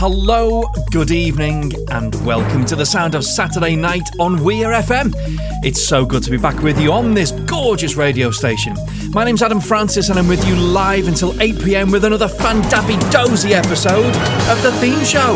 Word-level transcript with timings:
hello, 0.00 0.62
good 0.92 1.10
evening, 1.10 1.72
and 1.90 2.14
welcome 2.24 2.64
to 2.64 2.76
the 2.76 2.86
sound 2.86 3.16
of 3.16 3.24
Saturday 3.24 3.74
night 3.74 4.08
on 4.20 4.40
Weir 4.44 4.68
FM. 4.68 5.12
It's 5.64 5.82
so 5.84 6.06
good 6.06 6.22
to 6.22 6.30
be 6.30 6.36
back 6.36 6.62
with 6.62 6.80
you 6.80 6.92
on 6.92 7.14
this 7.14 7.32
gorgeous 7.32 7.96
radio 7.96 8.30
station. 8.30 8.76
My 9.10 9.24
name's 9.24 9.42
Adam 9.42 9.60
Francis, 9.60 10.08
and 10.08 10.16
I'm 10.16 10.28
with 10.28 10.46
you 10.46 10.54
live 10.54 11.08
until 11.08 11.34
8 11.42 11.64
pm 11.64 11.90
with 11.90 12.04
another 12.04 12.28
fandappy 12.28 13.10
dozy 13.10 13.54
episode 13.54 14.14
of 14.46 14.62
the 14.62 14.70
theme 14.78 15.04
show. 15.04 15.34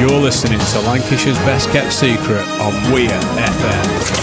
You're 0.00 0.20
listening 0.20 0.58
to 0.58 0.80
Lancashire's 0.80 1.38
Best 1.38 1.70
Kept 1.70 1.92
Secret 1.92 2.44
on 2.58 2.92
Weir 2.92 3.10
FM. 3.10 4.17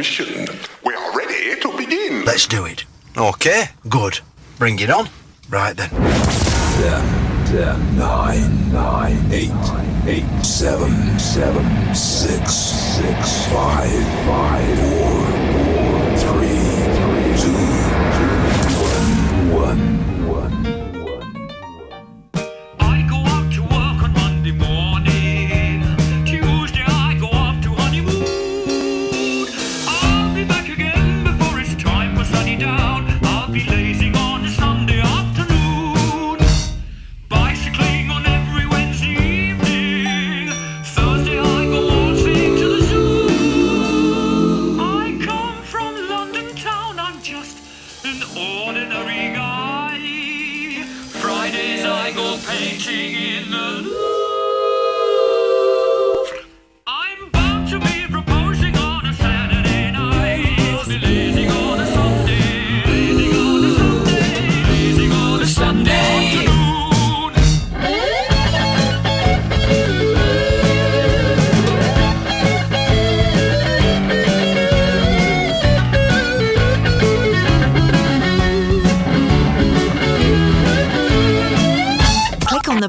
Royal 0.00 0.46
we 0.82 0.94
are 0.94 1.16
ready 1.16 1.60
to 1.60 1.76
begin. 1.76 2.24
Let's 2.24 2.46
do 2.46 2.64
it. 2.64 2.84
Okay, 3.16 3.64
good. 3.88 4.20
Bring 4.58 4.78
it 4.78 4.90
on. 4.90 5.08
Right 5.50 5.76
then. 5.76 5.90
Ten, 5.90 7.46
ten, 7.46 7.98
nine, 7.98 8.72
nine, 8.72 9.18
eight, 9.30 9.52
eight, 10.06 10.42
seven, 10.42 11.18
seven, 11.18 11.94
six, 11.94 12.54
six, 12.54 13.46
five, 13.52 13.90
five, 14.24 14.78
four, 14.78 15.26
four, 15.26 15.39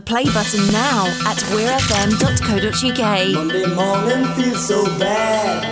play 0.01 0.23
button 0.25 0.71
now 0.71 1.05
at 1.27 1.37
weirfm.co.uk. 1.51 3.33
Monday 3.33 3.65
morning 3.75 4.25
feels 4.35 4.67
so 4.67 4.83
bad. 4.97 5.65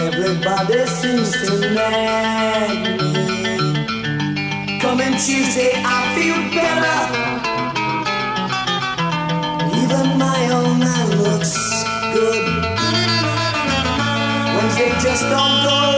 Everybody 0.00 0.86
seems 0.86 1.30
to 1.32 1.60
nag 1.74 3.00
me. 3.00 4.78
Coming 4.80 5.12
Tuesday, 5.12 5.72
I 5.74 6.14
feel 6.16 6.38
better. 6.56 7.00
Even 9.82 10.18
my 10.18 10.48
own 10.50 10.78
man 10.80 11.08
looks 11.22 11.54
good. 12.14 12.44
Wednesday 14.56 14.90
just 15.00 15.22
don't 15.24 15.62
go. 15.64 15.97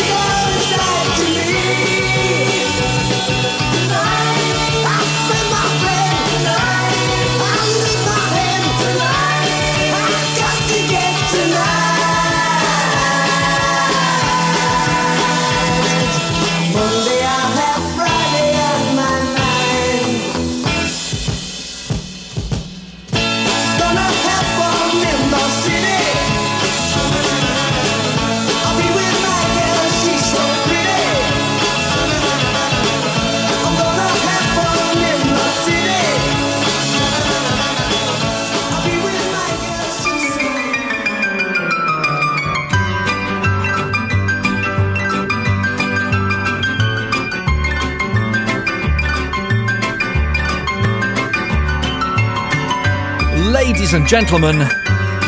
ladies 53.91 53.99
and 53.99 54.07
gentlemen, 54.07 54.55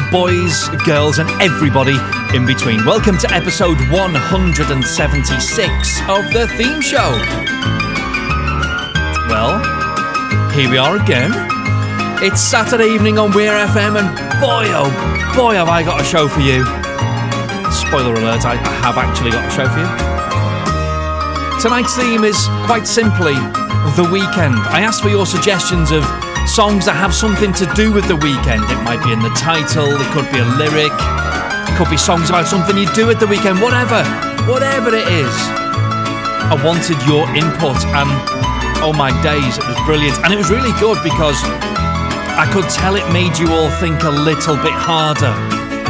boys, 0.09 0.69
girls, 0.85 1.19
and 1.19 1.29
everybody 1.41 1.97
in 2.33 2.45
between. 2.45 2.85
Welcome 2.85 3.17
to 3.17 3.29
episode 3.33 3.77
176 3.91 5.99
of 6.07 6.31
the 6.31 6.47
theme 6.55 6.79
show. 6.79 7.11
Well, 9.27 9.59
here 10.51 10.69
we 10.69 10.77
are 10.77 10.95
again. 10.95 11.33
It's 12.23 12.39
Saturday 12.39 12.87
evening 12.87 13.19
on 13.19 13.33
Weir 13.33 13.51
FM, 13.51 13.99
and 13.99 14.15
boy, 14.39 14.71
oh 14.71 14.89
boy, 15.35 15.55
have 15.55 15.67
I 15.67 15.83
got 15.83 15.99
a 15.99 16.05
show 16.05 16.29
for 16.29 16.39
you. 16.39 16.63
Spoiler 17.69 18.13
alert, 18.13 18.45
I, 18.45 18.53
I 18.53 18.55
have 18.79 18.97
actually 18.97 19.31
got 19.31 19.45
a 19.45 19.51
show 19.51 19.67
for 19.67 19.79
you. 19.79 19.87
Tonight's 21.61 21.97
theme 21.97 22.23
is 22.23 22.47
quite 22.65 22.87
simply 22.87 23.35
the 23.97 24.07
weekend. 24.09 24.55
I 24.71 24.83
asked 24.83 25.01
for 25.01 25.09
your 25.09 25.25
suggestions 25.25 25.91
of 25.91 26.05
songs 26.53 26.85
that 26.85 26.93
have 26.93 27.17
something 27.17 27.49
to 27.49 27.65
do 27.73 27.89
with 27.89 28.05
the 28.05 28.13
weekend. 28.13 28.61
It 28.69 28.77
might 28.85 29.01
be 29.01 29.09
in 29.09 29.25
the 29.25 29.33
title, 29.33 29.89
it 29.89 30.05
could 30.13 30.29
be 30.29 30.37
a 30.37 30.45
lyric, 30.61 30.93
it 30.93 31.73
could 31.81 31.89
be 31.89 31.97
songs 31.97 32.29
about 32.29 32.45
something 32.45 32.77
you 32.77 32.85
do 32.93 33.09
at 33.09 33.17
the 33.17 33.25
weekend, 33.25 33.57
whatever, 33.57 34.05
whatever 34.45 34.93
it 34.93 35.09
is. 35.09 35.33
I 36.45 36.53
wanted 36.61 37.01
your 37.09 37.25
input, 37.33 37.81
and 37.97 38.05
oh 38.85 38.93
my 38.93 39.09
days, 39.25 39.57
it 39.57 39.65
was 39.65 39.81
brilliant. 39.89 40.13
And 40.21 40.29
it 40.29 40.37
was 40.37 40.53
really 40.53 40.69
good 40.77 41.01
because 41.01 41.41
I 42.37 42.45
could 42.53 42.69
tell 42.69 43.01
it 43.01 43.07
made 43.09 43.33
you 43.41 43.49
all 43.49 43.73
think 43.81 44.05
a 44.05 44.13
little 44.13 44.53
bit 44.61 44.77
harder. 44.77 45.33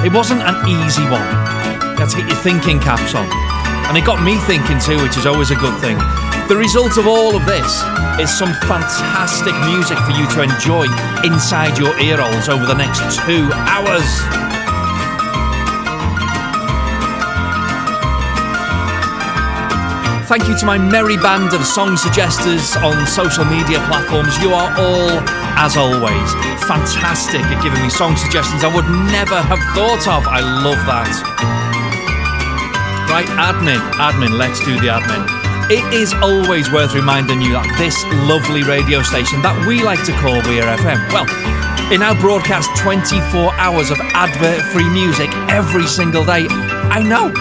It 0.07 0.15
wasn't 0.15 0.47
an 0.47 0.55
easy 0.63 1.03
one. 1.11 1.27
You 1.91 2.07
had 2.07 2.07
to 2.15 2.23
get 2.23 2.31
your 2.31 2.39
thinking 2.39 2.79
caps 2.79 3.11
on. 3.19 3.27
And 3.91 3.99
it 3.99 4.07
got 4.07 4.23
me 4.23 4.39
thinking 4.47 4.79
too, 4.79 4.95
which 5.03 5.19
is 5.19 5.27
always 5.27 5.51
a 5.51 5.59
good 5.59 5.75
thing. 5.83 5.99
The 6.49 6.57
result 6.57 6.97
of 6.97 7.07
all 7.07 7.35
of 7.35 7.45
this 7.45 7.81
is 8.19 8.29
some 8.37 8.53
fantastic 8.67 9.55
music 9.65 9.97
for 9.99 10.11
you 10.11 10.27
to 10.35 10.43
enjoy 10.43 10.85
inside 11.23 11.77
your 11.79 11.97
ear 11.99 12.17
holes 12.19 12.49
over 12.49 12.65
the 12.65 12.75
next 12.75 12.99
two 13.25 13.49
hours. 13.53 14.03
Thank 20.27 20.47
you 20.47 20.57
to 20.57 20.65
my 20.65 20.77
merry 20.77 21.15
band 21.17 21.53
of 21.53 21.65
song 21.65 21.95
suggesters 21.95 22.75
on 22.77 23.07
social 23.07 23.45
media 23.45 23.79
platforms. 23.87 24.37
You 24.43 24.53
are 24.53 24.69
all, 24.77 25.11
as 25.57 25.77
always, 25.77 26.29
fantastic 26.67 27.41
at 27.41 27.63
giving 27.63 27.81
me 27.81 27.89
song 27.89 28.17
suggestions 28.17 28.63
I 28.63 28.75
would 28.75 28.89
never 29.11 29.41
have 29.41 29.59
thought 29.73 30.07
of. 30.07 30.27
I 30.27 30.41
love 30.41 30.83
that. 30.85 31.09
Right, 33.09 33.27
admin, 33.37 33.79
admin, 33.93 34.37
let's 34.37 34.59
do 34.59 34.73
the 34.75 34.87
admin. 34.87 35.42
It 35.73 35.91
is 35.91 36.13
always 36.21 36.71
worth 36.71 36.93
reminding 36.93 37.41
you 37.41 37.53
that 37.57 37.65
this 37.81 37.97
lovely 38.29 38.61
radio 38.61 39.01
station 39.01 39.41
that 39.41 39.57
we 39.65 39.81
like 39.81 40.05
to 40.05 40.13
call 40.21 40.37
Weir 40.45 40.69
FM, 40.69 41.01
well, 41.09 41.25
it 41.89 41.97
now 41.97 42.13
broadcasts 42.13 42.69
24 42.77 43.49
hours 43.57 43.89
of 43.89 43.97
advert 44.13 44.61
free 44.69 44.85
music 44.93 45.33
every 45.49 45.89
single 45.89 46.21
day. 46.21 46.45
I 46.93 47.01
know. 47.01 47.33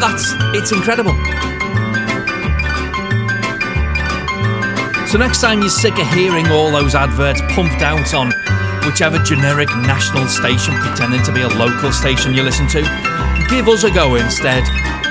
That's, 0.00 0.32
it's 0.56 0.72
incredible. 0.72 1.12
So 5.04 5.20
next 5.20 5.44
time 5.44 5.60
you're 5.60 5.68
sick 5.68 6.00
of 6.00 6.08
hearing 6.16 6.48
all 6.48 6.72
those 6.72 6.96
adverts 6.96 7.44
pumped 7.52 7.84
out 7.84 8.16
on 8.16 8.32
whichever 8.88 9.20
generic 9.20 9.68
national 9.84 10.32
station 10.32 10.72
pretending 10.80 11.20
to 11.28 11.32
be 11.36 11.44
a 11.44 11.52
local 11.60 11.92
station 11.92 12.32
you 12.32 12.40
listen 12.40 12.64
to, 12.72 12.80
give 13.52 13.68
us 13.68 13.84
a 13.84 13.92
go 13.92 14.16
instead. 14.16 14.64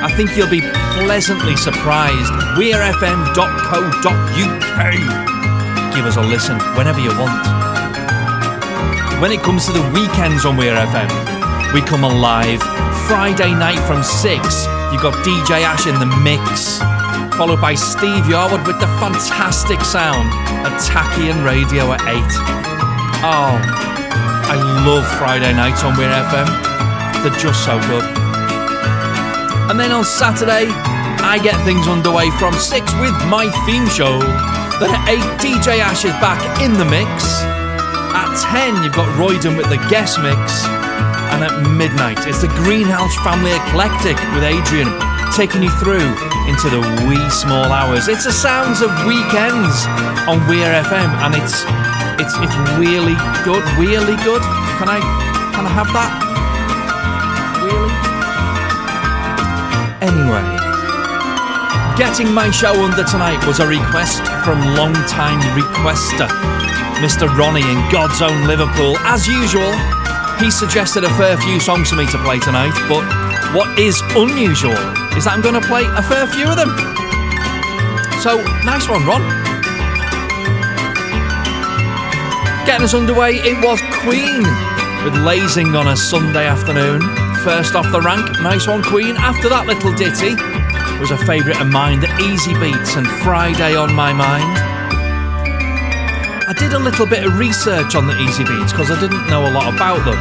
I 0.07 0.15
think 0.15 0.38
you'll 0.38 0.50
be 0.50 0.62
pleasantly 1.04 1.57
surprised. 1.57 2.31
weirfm.co.uk. 2.56 3.36
Give 5.94 6.06
us 6.06 6.15
a 6.15 6.21
listen 6.21 6.57
whenever 6.77 7.01
you 7.01 7.09
want. 7.19 7.44
When 9.21 9.33
it 9.33 9.42
comes 9.44 9.65
to 9.65 9.74
the 9.74 9.83
weekends 9.92 10.45
on 10.45 10.56
Weir 10.56 10.75
FM, 10.75 11.12
we 11.74 11.81
come 11.81 12.06
alive 12.06 12.62
Friday 13.06 13.51
night 13.51 13.80
from 13.86 14.01
6. 14.01 14.31
You've 14.95 15.04
got 15.04 15.13
DJ 15.27 15.68
Ash 15.68 15.86
in 15.86 16.00
the 16.00 16.07
mix 16.24 16.80
followed 17.36 17.60
by 17.60 17.75
Steve 17.75 18.24
Yarwood 18.31 18.65
with 18.65 18.80
the 18.80 18.88
fantastic 19.03 19.81
sound 19.81 20.30
of 20.65 20.71
Tachyon 20.88 21.45
Radio 21.45 21.92
at 21.92 22.01
8. 22.01 22.18
Oh, 23.21 23.60
I 24.48 24.56
love 24.88 25.06
Friday 25.19 25.53
nights 25.53 25.83
on 25.83 25.98
Weir 25.98 26.10
FM. 26.10 26.48
They're 27.21 27.39
just 27.39 27.65
so 27.65 27.77
good. 27.88 28.26
And 29.69 29.79
then 29.79 29.91
on 29.91 30.05
Saturday, 30.05 30.71
I 31.27 31.39
get 31.43 31.59
things 31.65 31.87
underway 31.87 32.31
from 32.39 32.53
6 32.53 32.71
with 33.03 33.15
my 33.27 33.51
theme 33.67 33.87
show. 33.91 34.19
Then 34.79 34.95
at 34.95 35.03
8, 35.11 35.19
DJ 35.43 35.83
Ash 35.83 36.05
is 36.05 36.15
back 36.23 36.39
in 36.63 36.73
the 36.79 36.85
mix. 36.85 37.43
At 38.15 38.31
10, 38.47 38.83
you've 38.83 38.95
got 38.95 39.11
Royden 39.19 39.57
with 39.57 39.67
the 39.67 39.81
guest 39.91 40.23
mix. 40.23 40.63
And 41.35 41.43
at 41.43 41.51
midnight, 41.75 42.23
it's 42.25 42.39
the 42.39 42.47
Greenhouse 42.63 43.13
Family 43.27 43.51
Eclectic 43.51 44.15
with 44.31 44.47
Adrian 44.47 44.87
taking 45.35 45.61
you 45.61 45.69
through 45.83 46.15
into 46.47 46.71
the 46.71 46.79
wee 47.03 47.29
small 47.29 47.67
hours. 47.67 48.07
It's 48.07 48.23
the 48.23 48.31
sounds 48.31 48.79
of 48.79 48.89
weekends 49.03 49.83
on 50.31 50.39
Weir 50.47 50.71
FM, 50.71 51.11
and 51.27 51.35
it's 51.35 51.67
it's 52.23 52.33
it's 52.39 52.57
really 52.79 53.19
good, 53.43 53.67
really 53.75 54.15
good. 54.23 54.41
Can 54.79 54.87
I 54.87 55.03
can 55.51 55.67
I 55.67 55.73
have 55.75 55.91
that? 55.91 56.09
Anyway, 60.07 60.39
getting 61.98 62.31
my 62.31 62.50
show 62.50 62.71
under 62.81 63.04
tonight 63.04 63.45
was 63.45 63.59
a 63.59 63.68
request 63.68 64.24
from 64.45 64.62
long-time 64.74 65.42
requester, 65.51 66.30
Mr. 67.04 67.27
Ronnie 67.36 67.59
in 67.59 67.92
God's 67.92 68.21
own 68.21 68.48
Liverpool. 68.48 68.95
As 69.00 69.27
usual, 69.27 69.75
he 70.39 70.50
suggested 70.50 71.04
a 71.04 71.09
fair 71.18 71.36
few 71.36 71.59
songs 71.59 71.89
for 71.89 71.98
me 71.98 72.06
to 72.07 72.18
play 72.19 72.39
tonight, 72.39 72.71
but 72.88 73.04
what 73.54 73.77
is 73.77 74.00
unusual 74.15 74.80
is 75.18 75.25
that 75.25 75.33
I'm 75.36 75.42
going 75.42 75.59
to 75.59 75.68
play 75.68 75.83
a 75.83 76.01
fair 76.01 76.25
few 76.25 76.48
of 76.48 76.56
them. 76.56 76.71
So, 78.24 78.39
nice 78.63 78.88
one, 78.88 79.06
Ron. 79.06 79.27
Getting 82.65 82.86
us 82.86 82.94
underway, 82.94 83.36
it 83.44 83.60
was 83.62 83.81
Queen 84.07 84.44
with 85.03 85.21
Lazing 85.25 85.75
on 85.75 85.89
a 85.89 85.98
Sunday 85.98 86.48
afternoon. 86.48 87.16
First 87.44 87.75
off 87.75 87.92
the 87.92 88.01
rank, 88.01 88.42
nice 88.42 88.68
one, 88.68 88.84
Queen. 88.84 89.16
After 89.18 89.50
that 89.50 89.68
little 89.68 89.94
ditty 89.94 90.36
was 91.00 91.12
a 91.12 91.18
favourite 91.25 91.62
of 91.62 91.68
mine, 91.68 92.00
the 92.00 92.07
Easybeats 92.07 92.98
and 92.98 93.07
Friday 93.24 93.75
on 93.75 93.94
My 93.94 94.12
Mind. 94.12 94.57
I 96.48 96.54
did 96.54 96.74
a 96.74 96.80
little 96.80 97.06
bit 97.06 97.25
of 97.25 97.38
research 97.38 97.95
on 97.95 98.07
the 98.07 98.13
Easybeats 98.13 98.72
because 98.72 98.92
I 98.92 99.00
didn't 99.00 99.28
know 99.28 99.48
a 99.48 99.51
lot 99.51 99.74
about 99.74 100.04
them. 100.04 100.19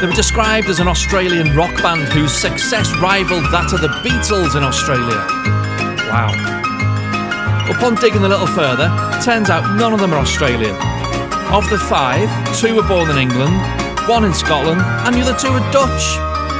They 0.00 0.06
were 0.06 0.12
described 0.12 0.68
as 0.68 0.80
an 0.80 0.88
Australian 0.88 1.54
rock 1.54 1.74
band 1.82 2.12
whose 2.12 2.32
success 2.32 2.90
rivaled 2.98 3.44
that 3.52 3.72
of 3.72 3.80
the 3.80 3.92
Beatles 4.02 4.56
in 4.56 4.64
Australia. 4.64 5.22
Wow. 6.10 6.34
Upon 7.70 7.94
digging 7.96 8.24
a 8.24 8.28
little 8.28 8.48
further, 8.48 8.90
turns 9.22 9.50
out 9.50 9.76
none 9.78 9.92
of 9.92 10.00
them 10.00 10.12
are 10.12 10.18
Australian. 10.18 10.74
Of 11.52 11.68
the 11.70 11.78
five, 11.78 12.28
two 12.58 12.74
were 12.74 12.88
born 12.88 13.10
in 13.10 13.18
England, 13.18 13.81
one 14.08 14.24
in 14.24 14.34
Scotland, 14.34 14.80
and 15.06 15.14
the 15.14 15.20
other 15.20 15.38
two 15.38 15.48
are 15.48 15.72
Dutch. 15.72 16.16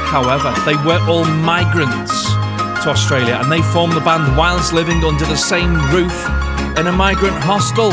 However, 0.07 0.53
they 0.65 0.75
were 0.85 1.01
all 1.09 1.25
migrants 1.25 2.31
to 2.83 2.89
Australia 2.89 3.39
and 3.41 3.51
they 3.51 3.61
formed 3.71 3.93
the 3.93 4.01
band 4.01 4.35
whilst 4.35 4.73
living 4.73 5.03
under 5.03 5.25
the 5.25 5.37
same 5.37 5.73
roof 5.87 6.13
in 6.77 6.87
a 6.87 6.91
migrant 6.91 7.37
hostel. 7.39 7.91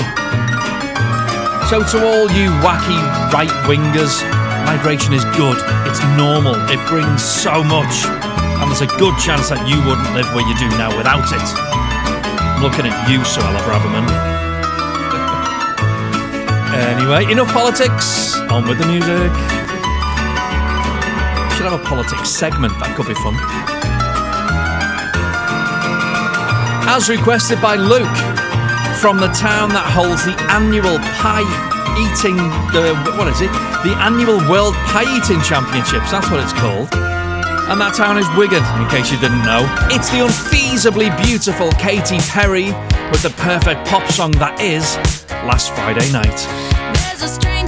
So, 1.71 1.79
to 1.79 1.97
all 2.03 2.27
you 2.35 2.51
wacky 2.61 2.99
right 3.33 3.51
wingers, 3.71 4.19
migration 4.67 5.15
is 5.15 5.25
good, 5.39 5.57
it's 5.87 6.03
normal, 6.19 6.59
it 6.69 6.83
brings 6.89 7.23
so 7.23 7.63
much, 7.63 8.05
and 8.59 8.67
there's 8.71 8.83
a 8.83 8.91
good 8.99 9.17
chance 9.19 9.49
that 9.49 9.63
you 9.69 9.79
wouldn't 9.87 10.11
live 10.15 10.27
where 10.35 10.47
you 10.47 10.55
do 10.59 10.69
now 10.77 10.91
without 10.97 11.31
it. 11.31 11.47
I'm 12.59 12.63
looking 12.63 12.87
at 12.87 13.09
you, 13.09 13.21
Suella 13.21 13.63
Braverman. 13.63 14.40
Anyway, 16.89 17.31
enough 17.31 17.53
politics, 17.53 18.37
on 18.51 18.69
with 18.69 18.79
the 18.79 18.87
music. 18.87 19.33
Should 21.57 21.67
have 21.69 21.81
a 21.81 21.85
politics 21.85 22.29
segment, 22.29 22.73
that 22.81 22.95
could 22.97 23.07
be 23.07 23.15
fun. 23.15 23.35
As 26.89 27.09
requested 27.09 27.61
by 27.61 27.77
Luke, 27.77 28.09
from 29.01 29.17
the 29.17 29.29
town 29.29 29.71
that 29.71 29.89
holds 29.89 30.25
the 30.25 30.37
annual 30.53 30.99
pie 31.17 31.49
eating 31.97 32.37
the 32.73 32.95
what 33.17 33.29
is 33.29 33.41
it? 33.41 33.53
The 33.83 33.97
annual 34.01 34.39
World 34.49 34.75
Pie 34.89 35.09
Eating 35.17 35.41
Championships. 35.43 36.11
That's 36.11 36.31
what 36.31 36.41
it's 36.41 36.53
called. 36.53 36.93
And 37.73 37.81
that 37.81 37.95
town 37.95 38.19
is 38.19 38.29
Wigan, 38.37 38.65
in 38.81 38.89
case 38.91 39.13
you 39.13 39.19
didn't 39.19 39.45
know. 39.45 39.65
It's 39.89 40.11
the 40.11 40.27
unfeasibly 40.27 41.09
beautiful 41.25 41.71
Katy 41.73 42.19
Perry 42.29 42.73
with 43.11 43.23
the 43.23 43.31
perfect 43.39 43.87
pop 43.87 44.07
song 44.11 44.33
that 44.33 44.61
is 44.61 44.97
Last 45.47 45.73
Friday 45.73 46.11
Night. 46.13 46.70
A 47.23 47.29
stranger 47.29 47.60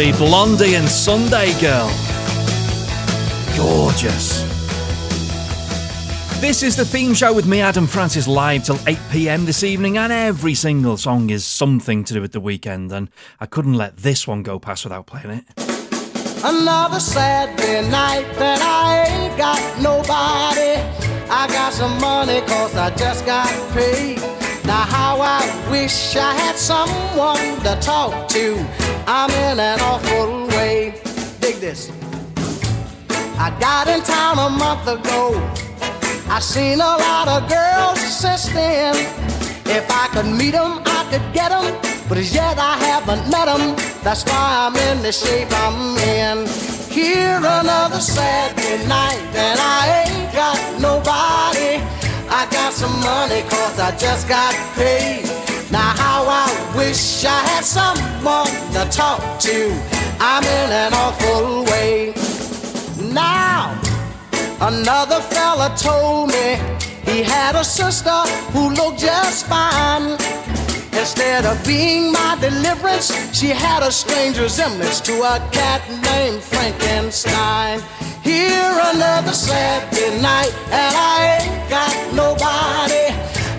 Blondie, 0.00 0.16
Blondie 0.16 0.74
and 0.76 0.88
Sunday 0.88 1.52
Girl. 1.60 1.90
Gorgeous. 3.54 4.40
This 6.40 6.62
is 6.62 6.74
the 6.74 6.86
theme 6.86 7.12
show 7.12 7.34
with 7.34 7.44
me, 7.44 7.60
Adam 7.60 7.86
Francis, 7.86 8.26
live 8.26 8.64
till 8.64 8.78
8 8.86 8.98
pm 9.10 9.44
this 9.44 9.62
evening, 9.62 9.98
and 9.98 10.10
every 10.10 10.54
single 10.54 10.96
song 10.96 11.28
is 11.28 11.44
something 11.44 12.02
to 12.04 12.14
do 12.14 12.22
with 12.22 12.32
the 12.32 12.40
weekend, 12.40 12.90
and 12.92 13.10
I 13.40 13.44
couldn't 13.44 13.74
let 13.74 13.98
this 13.98 14.26
one 14.26 14.42
go 14.42 14.58
past 14.58 14.84
without 14.84 15.04
playing 15.04 15.30
it. 15.30 15.44
Another 16.42 16.98
Saturday 16.98 17.86
night 17.90 18.24
that 18.38 18.62
I 18.62 19.04
ain't 19.04 19.36
got 19.36 19.82
nobody. 19.82 20.80
I 21.30 21.46
got 21.48 21.74
some 21.74 22.00
money 22.00 22.40
cause 22.46 22.74
I 22.74 22.88
just 22.96 23.26
got 23.26 23.50
paid. 23.74 24.29
Now 24.70 24.86
how 24.98 25.20
I 25.20 25.40
wish 25.68 26.14
I 26.14 26.32
had 26.42 26.56
someone 26.56 27.58
to 27.66 27.74
talk 27.80 28.28
to. 28.28 28.44
I'm 29.04 29.28
in 29.48 29.58
an 29.58 29.80
awful 29.80 30.46
way. 30.54 30.94
Dig 31.40 31.56
this. 31.56 31.90
I 33.46 33.48
got 33.58 33.88
in 33.88 34.00
town 34.02 34.38
a 34.38 34.48
month 34.48 34.86
ago. 34.86 35.22
I 36.36 36.38
seen 36.38 36.78
a 36.78 36.94
lot 37.06 37.26
of 37.26 37.48
girls 37.50 37.98
since 37.98 38.46
then. 38.50 38.94
If 39.66 39.90
I 40.02 40.06
could 40.12 40.30
meet 40.40 40.54
'em, 40.54 40.72
I 40.98 41.00
could 41.10 41.26
get 41.38 41.50
'em. 41.50 41.66
But 42.08 42.18
as 42.18 42.32
yet 42.32 42.56
I 42.72 42.74
haven't 42.88 43.24
met 43.34 43.48
'em. 43.48 43.74
That's 44.04 44.22
why 44.30 44.46
I'm 44.64 44.76
in 44.88 45.02
the 45.02 45.10
shape 45.10 45.50
I'm 45.64 45.98
in. 45.98 46.46
Here 46.98 47.42
another 47.58 48.02
Saturday 48.16 48.78
night, 48.86 49.24
and 49.46 49.58
I 49.78 49.82
ain't 50.02 50.32
got 50.32 50.58
nobody. 50.88 51.72
I 52.30 52.46
got 52.50 52.72
some 52.72 52.96
money 53.00 53.42
cause 53.48 53.78
I 53.78 53.96
just 53.96 54.28
got 54.28 54.54
paid. 54.74 55.24
Now 55.70 55.92
how 56.02 56.24
I 56.26 56.76
wish 56.76 57.24
I 57.24 57.40
had 57.50 57.64
someone 57.64 58.46
to 58.74 58.88
talk 58.90 59.20
to. 59.40 59.70
I'm 60.20 60.44
in 60.44 60.70
an 60.72 60.92
awful 60.94 61.64
way. 61.64 62.14
Now 63.12 63.80
Another 64.60 65.22
fella 65.22 65.74
told 65.74 66.28
me 66.28 66.60
he 67.10 67.22
had 67.22 67.56
a 67.56 67.64
sister 67.64 68.20
who 68.52 68.68
looked 68.74 69.00
just 69.00 69.46
fine. 69.46 70.18
Instead 70.92 71.46
of 71.46 71.56
being 71.66 72.12
my 72.12 72.36
deliverance, 72.38 73.10
she 73.32 73.48
had 73.48 73.82
a 73.82 73.90
strange 73.90 74.38
resemblance 74.38 75.00
to 75.00 75.14
a 75.22 75.40
cat 75.50 75.80
named 76.04 76.42
Frankenstein. 76.42 77.80
Here 78.22 78.80
another 78.92 79.32
Saturday 79.32 80.20
night, 80.20 80.52
and 80.70 80.94
I 80.94 81.40
ain't 81.40 81.70
got 81.70 81.94
nobody. 82.14 83.06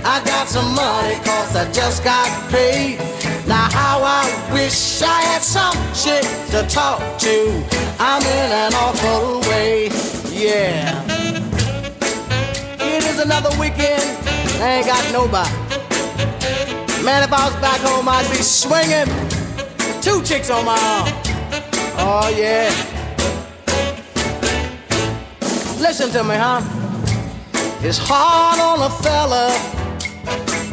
I 0.04 0.22
got 0.24 0.48
some 0.48 0.76
money 0.76 1.16
cause 1.26 1.56
I 1.56 1.72
just 1.72 2.04
got 2.04 2.28
paid. 2.52 3.00
Now 3.48 3.70
how 3.72 4.02
I 4.04 4.24
wish 4.54 5.02
I 5.02 5.22
had 5.22 5.42
some 5.42 5.76
chick 5.94 6.24
to 6.52 6.66
talk 6.70 7.00
to. 7.20 7.64
I'm 8.00 8.22
in 8.22 8.52
an 8.52 8.74
awful 8.76 9.42
way, 9.50 9.90
yeah. 10.30 11.04
It 12.80 13.04
is 13.04 13.20
another 13.20 13.50
weekend, 13.60 14.04
I 14.62 14.78
ain't 14.78 14.86
got 14.86 15.12
nobody. 15.12 15.50
Man, 17.04 17.24
if 17.24 17.34
I 17.34 17.46
was 17.46 17.56
back 17.56 17.80
home, 17.82 18.08
I'd 18.08 18.30
be 18.30 18.44
swinging. 18.44 19.10
Two 20.04 20.22
chicks 20.24 20.52
on 20.52 20.66
my 20.66 20.78
arm. 20.78 21.10
Oh 21.98 22.36
yeah. 22.38 22.91
Listen 25.82 26.12
to 26.12 26.24
me, 26.24 26.36
huh? 26.36 26.62
It's 27.82 27.98
hard 27.98 28.60
on 28.60 28.86
a 28.86 28.90
fella 29.02 29.50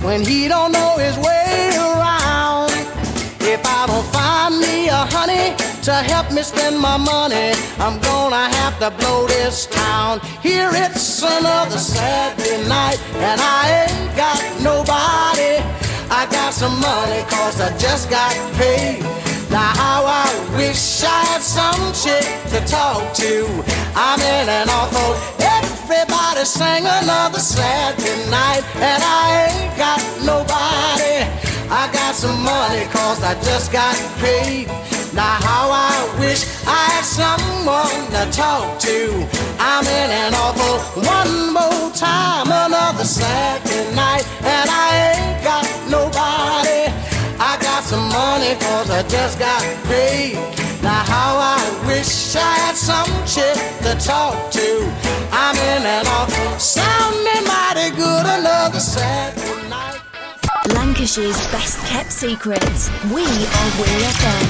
when 0.04 0.22
he 0.22 0.48
don't 0.48 0.70
know 0.70 0.96
his 0.98 1.16
way 1.16 1.70
around. 1.72 2.70
If 3.40 3.64
I 3.64 3.86
don't 3.86 4.04
find 4.12 4.60
me 4.60 4.88
a 4.88 5.08
honey 5.08 5.56
to 5.84 5.94
help 5.94 6.30
me 6.30 6.42
spend 6.42 6.78
my 6.78 6.98
money, 6.98 7.52
I'm 7.78 7.98
gonna 8.00 8.54
have 8.56 8.78
to 8.80 8.90
blow 9.00 9.26
this 9.26 9.66
town. 9.66 10.20
Here 10.42 10.68
it's 10.74 11.22
another 11.22 11.78
Saturday 11.78 12.68
night, 12.68 13.00
and 13.16 13.40
I 13.40 13.88
ain't 13.88 14.14
got 14.14 14.38
nobody. 14.60 15.56
I 16.10 16.28
got 16.30 16.52
some 16.52 16.78
money 16.80 17.22
cause 17.30 17.62
I 17.62 17.74
just 17.78 18.10
got 18.10 18.34
paid. 18.56 19.27
Now 19.50 20.04
I 20.04 20.28
wish 20.56 21.02
I 21.02 21.24
had 21.32 21.42
some 21.42 21.92
chick 21.96 22.28
to 22.52 22.60
talk 22.68 23.14
to. 23.14 23.46
I'm 23.96 24.20
in 24.20 24.48
an 24.48 24.68
awful 24.68 25.16
everybody 25.40 26.44
sang 26.44 26.84
another 26.84 27.38
Saturday 27.40 28.28
night 28.30 28.62
and 28.76 29.02
I 29.02 29.48
ain't 29.48 29.76
got 29.76 30.00
nobody. 30.20 31.24
I 31.70 31.88
got 31.92 32.14
some 32.14 32.42
money 32.44 32.84
cause 32.92 33.22
I 33.22 33.34
just 33.40 33.72
got 33.72 33.96
paid. 34.20 34.68
Now 35.14 35.40
how 35.40 35.70
I 35.72 35.96
wish 36.20 36.44
I 36.66 36.84
had 36.92 37.04
someone 37.04 38.04
to 38.12 38.30
talk 38.30 38.78
to. 38.80 39.26
I'm 39.58 39.84
in 39.84 40.10
an 40.12 40.34
awful 40.34 41.02
one 41.02 41.54
more 41.56 41.90
time, 41.92 42.48
another 42.52 43.04
Saturday 43.04 43.94
night, 43.96 44.24
and 44.44 44.68
I 44.68 44.88
ain't 45.16 45.42
got 45.42 45.64
nobody. 45.88 46.67
I 48.38 48.54
got 48.54 48.60
some 48.60 48.60
money 48.60 48.60
cause 48.60 48.90
I 48.90 49.02
just 49.08 49.38
got 49.38 49.62
paid. 49.86 50.34
Now 50.82 51.02
how 51.04 51.38
I 51.38 51.86
wish 51.86 52.36
I 52.36 52.54
had 52.66 52.76
some 52.76 53.10
chick 53.26 53.58
to 53.82 53.94
talk 53.98 54.50
to. 54.52 54.92
I'm 55.32 55.56
in 55.56 55.82
an 55.86 56.06
awful 56.06 56.58
sounding 56.58 57.44
mighty 57.46 57.90
good 57.96 58.26
another 58.26 58.80
Saturday 58.80 59.68
night. 59.68 60.00
Lancashire's 60.74 61.40
best 61.50 61.84
kept 61.86 62.12
secrets. 62.12 62.90
We 63.12 63.24
are 63.24 63.70
Weir 63.78 64.00
FM. 64.14 64.46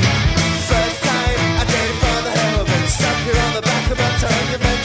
First 0.69 1.03
time 1.05 1.39
I 1.57 1.65
did 1.65 1.89
it 1.89 1.97
for 2.03 2.23
the 2.23 2.31
hell 2.31 2.61
of 2.61 2.69
it. 2.69 2.89
Stuck 2.89 3.27
it 3.27 3.37
on 3.45 3.55
the 3.55 3.63
back 3.63 3.91
of 3.91 3.99
my 3.99 4.11
tongue 4.19 4.78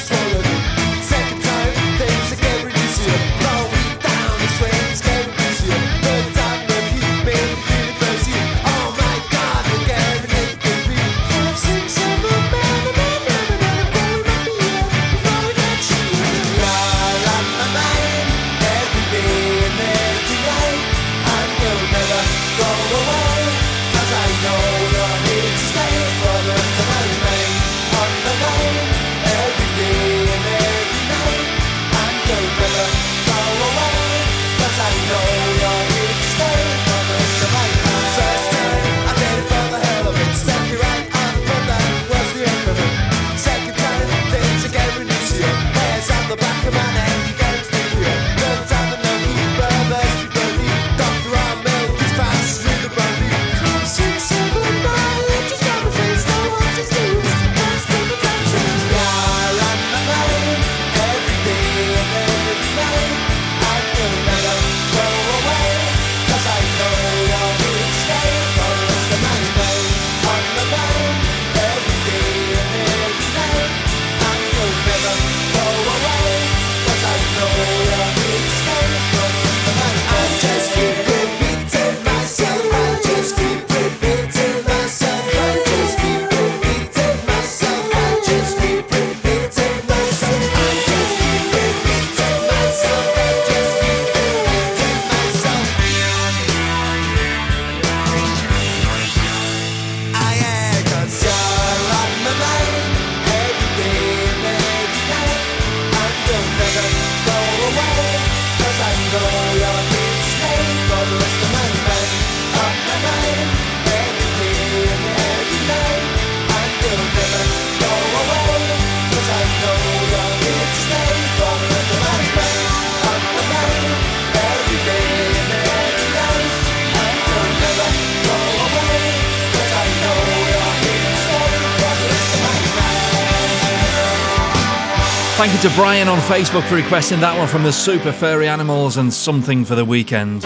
to 135.63 135.69
Brian 135.76 136.10
on 136.10 136.19
Facebook 136.19 136.67
for 136.67 136.76
requesting 136.76 137.21
that 137.21 137.38
one 137.38 137.47
from 137.47 137.63
the 137.63 137.71
Super 137.71 138.12
Furry 138.12 138.49
Animals 138.49 138.97
and 138.97 139.13
Something 139.13 139.63
for 139.63 139.76
the 139.76 139.86
Weekend. 139.86 140.43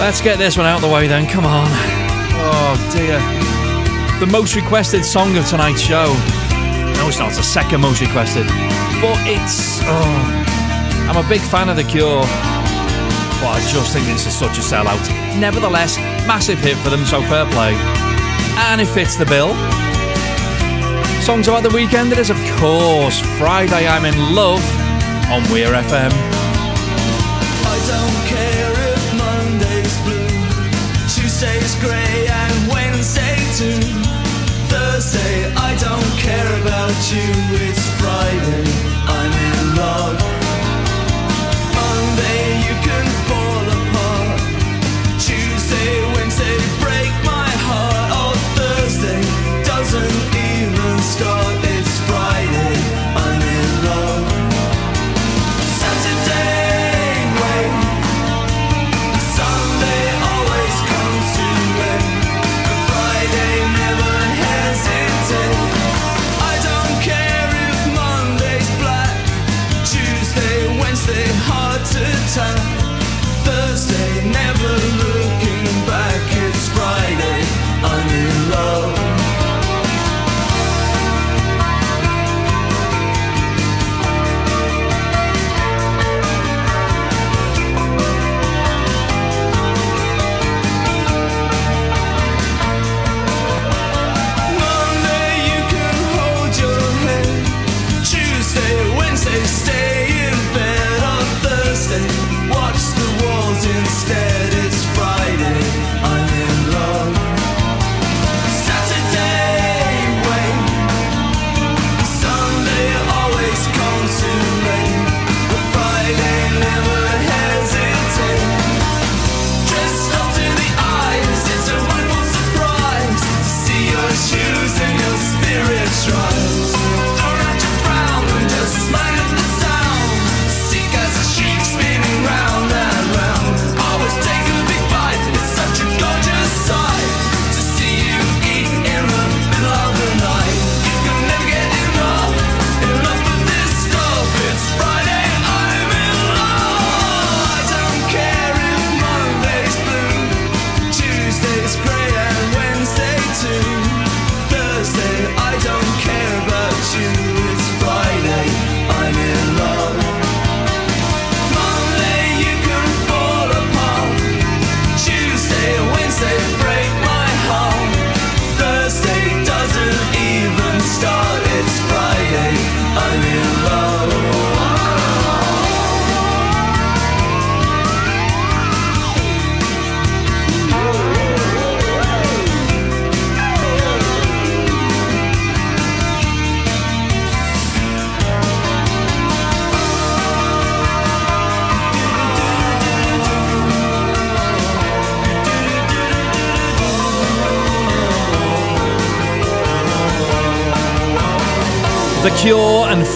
Let's 0.00 0.22
get 0.22 0.38
this 0.38 0.56
one 0.56 0.64
out 0.64 0.76
of 0.76 0.88
the 0.88 0.88
way 0.88 1.06
then, 1.08 1.28
come 1.28 1.44
on. 1.44 1.68
Oh 2.40 2.72
dear. 2.90 3.20
The 4.18 4.26
most 4.32 4.56
requested 4.56 5.04
song 5.04 5.36
of 5.36 5.46
tonight's 5.46 5.82
show. 5.82 6.06
No, 6.96 7.08
it's 7.08 7.18
not, 7.18 7.28
it's 7.28 7.36
the 7.36 7.42
second 7.42 7.82
most 7.82 8.00
requested. 8.00 8.46
But 9.04 9.20
it's. 9.28 9.80
Oh. 9.82 11.06
I'm 11.10 11.22
a 11.22 11.28
big 11.28 11.42
fan 11.42 11.68
of 11.68 11.76
The 11.76 11.84
Cure. 11.84 12.22
But 13.42 13.60
I 13.60 13.60
just 13.70 13.92
think 13.92 14.06
this 14.06 14.26
is 14.26 14.34
such 14.34 14.56
a 14.56 14.62
sellout. 14.62 15.06
Nevertheless, 15.38 15.98
massive 16.26 16.58
hit 16.60 16.78
for 16.78 16.88
them, 16.88 17.04
so 17.04 17.20
fair 17.24 17.44
play. 17.50 17.74
And 18.72 18.80
it 18.80 18.86
fits 18.86 19.16
the 19.16 19.26
bill. 19.26 19.52
Songs 21.22 21.46
about 21.46 21.62
the 21.62 21.70
weekend, 21.70 22.10
it 22.10 22.18
is, 22.18 22.30
of 22.30 22.36
course, 22.58 23.20
Friday 23.38 23.86
I'm 23.86 24.04
in 24.04 24.34
Love 24.34 24.60
on 25.30 25.48
Weir 25.52 25.72
FM. 25.72 26.10
I 35.54 35.76
don't 35.76 36.18
care 36.18 36.60
about 36.60 37.12
you. 37.12 37.28
It's 37.66 37.88
Friday, 38.00 38.64
I'm 39.06 39.41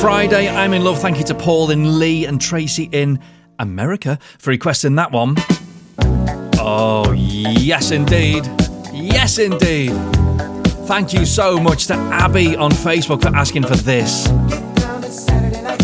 Friday 0.07 0.49
I'm 0.49 0.73
in 0.73 0.85
Love. 0.85 1.01
Thank 1.01 1.19
you 1.19 1.25
to 1.25 1.35
Paul 1.35 1.73
in 1.73 1.99
Leigh 1.99 2.27
and 2.27 2.41
Tracy 2.41 2.89
in 2.93 3.19
America 3.59 4.21
for 4.39 4.51
requesting 4.51 4.95
that 4.95 5.11
one. 5.11 5.35
Oh, 6.61 7.11
yes, 7.11 7.91
indeed. 7.91 8.49
Yes, 8.93 9.39
indeed. 9.39 9.91
Thank 10.87 11.13
you 11.13 11.27
so 11.27 11.59
much 11.59 11.89
to 11.89 11.95
Abby 11.95 12.55
on 12.55 12.71
Facebook 12.71 13.23
for 13.23 13.35
asking 13.35 13.65
for 13.65 13.75
this. 13.75 14.29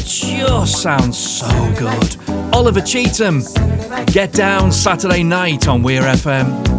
Just 0.04 0.80
sounds 0.80 1.18
so 1.18 1.48
good. 1.76 2.16
Oliver 2.54 2.80
Cheatham, 2.80 3.42
Get 4.06 4.32
Down 4.32 4.70
Saturday 4.70 5.24
night 5.24 5.66
on 5.66 5.82
Weir 5.82 6.02
FM. 6.02 6.71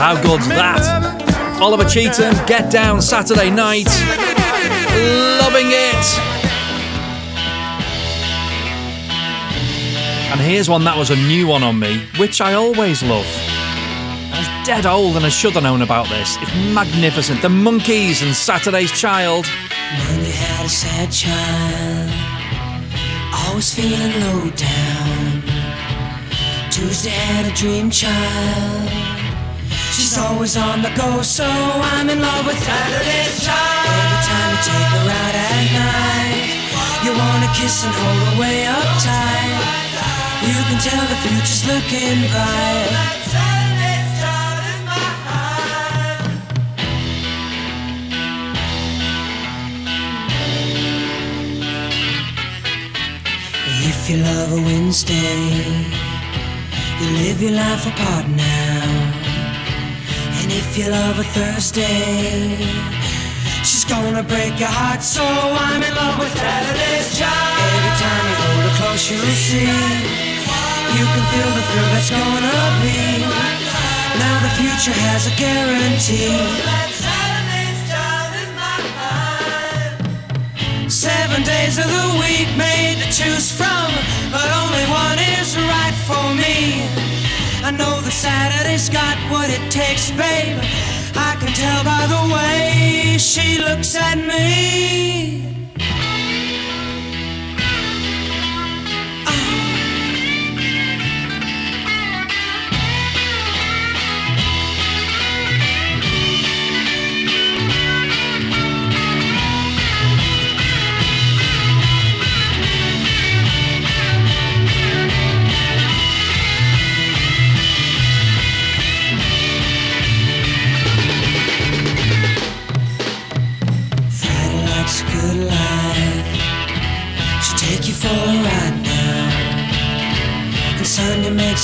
How 0.00 0.20
good's 0.22 0.48
that? 0.48 1.60
Oliver 1.60 1.84
Cheatham, 1.84 2.34
Get 2.46 2.72
Down 2.72 3.02
Saturday 3.02 3.50
night. 3.50 3.84
Loving 5.42 5.66
it. 5.68 6.04
And 10.32 10.40
here's 10.40 10.70
one 10.70 10.84
that 10.84 10.96
was 10.96 11.10
a 11.10 11.16
new 11.16 11.46
one 11.46 11.62
on 11.62 11.78
me, 11.78 12.06
which 12.16 12.40
I 12.40 12.54
always 12.54 13.02
love. 13.02 13.26
I 14.32 14.38
was 14.38 14.66
dead 14.66 14.86
old 14.86 15.16
and 15.16 15.26
I 15.26 15.28
should 15.28 15.52
have 15.52 15.64
known 15.64 15.82
about 15.82 16.08
this. 16.08 16.38
It's 16.40 16.54
magnificent. 16.74 17.42
The 17.42 17.48
Monkees 17.48 18.22
and 18.24 18.34
Saturday's 18.34 18.92
Child. 18.98 19.44
Monday 20.08 20.30
had 20.30 20.64
a 20.64 20.68
sad 20.70 21.12
child, 21.12 22.10
always 23.34 23.74
feeling 23.74 24.18
low 24.20 24.48
down. 24.56 25.42
Tuesday 26.70 27.10
had 27.10 27.52
a 27.52 27.54
dream 27.54 27.90
child, 27.90 28.88
she's 30.10 30.18
always 30.18 30.56
on 30.56 30.82
the 30.82 30.90
go, 30.96 31.22
so 31.22 31.44
I'm 31.46 32.10
in 32.10 32.20
love 32.20 32.46
with 32.46 32.58
Saturday's 32.58 33.44
child. 33.46 33.86
Every 33.86 34.20
time 34.26 34.50
you 34.50 34.60
take 34.66 34.90
her 34.96 35.06
out 35.22 35.34
at 35.50 35.66
night, 35.78 36.50
you 37.04 37.10
wanna 37.14 37.50
kiss 37.54 37.84
and 37.84 37.94
hold 37.94 38.20
her 38.26 38.40
way 38.40 38.66
up 38.66 38.88
tight. 39.06 39.54
You 40.48 40.58
can 40.66 40.78
tell 40.82 41.06
the 41.12 41.18
future's 41.22 41.64
looking 41.70 42.18
bright. 42.32 42.90
If 53.90 54.10
you 54.10 54.16
love 54.16 54.52
a 54.52 54.60
Wednesday, 54.66 55.38
you 57.00 57.08
live 57.22 57.40
your 57.40 57.52
life 57.52 57.86
apart 57.86 58.28
now. 58.28 58.59
You 60.80 60.88
love 60.88 61.18
a 61.18 61.24
Thursday, 61.36 62.56
she's 63.60 63.84
gonna 63.84 64.22
break 64.22 64.58
your 64.58 64.72
heart. 64.72 65.02
So 65.02 65.20
I'm 65.20 65.82
in 65.82 65.94
love 65.94 66.16
with 66.18 66.32
Saturday's 66.32 67.20
child. 67.20 67.52
Every 67.68 67.94
time 68.00 68.24
you 68.24 68.36
hold 68.40 68.64
her 68.64 68.74
close, 68.80 69.04
you'll 69.12 69.36
see. 69.44 69.76
You 70.96 71.04
can 71.04 71.24
feel 71.32 71.50
the 71.52 71.64
thrill 71.68 71.90
that's 71.92 72.08
gonna 72.08 72.60
be. 72.80 72.96
Now 74.24 74.36
the 74.40 74.52
future 74.56 74.96
has 75.04 75.28
a 75.28 75.34
guarantee. 75.36 76.32
Seven 80.88 81.42
days 81.44 81.76
of 81.76 81.92
the 81.92 82.08
week 82.24 82.48
made 82.56 83.04
to 83.04 83.08
choose 83.12 83.52
from, 83.52 83.88
but 84.32 84.48
only 84.64 84.86
one 84.88 85.18
is 85.36 85.60
right 85.60 85.96
for 86.08 86.24
me. 86.40 86.99
Saturday's 88.10 88.88
got 88.88 89.16
what 89.30 89.48
it 89.50 89.70
takes, 89.70 90.10
babe. 90.10 90.58
I 91.14 91.36
can 91.38 91.52
tell 91.54 91.84
by 91.84 92.06
the 92.06 92.34
way 92.34 93.16
she 93.18 93.58
looks 93.58 93.94
at 93.94 94.18
me. 94.18 95.59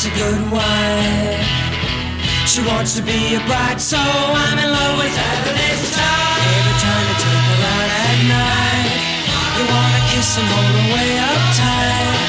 A 0.06 0.10
good 0.14 0.42
wife. 0.54 1.42
She 2.46 2.62
wants 2.62 2.94
to 2.96 3.02
be 3.02 3.34
a 3.34 3.40
bride, 3.46 3.80
so 3.80 3.98
I'm 3.98 4.58
in 4.58 4.70
love 4.70 4.98
with 5.02 5.10
Saturday's 5.10 5.82
child. 5.96 6.38
Every 6.56 6.76
time 6.78 7.04
you 7.10 7.16
take 7.26 7.46
her 7.50 7.60
out 7.74 7.90
at 8.06 8.18
night, 8.30 8.86
you 9.56 9.64
wanna 9.66 10.02
kiss 10.10 10.30
and 10.38 10.46
hold 10.46 10.74
her 10.78 10.86
way 10.94 11.10
up 11.30 11.42
tight. 11.58 12.22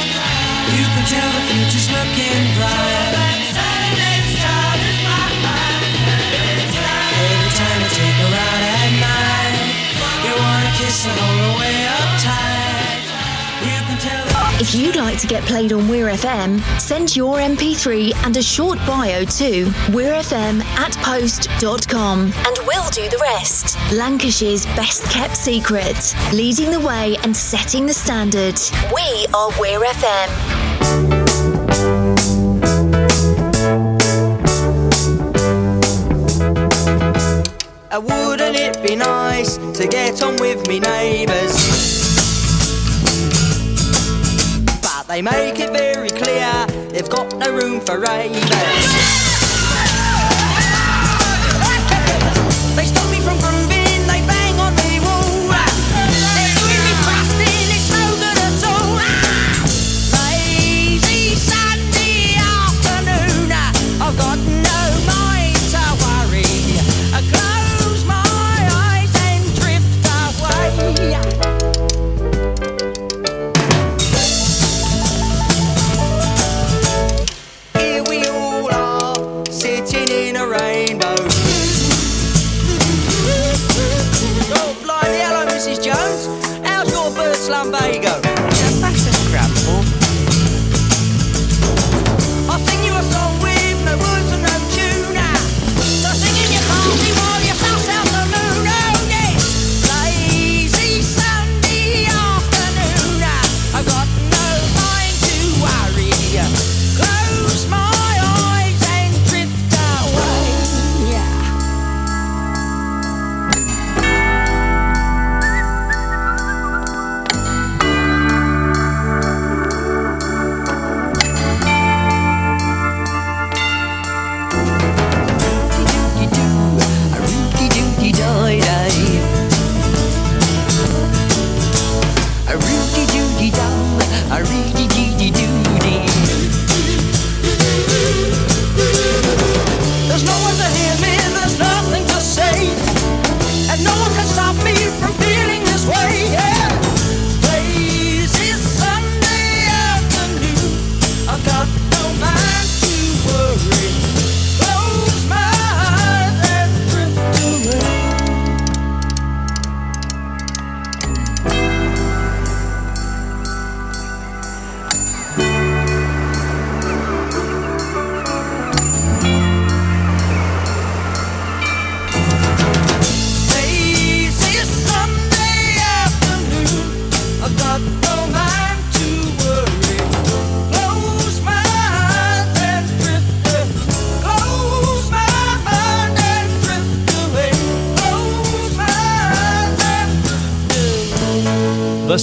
You 0.74 0.86
can 0.94 1.06
tell 1.06 1.30
the 1.38 1.44
future's 1.50 1.90
looking 1.94 2.44
bright. 2.58 3.13
Every 3.30 3.52
time 7.62 7.80
you 7.84 7.90
take 7.94 8.18
her 8.26 8.34
out 8.48 8.63
at 8.74 8.92
night, 9.06 9.58
you 10.26 10.34
wanna 10.34 10.72
kiss 10.82 11.06
and 11.06 11.13
hold 11.20 11.37
If 14.60 14.74
you'd 14.74 14.96
like 14.96 15.20
to 15.20 15.28
get 15.28 15.43
played 15.43 15.72
on 15.72 15.88
Weir 15.88 16.08
FM, 16.08 16.60
send 16.82 17.15
your 17.15 17.38
MP3 17.38 18.12
and 18.26 18.36
a 18.38 18.41
short 18.41 18.80
bio 18.88 19.24
to 19.24 19.65
weirfm 19.93 20.63
at 20.63 20.98
post.com 20.98 22.20
and 22.20 22.58
we'll 22.65 22.89
do 22.89 23.08
the 23.08 23.20
rest. 23.22 23.78
Lancashire's 23.93 24.65
best 24.76 25.04
kept 25.12 25.38
secret, 25.38 26.15
leading 26.34 26.72
the 26.72 26.80
way 26.80 27.17
and 27.22 27.38
setting 27.38 27.86
the 27.86 27.93
standard. 27.93 28.60
We 28.91 29.28
are 29.32 29.52
Weir 29.60 29.82
FM. 29.82 31.38
Uh, 37.91 38.02
wouldn't 38.02 38.56
it 38.56 38.82
be 38.82 38.96
nice 38.96 39.58
to 39.78 39.88
get 39.88 40.24
on 40.24 40.36
with 40.38 40.67
me 40.67 40.80
neighbours? 40.80 42.07
They 45.08 45.22
make 45.22 45.60
it 45.60 45.72
very 45.72 46.10
clear 46.10 46.67
they've 46.91 47.10
got 47.10 47.36
no 47.38 47.56
room 47.56 47.80
for 47.80 48.00
ravers. 48.00 49.27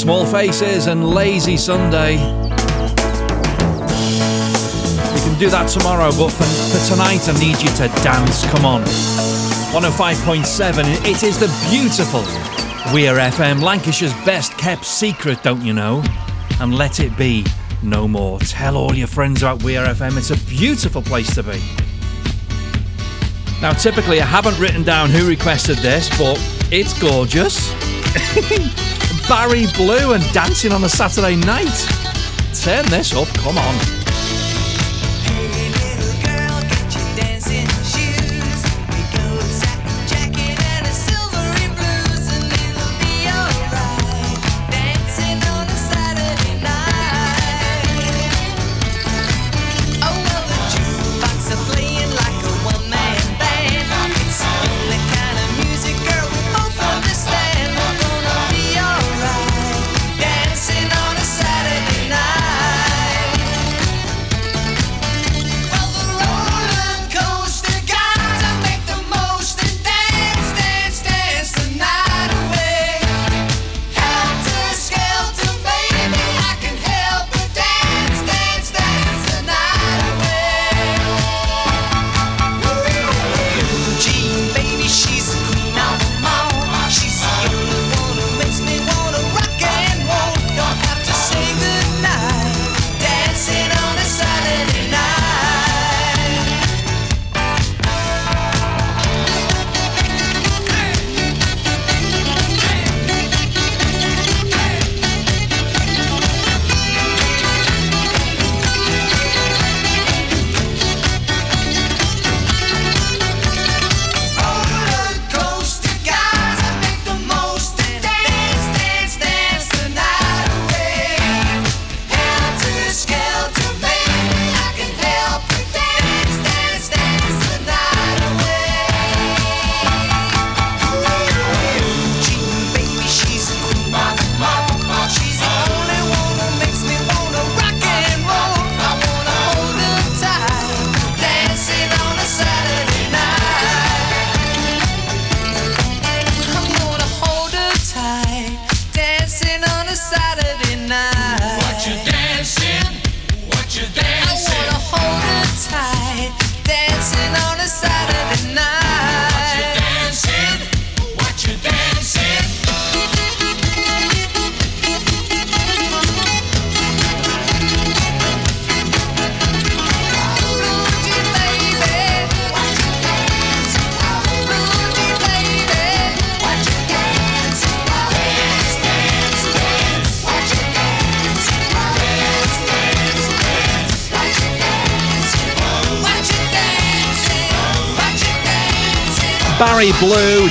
Small 0.04 0.26
Faces 0.26 0.86
and 0.86 1.08
Lazy 1.08 1.56
Sunday. 1.56 2.16
We 2.16 2.18
can 5.22 5.38
do 5.38 5.48
that 5.48 5.66
tomorrow, 5.72 6.10
but 6.10 6.28
for, 6.28 6.44
for 6.44 6.86
tonight, 6.92 7.26
I 7.26 7.32
need 7.40 7.56
you 7.62 7.70
to 7.70 7.88
dance. 8.04 8.44
Come 8.50 8.66
on. 8.66 8.82
105.7, 9.72 11.10
it 11.10 11.22
is 11.22 11.38
the 11.40 11.48
beautiful 11.70 12.20
Weir 12.92 13.14
FM, 13.14 13.62
Lancashire's 13.62 14.12
best 14.26 14.52
kept 14.58 14.84
secret, 14.84 15.42
don't 15.42 15.62
you 15.62 15.72
know? 15.72 16.02
And 16.60 16.74
let 16.74 17.00
it 17.00 17.16
be 17.16 17.46
no 17.82 18.06
more. 18.06 18.38
Tell 18.40 18.76
all 18.76 18.94
your 18.94 19.08
friends 19.08 19.42
about 19.42 19.62
Weir 19.62 19.86
FM, 19.86 20.18
it's 20.18 20.30
a 20.30 20.36
beautiful 20.46 21.00
place 21.00 21.34
to 21.34 21.42
be. 21.42 21.62
Now, 23.62 23.72
typically, 23.72 24.20
I 24.20 24.26
haven't 24.26 24.60
written 24.60 24.82
down 24.82 25.08
who 25.08 25.26
requested 25.26 25.78
this, 25.78 26.10
but 26.18 26.38
it's 26.70 26.92
gorgeous. 27.00 27.72
Barry 29.28 29.66
Blue 29.74 30.12
and 30.12 30.22
dancing 30.32 30.72
on 30.72 30.84
a 30.84 30.88
Saturday 30.88 31.36
night. 31.36 31.88
Turn 32.52 32.84
this 32.86 33.14
up, 33.14 33.28
come 33.28 33.56
on. 33.56 34.03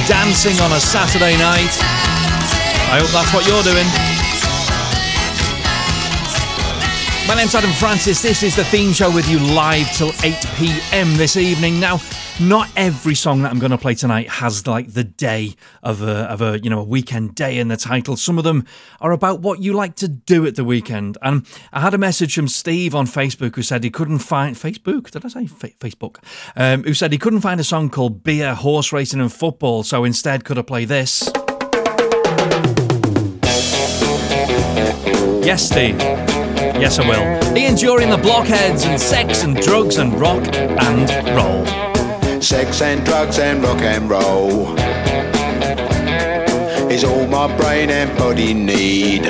Dancing 0.07 0.59
on 0.61 0.71
a 0.71 0.79
Saturday 0.79 1.37
night. 1.37 1.77
I 2.91 2.99
hope 2.99 3.11
that's 3.11 3.33
what 3.33 3.47
you're 3.47 3.63
doing. 3.63 4.02
My 7.25 7.35
name's 7.35 7.55
Adam 7.55 7.71
Francis. 7.71 8.21
This 8.21 8.43
is 8.43 8.55
the 8.55 8.65
theme 8.65 8.91
show 8.91 9.09
with 9.13 9.29
you 9.29 9.39
live 9.39 9.89
till 9.93 10.11
8 10.23 10.35
pm 10.55 11.15
this 11.15 11.37
evening. 11.37 11.79
Now, 11.79 11.99
not 12.39 12.69
every 12.75 13.15
song 13.15 13.41
that 13.41 13.51
I'm 13.51 13.59
going 13.59 13.71
to 13.71 13.77
play 13.77 13.95
tonight 13.95 14.29
has 14.29 14.67
like 14.67 14.93
the 14.93 15.05
day 15.05 15.55
of 15.81 16.01
a, 16.01 16.29
of 16.29 16.41
a 16.41 16.59
you 16.59 16.69
know 16.69 16.81
a 16.81 16.83
weekend 16.83 17.33
day 17.35 17.59
in 17.59 17.69
the 17.69 17.77
title. 17.77 18.17
Some 18.17 18.37
of 18.37 18.43
them 18.43 18.65
are 18.99 19.13
about 19.13 19.39
what 19.39 19.61
you 19.61 19.71
like 19.73 19.95
to 19.95 20.07
do 20.09 20.45
at 20.45 20.55
the 20.55 20.65
weekend. 20.65 21.17
And 21.21 21.47
I 21.71 21.79
had 21.79 21.93
a 21.93 21.97
message 21.97 22.35
from 22.35 22.49
Steve 22.49 22.93
on 22.93 23.07
Facebook 23.07 23.55
who 23.55 23.61
said 23.61 23.85
he 23.85 23.89
couldn't 23.89 24.19
find 24.19 24.57
Facebook. 24.57 25.09
Did 25.09 25.25
I 25.25 25.29
say 25.29 25.47
Fa- 25.47 25.69
Facebook? 25.79 26.17
Um, 26.57 26.83
who 26.83 26.93
said 26.93 27.13
he 27.13 27.17
couldn't 27.17 27.41
find 27.41 27.59
a 27.59 27.63
song 27.63 27.89
called 27.89 28.23
"Beer, 28.23 28.53
Horse 28.53 28.91
Racing 28.91 29.21
and 29.21 29.31
Football," 29.31 29.83
so 29.83 30.03
instead 30.03 30.43
could 30.43 30.57
I 30.57 30.61
play 30.61 30.83
this? 30.83 31.31
Yes, 35.45 35.69
Steve. 35.69 36.32
Yes, 36.83 36.99
I 36.99 37.07
will. 37.07 37.57
Ian 37.57 37.75
Dury 37.75 38.03
and 38.03 38.11
the 38.11 38.17
Blockheads 38.17 38.83
and 38.83 38.99
sex 38.99 39.45
and 39.45 39.55
drugs 39.55 39.95
and 39.95 40.19
rock 40.19 40.45
and 40.53 41.09
roll. 41.33 42.41
Sex 42.41 42.81
and 42.81 43.05
drugs 43.05 43.39
and 43.39 43.63
rock 43.63 43.79
and 43.79 44.09
roll 44.09 44.77
is 46.91 47.05
all 47.05 47.25
my 47.27 47.47
brain 47.55 47.89
and 47.89 48.13
body 48.17 48.53
need. 48.53 49.23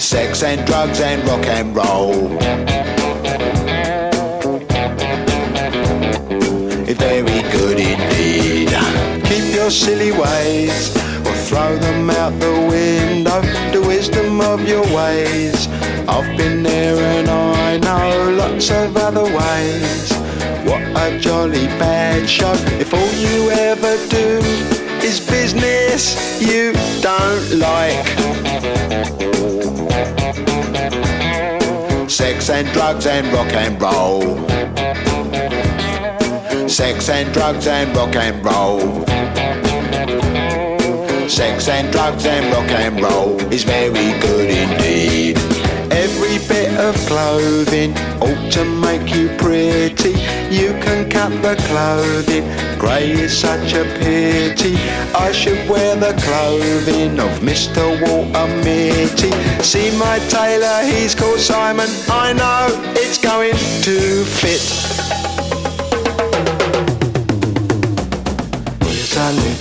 Sex 0.00 0.42
and 0.42 0.66
drugs 0.66 1.00
and 1.02 1.22
rock 1.28 1.44
and 1.44 1.76
roll. 1.76 2.38
It's 6.88 6.98
very 6.98 7.42
good 7.52 7.78
indeed. 7.78 8.70
Keep 9.26 9.54
your 9.54 9.70
silly 9.70 10.12
ways 10.12 10.96
or 10.96 11.15
throw 11.46 11.76
them 11.78 12.10
out 12.10 12.32
the 12.40 12.52
window. 12.68 13.40
The 13.70 13.80
wisdom 13.86 14.40
of 14.40 14.66
your 14.68 14.82
ways. 14.94 15.68
I've 16.08 16.36
been 16.36 16.62
there 16.64 16.96
and 16.96 17.28
I 17.28 17.76
know 17.78 18.30
lots 18.32 18.70
of 18.70 18.96
other 18.96 19.22
ways. 19.22 20.10
What 20.66 20.82
a 21.04 21.18
jolly 21.20 21.66
bad 21.78 22.28
show. 22.28 22.54
If 22.82 22.92
all 22.92 23.12
you 23.12 23.50
ever 23.50 23.94
do 24.08 24.40
is 25.06 25.20
business 25.20 26.02
you 26.42 26.72
don't 27.00 27.48
like. 27.60 28.06
Sex 32.10 32.50
and 32.50 32.66
drugs 32.72 33.06
and 33.06 33.26
rock 33.32 33.52
and 33.52 33.80
roll. 33.80 34.48
Sex 36.68 37.08
and 37.08 37.32
drugs 37.32 37.68
and 37.68 37.96
rock 37.96 38.16
and 38.16 38.44
roll. 38.44 39.55
Sex 41.36 41.68
and 41.68 41.92
drugs 41.92 42.24
and 42.24 42.50
rock 42.50 42.70
and 42.70 42.98
roll 42.98 43.38
is 43.52 43.62
very 43.62 44.18
good 44.20 44.48
indeed. 44.48 45.36
Every 45.92 46.38
bit 46.48 46.72
of 46.80 46.96
clothing 47.06 47.92
ought 48.22 48.50
to 48.52 48.64
make 48.64 49.14
you 49.14 49.28
pretty. 49.36 50.12
You 50.48 50.72
can 50.80 51.10
cut 51.10 51.32
the 51.42 51.54
clothing, 51.68 52.44
grey 52.78 53.10
is 53.10 53.36
such 53.36 53.74
a 53.74 53.84
pity. 54.00 54.76
I 55.14 55.30
should 55.30 55.68
wear 55.68 55.94
the 55.94 56.14
clothing 56.22 57.20
of 57.20 57.40
Mr. 57.40 57.84
Walter 58.00 58.46
Mitty. 58.64 59.30
See 59.62 59.94
my 59.98 60.18
tailor, 60.30 60.90
he's 60.90 61.14
called 61.14 61.38
Simon. 61.38 61.90
I 62.08 62.32
know 62.32 62.68
it's 62.96 63.18
going 63.18 63.52
to 63.82 64.24
fit. 64.24 65.35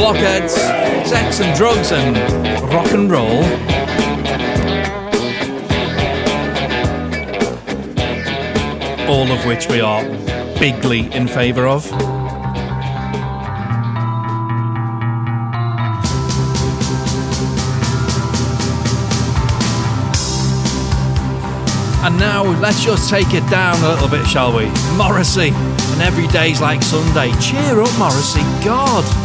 Blockheads, 0.00 0.54
sex 1.06 1.40
and 1.40 1.54
drugs 1.54 1.92
and 1.92 2.16
rock 2.72 2.90
and 2.92 3.10
roll. 3.10 3.44
All 9.10 9.30
of 9.30 9.44
which 9.44 9.68
we 9.68 9.82
are 9.82 10.02
bigly 10.58 11.12
in 11.12 11.28
favour 11.28 11.66
of. 11.66 11.86
And 22.02 22.18
now 22.18 22.44
let's 22.58 22.82
just 22.82 23.10
take 23.10 23.34
it 23.34 23.46
down 23.50 23.76
a 23.84 23.88
little 23.88 24.08
bit, 24.08 24.26
shall 24.26 24.56
we? 24.56 24.64
Morrissey, 24.96 25.50
and 25.50 26.00
every 26.00 26.26
day's 26.28 26.58
like 26.58 26.82
Sunday. 26.82 27.32
Cheer 27.38 27.82
up, 27.82 27.98
Morrissey. 27.98 28.40
God. 28.64 29.19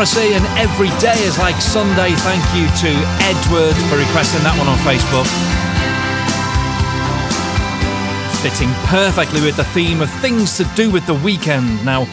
Morrissey 0.00 0.32
and 0.32 0.46
Every 0.58 0.88
Day 0.98 1.20
is 1.24 1.38
Like 1.38 1.60
Sunday. 1.60 2.12
Thank 2.12 2.42
you 2.56 2.64
to 2.64 2.88
Edward 3.20 3.76
for 3.90 3.98
requesting 3.98 4.42
that 4.44 4.56
one 4.56 4.66
on 4.66 4.78
Facebook. 4.78 5.28
Fitting 8.40 8.72
perfectly 8.86 9.42
with 9.42 9.56
the 9.56 9.64
theme 9.64 10.00
of 10.00 10.10
things 10.22 10.56
to 10.56 10.64
do 10.74 10.90
with 10.90 11.06
the 11.06 11.12
weekend. 11.12 11.84
Now, 11.84 12.06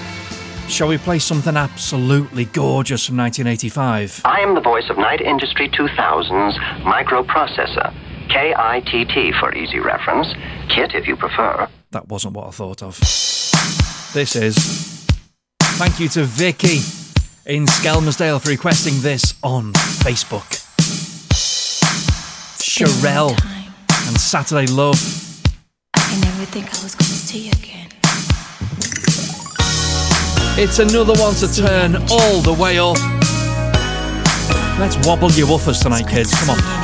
shall 0.68 0.90
we 0.90 0.98
play 0.98 1.18
something 1.18 1.56
absolutely 1.56 2.44
gorgeous 2.44 3.06
from 3.06 3.16
1985? 3.16 4.24
I 4.26 4.42
am 4.42 4.54
the 4.54 4.60
voice 4.60 4.90
of 4.90 4.98
Knight 4.98 5.22
Industry 5.22 5.70
2000's 5.70 6.58
microprocessor. 6.84 7.94
K-I-T-T 8.28 9.32
for 9.40 9.56
easy 9.56 9.80
reference. 9.80 10.28
KIT 10.68 10.94
if 10.94 11.08
you 11.08 11.16
prefer. 11.16 11.70
That 11.92 12.10
wasn't 12.10 12.34
what 12.34 12.48
I 12.48 12.52
thought 12.52 12.84
of. 12.84 13.00
This 14.14 14.36
is. 14.36 14.58
Thank 15.62 16.02
you 16.02 16.10
to 16.10 16.26
Vicky 16.26 16.97
in 17.48 17.66
Skelmersdale 17.66 18.42
for 18.42 18.50
requesting 18.50 19.02
this 19.02 19.34
on 19.42 19.72
Facebook. 20.04 20.64
Cherrelle 22.60 23.32
and 24.08 24.20
Saturday 24.20 24.68
Love. 24.72 25.00
I 25.96 26.20
never 26.20 26.46
think 26.46 26.66
I 26.66 26.84
was 26.84 26.94
gonna 26.94 27.10
see 27.10 27.46
you 27.46 27.52
again. 27.52 27.88
It's 30.60 30.80
another 30.80 31.14
one 31.14 31.36
to 31.36 31.48
turn 31.56 31.96
all 32.12 32.42
the 32.42 32.56
way 32.60 32.80
up. 32.80 32.98
Let's 34.80 34.98
wobble 35.08 35.32
your 35.32 35.48
woofers 35.48 35.82
tonight, 35.82 36.08
kids. 36.08 36.34
Come 36.40 36.50
on. 36.50 36.77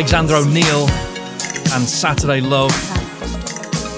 Alexander 0.00 0.36
O'Neal, 0.36 0.88
and 1.74 1.86
Saturday 1.86 2.40
Love. 2.40 2.70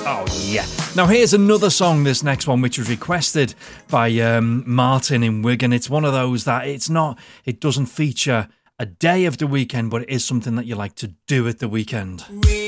Oh, 0.04 0.26
yeah. 0.48 0.66
Now, 0.96 1.06
here's 1.06 1.32
another 1.32 1.70
song, 1.70 2.02
this 2.02 2.24
next 2.24 2.48
one, 2.48 2.60
which 2.60 2.76
was 2.76 2.90
requested 2.90 3.54
by 3.88 4.10
um, 4.18 4.64
Martin 4.66 5.22
in 5.22 5.42
Wigan. 5.42 5.72
It's 5.72 5.88
one 5.88 6.04
of 6.04 6.12
those 6.12 6.42
that 6.42 6.66
it's 6.66 6.90
not, 6.90 7.20
it 7.44 7.60
doesn't 7.60 7.86
feature 7.86 8.48
a 8.80 8.86
day 8.86 9.26
of 9.26 9.38
the 9.38 9.46
weekend, 9.46 9.92
but 9.92 10.02
it 10.02 10.08
is 10.08 10.24
something 10.24 10.56
that 10.56 10.66
you 10.66 10.74
like 10.74 10.96
to 10.96 11.14
do 11.28 11.46
at 11.46 11.60
the 11.60 11.68
weekend. 11.68 12.24
Goes 12.28 12.61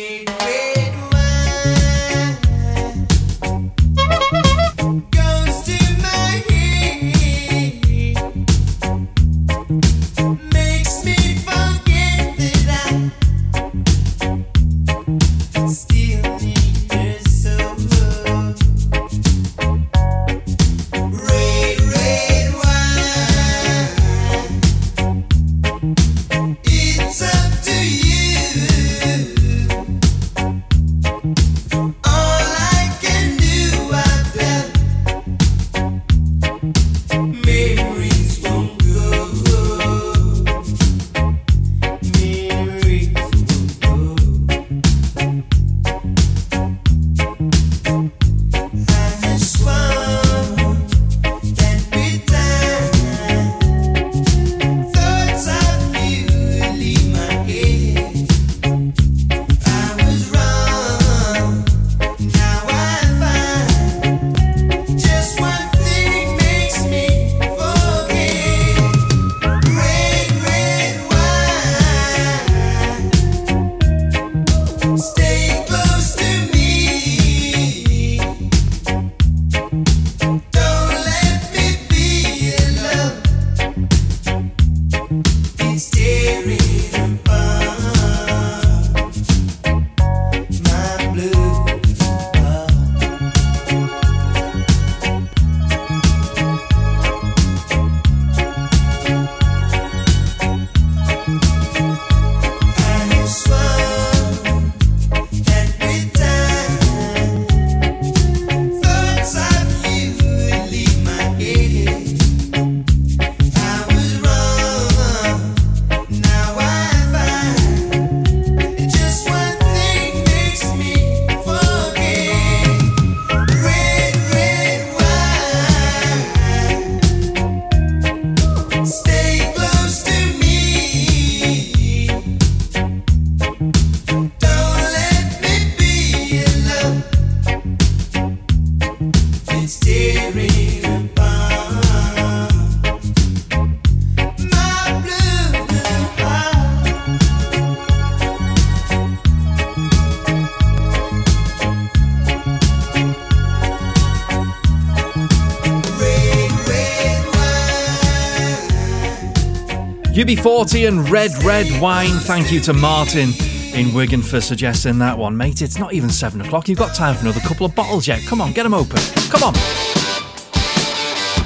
UB40 160.45 160.89
and 160.89 161.09
Red 161.09 161.31
Red 161.43 161.81
Wine. 161.81 162.11
Thank 162.11 162.53
you 162.53 162.61
to 162.61 162.75
Martin 162.75 163.31
in 163.73 163.95
Wigan 163.95 164.21
for 164.21 164.43
suggesting 164.43 164.99
that 164.99 165.17
one. 165.17 165.35
Mate, 165.35 165.63
it's 165.63 165.79
not 165.79 165.95
even 165.95 166.11
seven 166.11 166.43
o'clock. 166.43 166.69
You've 166.69 166.79
got 166.79 166.95
time 166.95 167.15
for 167.15 167.23
another 167.23 167.41
couple 167.41 167.65
of 167.65 167.75
bottles 167.75 168.07
yet. 168.07 168.21
Come 168.27 168.43
on, 168.43 168.53
get 168.53 168.65
them 168.65 168.75
open. 168.75 168.99
Come 169.31 169.43
on. 169.43 169.55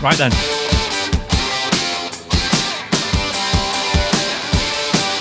Right 0.03 0.19
then. 0.19 0.33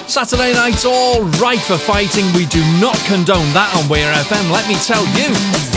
Saturday 0.09 0.53
night's 0.53 0.83
all 0.83 1.21
right 1.39 1.59
for 1.59 1.77
fighting. 1.77 2.25
We 2.33 2.47
do 2.47 2.61
not 2.81 2.97
condone 3.05 3.53
that 3.53 3.71
on 3.77 3.87
Weir 3.87 4.11
FM, 4.11 4.51
let 4.51 4.67
me 4.67 4.73
tell 4.73 5.05
you. 5.15 5.76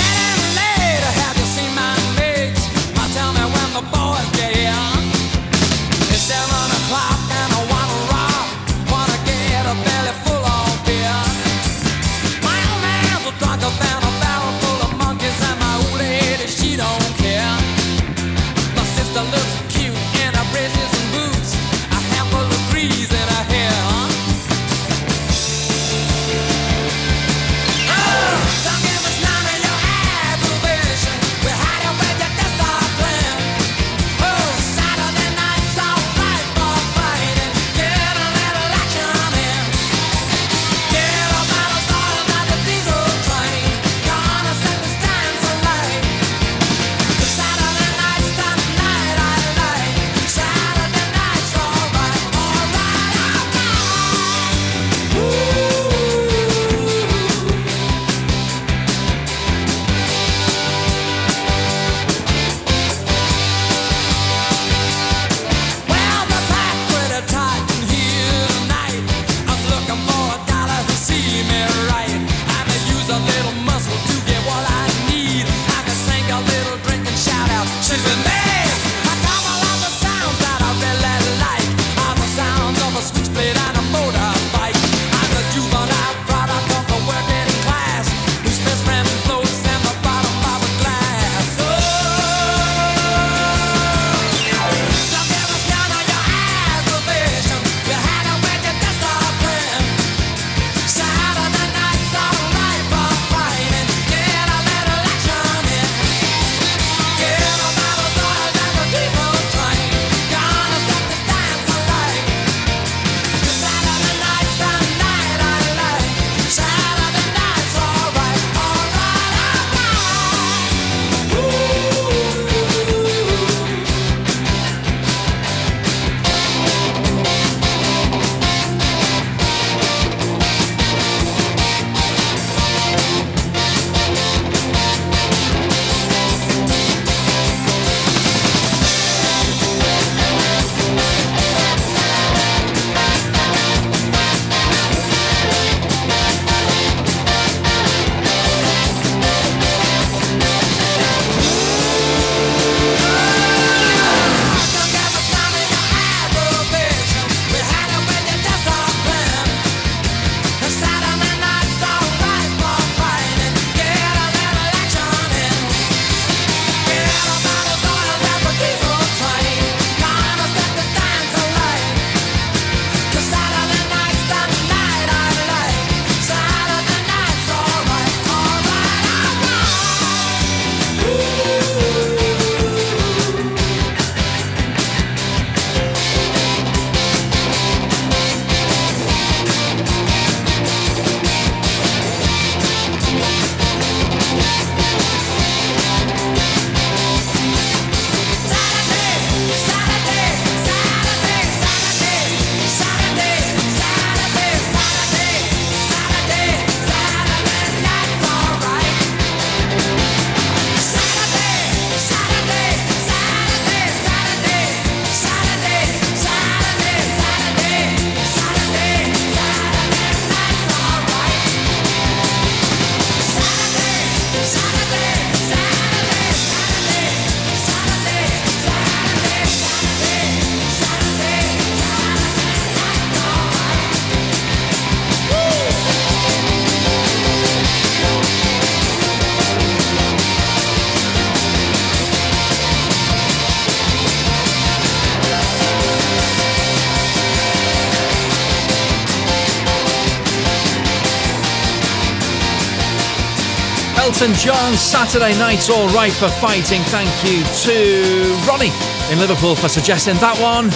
Elton 254.20 254.36
John, 254.36 254.74
Saturday 254.74 255.32
night's 255.38 255.70
all 255.70 255.88
right 255.94 256.12
for 256.12 256.28
fighting. 256.28 256.82
Thank 256.82 257.08
you 257.24 257.42
to 257.62 258.34
Ronnie 258.46 258.70
in 259.10 259.18
Liverpool 259.18 259.54
for 259.54 259.66
suggesting 259.66 260.14
that 260.16 260.38
one. 260.38 260.68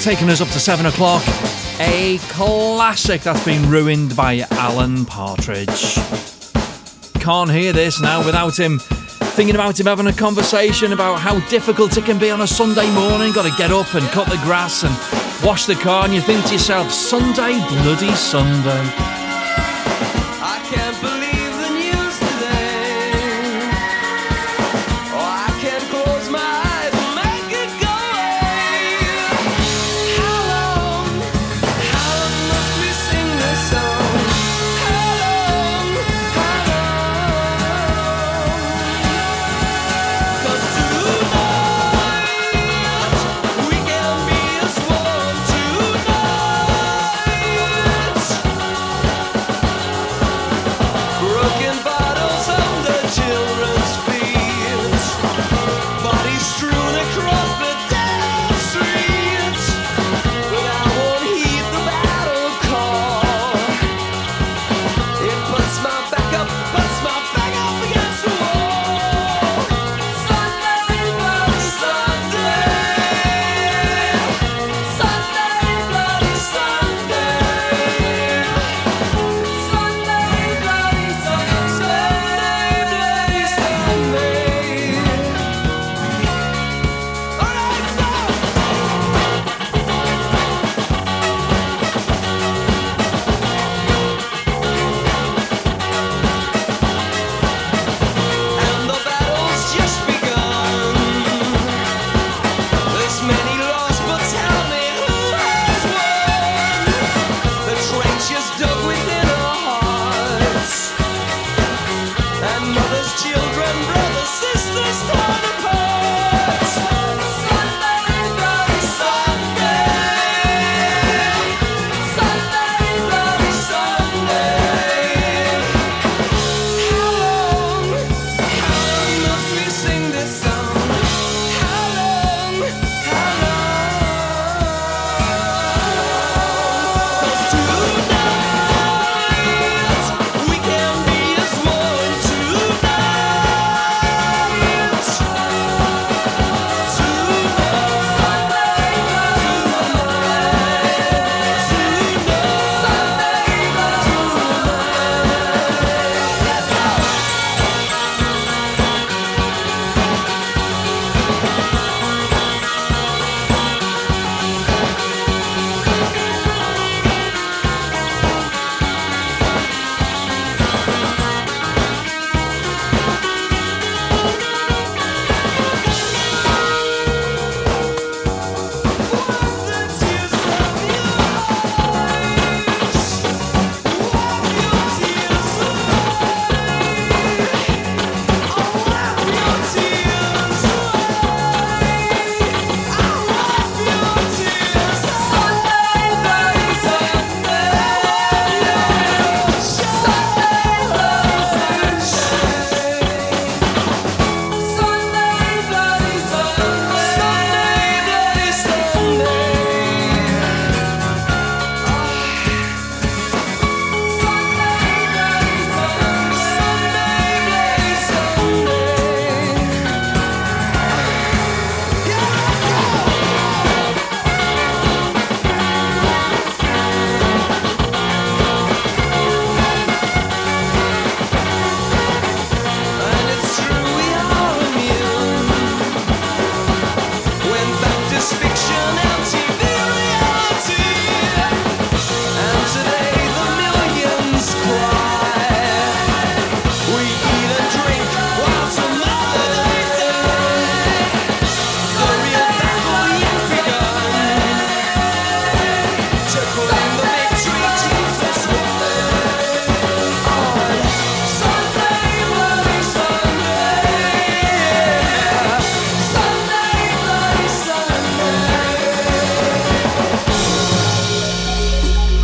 Taking 0.00 0.30
us 0.30 0.40
up 0.40 0.46
to 0.50 0.60
seven 0.60 0.86
o'clock. 0.86 1.24
A 1.80 2.18
classic 2.28 3.22
that's 3.22 3.44
been 3.44 3.68
ruined 3.68 4.14
by 4.14 4.46
Alan 4.52 5.04
Partridge. 5.06 5.96
Can't 7.14 7.50
hear 7.50 7.72
this 7.72 8.00
now 8.00 8.24
without 8.24 8.56
him 8.56 8.78
thinking 9.34 9.56
about 9.56 9.80
him 9.80 9.86
having 9.86 10.06
a 10.06 10.12
conversation 10.12 10.92
about 10.92 11.18
how 11.18 11.40
difficult 11.48 11.96
it 11.96 12.04
can 12.04 12.20
be 12.20 12.30
on 12.30 12.42
a 12.42 12.46
Sunday 12.46 12.88
morning. 12.92 13.32
Got 13.32 13.50
to 13.50 13.58
get 13.58 13.72
up 13.72 13.92
and 13.94 14.06
cut 14.10 14.28
the 14.28 14.36
grass 14.44 14.84
and 14.84 14.94
wash 15.44 15.66
the 15.66 15.74
car, 15.74 16.04
and 16.04 16.14
you 16.14 16.20
think 16.20 16.44
to 16.46 16.52
yourself, 16.52 16.92
Sunday, 16.92 17.58
bloody 17.82 18.12
Sunday. 18.12 18.84
I 20.38 20.62
can't 20.72 21.00
believe. 21.00 21.41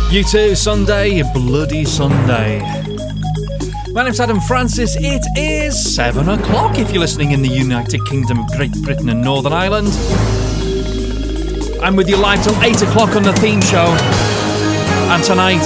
U2, 0.09 0.57
Sunday, 0.57 1.21
bloody 1.33 1.85
Sunday. 1.85 2.59
My 3.91 4.03
name's 4.03 4.19
Adam 4.19 4.39
Francis. 4.39 4.97
It 4.99 5.23
is 5.37 5.95
7 5.95 6.27
o'clock 6.27 6.79
if 6.79 6.89
you're 6.89 6.99
listening 6.99 7.29
in 7.29 7.43
the 7.43 7.47
United 7.47 8.03
Kingdom 8.07 8.39
of 8.39 8.47
Great 8.53 8.71
Britain 8.81 9.09
and 9.09 9.21
Northern 9.21 9.53
Ireland. 9.53 9.89
I'm 11.83 11.95
with 11.95 12.09
you 12.09 12.17
live 12.17 12.43
till 12.43 12.59
8 12.59 12.81
o'clock 12.81 13.15
on 13.15 13.21
the 13.21 13.33
theme 13.33 13.61
show. 13.61 13.85
And 15.13 15.23
tonight, 15.23 15.61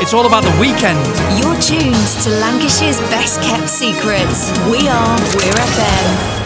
it's 0.00 0.14
all 0.14 0.24
about 0.24 0.44
the 0.44 0.56
weekend. 0.60 1.04
You're 1.42 1.60
tuned 1.60 2.06
to 2.22 2.30
Lancashire's 2.38 3.00
best 3.10 3.42
kept 3.42 3.68
secrets. 3.68 4.52
We 4.70 4.86
are 4.86 5.18
Weir 5.34 5.54
FM. 5.66 6.38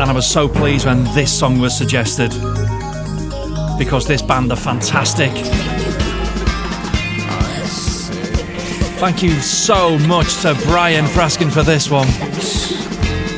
And 0.00 0.10
I 0.10 0.12
was 0.14 0.26
so 0.26 0.48
pleased 0.48 0.86
when 0.86 1.04
this 1.12 1.38
song 1.38 1.58
was 1.58 1.76
suggested 1.76 2.32
because 3.78 4.06
this 4.06 4.22
band 4.22 4.52
are 4.52 4.56
fantastic. 4.56 5.30
Thank 8.98 9.22
you 9.22 9.32
so 9.40 9.98
much 10.00 10.40
to 10.42 10.54
Brian 10.64 11.04
Fraskin 11.06 11.50
for 11.50 11.62
this 11.62 11.90
one. 11.90 12.06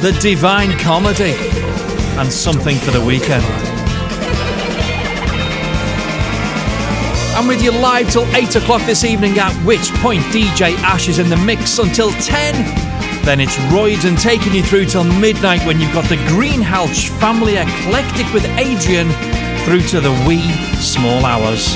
The 0.01 0.17
Divine 0.21 0.79
Comedy 0.79 1.35
and 2.19 2.31
something 2.31 2.77
for 2.77 2.91
the 2.91 3.05
weekend. 3.05 3.45
I'm 7.37 7.49
with 7.49 7.63
you 7.63 7.73
live 7.73 8.11
till 8.11 8.27
8 8.35 8.57
o'clock 8.57 8.83
this 8.83 9.05
evening, 9.05 9.39
at 9.39 9.53
which 9.65 9.91
point 9.95 10.23
DJ 10.25 10.75
Ash 10.79 11.09
is 11.09 11.19
in 11.19 11.29
the 11.29 11.37
mix 11.39 11.79
until 11.79 12.13
10 12.13 12.95
then 13.25 13.41
it's 13.41 13.57
Royden 13.73 14.09
and 14.09 14.19
taking 14.19 14.53
you 14.53 14.63
through 14.63 14.85
till 14.85 15.03
midnight 15.03 15.67
when 15.67 15.81
you've 15.81 15.95
got 15.95 16.07
the 16.11 16.17
Greenhouse 16.29 17.09
Family 17.21 17.57
Eclectic 17.57 18.31
with 18.35 18.45
Adrian 18.59 19.09
through 19.65 19.81
to 19.81 20.01
the 20.01 20.13
wee 20.29 20.53
small 20.77 21.25
hours. 21.25 21.75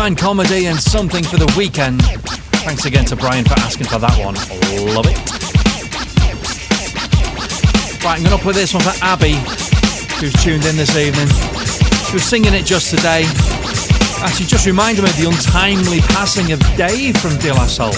Divine 0.00 0.16
Comedy 0.16 0.64
and 0.64 0.80
something 0.80 1.22
for 1.22 1.36
the 1.36 1.44
weekend. 1.58 2.00
Thanks 2.64 2.86
again 2.86 3.04
to 3.04 3.16
Brian 3.16 3.44
for 3.44 3.52
asking 3.60 3.86
for 3.86 3.98
that 3.98 4.16
one. 4.16 4.32
Love 4.96 5.04
it. 5.04 5.20
Right, 8.00 8.16
I'm 8.16 8.24
going 8.24 8.32
to 8.32 8.40
play 8.42 8.54
this 8.54 8.72
one 8.72 8.80
for 8.80 8.96
Abby, 9.04 9.36
who's 10.16 10.32
tuned 10.40 10.64
in 10.64 10.80
this 10.80 10.96
evening. 10.96 11.28
She 12.08 12.16
was 12.16 12.24
singing 12.24 12.56
it 12.56 12.64
just 12.64 12.88
today. 12.88 13.28
Actually, 14.24 14.48
just 14.48 14.64
reminded 14.64 15.04
me 15.04 15.10
of 15.12 15.16
the 15.20 15.28
untimely 15.28 16.00
passing 16.16 16.48
of 16.50 16.64
Dave 16.80 17.20
from 17.20 17.36
De 17.36 17.52
La 17.52 17.68
Soul. 17.68 17.92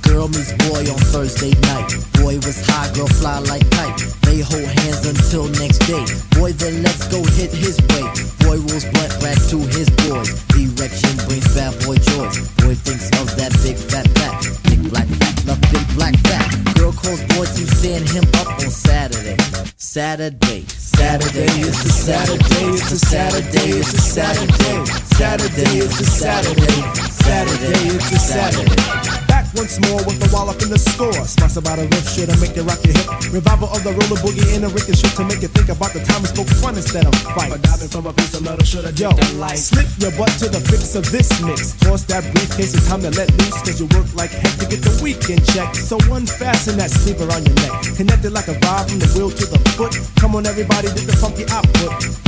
Girl 0.00 0.32
meets 0.32 0.56
boy 0.64 0.88
on 0.88 0.96
Thursday 1.12 1.52
night. 1.68 1.92
Boy 2.16 2.40
was 2.48 2.64
high, 2.64 2.88
girl 2.96 3.12
fly 3.12 3.44
like 3.44 3.68
kite. 3.76 4.00
They 4.24 4.40
hold 4.40 4.64
hands 4.64 5.04
until 5.04 5.52
next 5.60 5.84
day. 5.84 6.00
Boy 6.40 6.56
then 6.56 6.80
let's 6.80 7.04
go 7.12 7.20
hit 7.36 7.52
his 7.52 7.76
way. 7.92 8.25
Boy 8.46 8.62
rolls 8.70 8.86
blunt 8.94 9.10
back 9.18 9.38
to 9.50 9.58
his 9.74 9.90
boys. 10.06 10.30
Erection 10.54 11.18
brings 11.26 11.50
bad 11.50 11.74
boy 11.82 11.98
joy. 11.98 12.30
Boy 12.62 12.78
thinks 12.78 13.10
of 13.18 13.26
that 13.34 13.50
big 13.66 13.74
fat 13.74 14.06
fat. 14.14 14.38
Big 14.70 14.88
black 14.88 15.08
fat, 15.18 15.34
love 15.50 15.60
big 15.74 15.86
black 15.98 16.14
fat. 16.30 16.46
Girl 16.78 16.92
calls 16.92 17.20
boy 17.34 17.42
to 17.42 17.64
send 17.82 18.08
him 18.08 18.22
up 18.38 18.46
on 18.46 18.70
Saturday. 18.70 19.36
Saturday. 19.76 20.64
Saturday 20.96 21.60
is 21.60 21.82
the 21.82 21.90
Saturday, 21.90 22.72
it's 22.72 22.92
a 22.92 22.98
Saturday, 22.98 23.68
it's 23.78 23.92
a 23.92 24.00
Saturday. 24.00 24.86
Saturday 25.18 25.78
is 25.78 25.98
the 25.98 26.04
Saturday. 26.04 26.82
Saturday 27.10 27.88
is 27.88 28.10
the 28.10 28.18
Saturday. 28.18 28.76
Back 28.76 29.15
once 29.56 29.80
more 29.88 29.98
with 30.04 30.20
the 30.20 30.28
wall 30.30 30.48
up 30.52 30.60
in 30.60 30.68
the 30.68 30.78
score. 30.78 31.16
Sponsored 31.24 31.64
by 31.64 31.80
the 31.80 31.88
riff 31.88 32.06
should 32.12 32.28
make 32.38 32.54
you 32.54 32.62
rock 32.62 32.78
your 32.84 32.92
hip. 32.92 33.08
Revival 33.32 33.72
of 33.72 33.80
the 33.82 33.90
roller 33.90 34.20
boogie 34.20 34.44
in 34.54 34.62
a 34.62 34.70
Ricky 34.70 34.92
shit 34.92 35.16
to 35.16 35.24
make 35.24 35.40
you 35.40 35.48
think 35.48 35.72
about 35.72 35.96
the 35.96 36.04
time 36.04 36.22
we 36.22 36.28
spoke 36.28 36.48
fun 36.60 36.76
instead 36.76 37.08
of 37.08 37.16
fight. 37.32 37.50
But 37.50 37.64
diving 37.64 37.88
from 37.88 38.06
a 38.06 38.12
piece 38.12 38.36
of 38.36 38.44
metal 38.44 38.62
should 38.62 38.84
have 38.84 38.94
Yo, 39.00 39.10
slip 39.56 39.88
your 39.98 40.12
butt 40.14 40.30
to 40.44 40.46
the 40.52 40.60
fix 40.60 40.94
of 40.94 41.08
this 41.10 41.32
mix. 41.42 41.72
Toss 41.80 42.04
that 42.12 42.22
briefcase, 42.36 42.76
it's 42.76 42.86
time 42.86 43.00
to 43.02 43.10
let 43.16 43.32
loose. 43.40 43.58
Cause 43.64 43.80
you 43.80 43.88
work 43.96 44.06
like 44.14 44.30
heck 44.30 44.54
to 44.60 44.66
get 44.68 44.84
the 44.84 44.92
weekend 45.00 45.42
check. 45.48 45.74
So 45.74 45.96
unfasten 46.12 46.76
that 46.76 46.92
sleeper 46.92 47.26
on 47.32 47.40
your 47.42 47.56
neck. 47.64 47.72
Connected 47.96 48.36
like 48.36 48.48
a 48.52 48.56
vibe 48.60 48.92
from 48.92 49.00
the 49.00 49.08
wheel 49.16 49.32
to 49.32 49.44
the 49.48 49.58
foot. 49.74 49.96
Come 50.20 50.36
on, 50.36 50.44
everybody, 50.44 50.92
get 50.92 51.08
the 51.08 51.16
funky 51.16 51.48
output. 51.48 52.25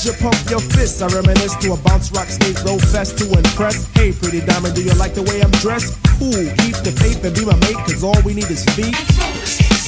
As 0.00 0.06
you 0.06 0.12
pump 0.22 0.38
your 0.48 0.60
fists, 0.60 1.02
I 1.02 1.08
reminisce 1.08 1.56
to 1.56 1.72
a 1.72 1.76
bounce 1.76 2.10
rock 2.12 2.28
skate 2.28 2.62
roll 2.64 2.78
fest 2.78 3.18
to 3.18 3.24
impress. 3.26 3.86
Hey, 3.92 4.12
pretty 4.12 4.40
diamond, 4.40 4.74
do 4.74 4.82
you 4.82 4.94
like 4.94 5.14
the 5.14 5.22
way 5.22 5.42
I'm 5.42 5.50
dressed? 5.60 5.98
Cool, 6.18 6.48
keep 6.64 6.76
the 6.84 6.92
faith 6.92 7.22
and 7.24 7.34
be 7.34 7.44
my 7.44 7.56
mate, 7.56 7.76
cause 7.84 8.04
all 8.04 8.16
we 8.24 8.34
need 8.34 8.50
is 8.50 8.64
feet. 8.76 8.96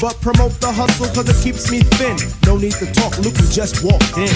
But 0.01 0.21
promote 0.21 0.53
the 0.61 0.71
hustle 0.71 1.09
cause 1.15 1.29
it 1.29 1.43
keeps 1.43 1.71
me 1.71 1.81
thin. 1.97 2.17
No 2.45 2.59
need 2.59 2.73
to 2.73 2.87
talk, 2.93 3.17
Luke, 3.19 3.37
we 3.41 3.49
just 3.49 3.85
walked 3.85 4.17
in. 4.19 4.33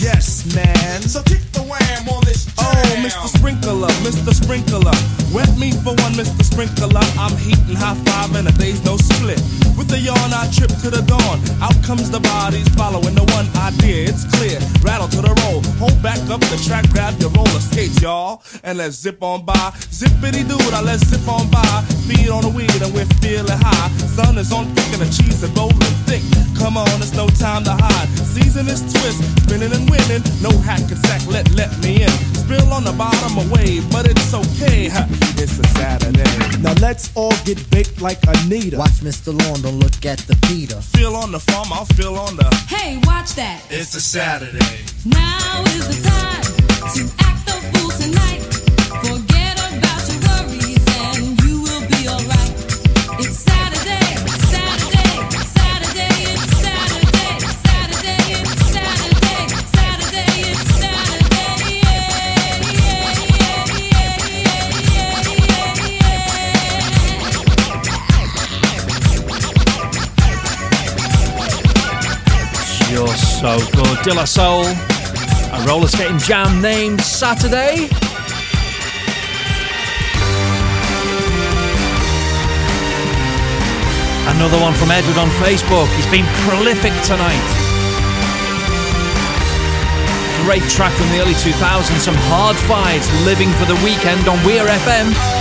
Yes, 0.00 0.54
man. 0.54 1.02
So 1.02 1.22
kick 1.22 1.49
Mr. 3.00 3.28
Sprinkler, 3.28 3.88
Mr. 4.04 4.32
Sprinkler. 4.34 4.92
Wet 5.32 5.48
me 5.56 5.72
for 5.72 5.94
one, 6.04 6.12
Mr. 6.12 6.44
Sprinkler. 6.44 7.00
I'm 7.16 7.36
heating 7.38 7.76
high 7.76 7.96
five 8.04 8.34
and 8.36 8.46
a 8.46 8.52
day's 8.52 8.84
no 8.84 8.96
split. 8.96 9.40
With 9.76 9.90
a 9.92 9.98
yawn, 9.98 10.32
I 10.36 10.44
trip 10.52 10.68
to 10.84 10.90
the 10.90 11.00
dawn. 11.08 11.40
Out 11.64 11.76
comes 11.82 12.10
the 12.10 12.20
bodies 12.20 12.68
following 12.76 13.14
the 13.14 13.24
one 13.32 13.48
idea. 13.56 14.04
It's 14.04 14.28
clear. 14.36 14.60
Rattle 14.84 15.08
to 15.08 15.22
the 15.22 15.32
roll. 15.44 15.64
Hold 15.80 15.96
back 16.02 16.20
up 16.28 16.40
the 16.52 16.60
track, 16.66 16.90
grab 16.90 17.18
your 17.18 17.30
roller 17.30 17.60
skates, 17.60 18.02
y'all. 18.02 18.42
And 18.62 18.76
let's 18.76 18.96
zip 19.00 19.22
on 19.22 19.44
by. 19.46 19.72
Zippity 19.88 20.46
doo 20.46 20.60
I 20.76 20.82
let's 20.82 21.06
zip 21.08 21.26
on 21.26 21.48
by. 21.50 21.64
Feed 22.04 22.28
on 22.28 22.42
the 22.42 22.52
weed 22.52 22.76
and 22.82 22.92
we're 22.92 23.08
feeling 23.24 23.56
high. 23.56 23.88
Sun 24.12 24.36
is 24.36 24.52
on 24.52 24.66
thick 24.76 24.92
and 24.92 25.00
the 25.00 25.08
cheese 25.08 25.42
is 25.42 25.50
rolling 25.56 25.96
thick. 26.04 26.22
Come 26.60 26.76
on, 26.76 27.00
it's 27.00 27.16
no 27.16 27.26
time 27.40 27.64
to 27.64 27.72
hide. 27.72 28.08
Season 28.20 28.68
is 28.68 28.84
twist, 28.92 29.24
spinning 29.44 29.72
and 29.72 29.88
winning. 29.88 30.20
No 30.44 30.52
hack 30.68 30.84
and 30.92 31.00
sack, 31.08 31.24
let 31.26 31.48
let 31.56 31.72
me 31.80 32.04
in. 32.04 32.14
Spill 32.36 32.72
on 32.72 32.84
the 32.84 32.89
bottom 32.92 33.38
of 33.38 33.50
wave, 33.50 33.88
but 33.90 34.06
it's 34.06 34.32
okay. 34.34 34.88
ha, 34.88 35.06
It's 35.38 35.58
a 35.58 35.66
Saturday. 35.78 36.24
Now 36.62 36.74
let's 36.80 37.10
all 37.14 37.32
get 37.44 37.58
baked 37.70 38.00
like 38.00 38.18
Anita. 38.26 38.78
Watch 38.78 39.00
Mr. 39.00 39.28
Lawn, 39.38 39.62
don't 39.62 39.78
look 39.78 40.04
at 40.04 40.18
the 40.20 40.36
Peter. 40.48 40.80
Feel 40.80 41.16
on 41.16 41.32
the 41.32 41.40
farm, 41.40 41.68
I'll 41.72 41.84
feel 41.86 42.16
on 42.16 42.36
the. 42.36 42.48
Hey, 42.68 42.98
watch 43.04 43.34
that. 43.34 43.62
It's 43.70 43.94
a 43.94 44.00
Saturday. 44.00 44.84
Now 45.04 45.62
is 45.76 45.86
the 45.88 46.08
time 46.08 46.42
to 46.94 47.24
act 47.24 47.39
so 73.40 73.56
good. 73.72 74.02
De 74.02 74.12
La 74.12 74.26
Soul, 74.26 74.66
a 74.66 75.64
roller 75.66 75.88
skating 75.88 76.18
jam 76.18 76.60
named 76.60 77.00
Saturday. 77.00 77.88
Another 84.28 84.60
one 84.60 84.74
from 84.74 84.90
Edward 84.90 85.16
on 85.16 85.28
Facebook. 85.40 85.88
He's 85.96 86.10
been 86.10 86.26
prolific 86.44 86.92
tonight. 87.02 87.40
Great 90.44 90.68
track 90.68 90.92
from 90.92 91.08
the 91.08 91.20
early 91.20 91.32
2000s, 91.32 91.98
some 91.98 92.16
hard 92.28 92.56
fights, 92.68 93.08
living 93.24 93.48
for 93.52 93.64
the 93.64 93.80
weekend 93.82 94.28
on 94.28 94.36
Weir 94.44 94.66
FM. 94.66 95.39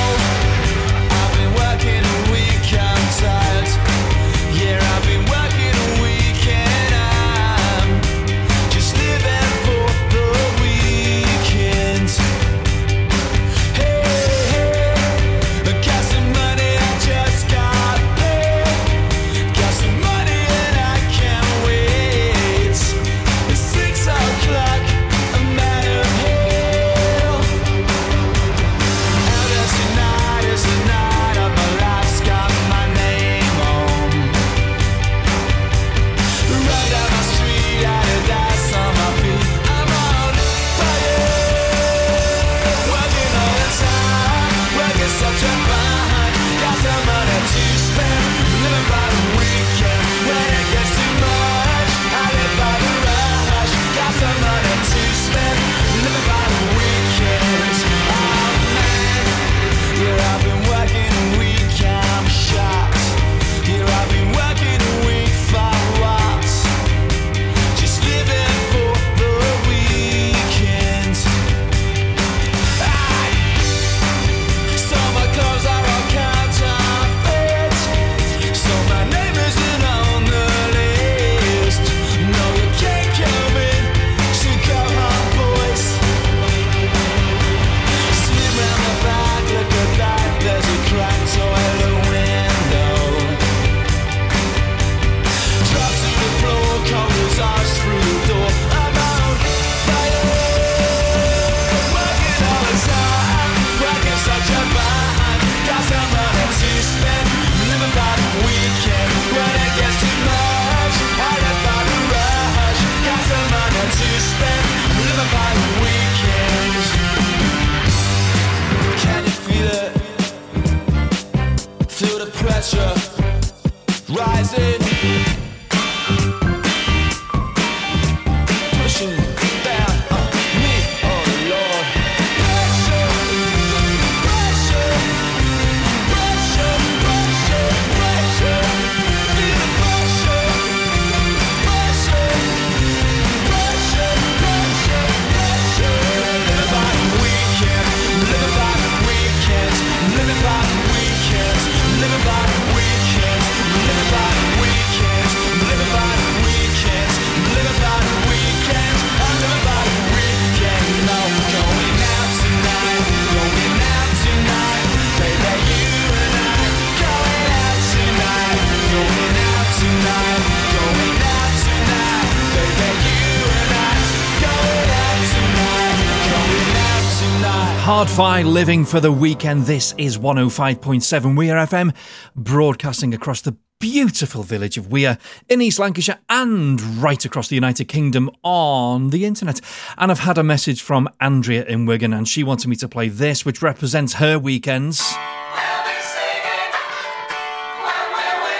Hard 178.00 178.10
Fi 178.12 178.44
living 178.44 178.86
for 178.86 179.02
the 179.02 179.12
weekend. 179.12 179.66
This 179.66 179.94
is 179.98 180.18
105.7 180.18 181.36
Weir 181.36 181.56
FM, 181.56 181.94
broadcasting 182.34 183.14
across 183.14 183.42
the 183.42 183.58
beautiful 183.82 184.42
village 184.42 184.78
of 184.78 184.90
Weir 184.90 185.18
in 185.50 185.62
East 185.62 185.80
Lancashire 185.80 186.18
and 186.30 186.82
right 186.82 187.26
across 187.26 187.50
the 187.50 187.56
United 187.56 187.90
Kingdom 187.90 188.30
on 188.42 189.10
the 189.10 189.26
internet. 189.26 189.60
And 189.98 190.12
I've 190.12 190.20
had 190.20 190.38
a 190.38 190.44
message 190.44 190.82
from 190.82 191.10
Andrea 191.20 191.66
in 191.66 191.86
Wigan, 191.86 192.14
and 192.14 192.26
she 192.26 192.42
wanted 192.42 192.70
me 192.70 192.78
to 192.78 192.88
play 192.88 193.10
this, 193.10 193.44
which 193.44 193.62
represents 193.62 194.14
her 194.14 194.40
weekends. 194.40 195.02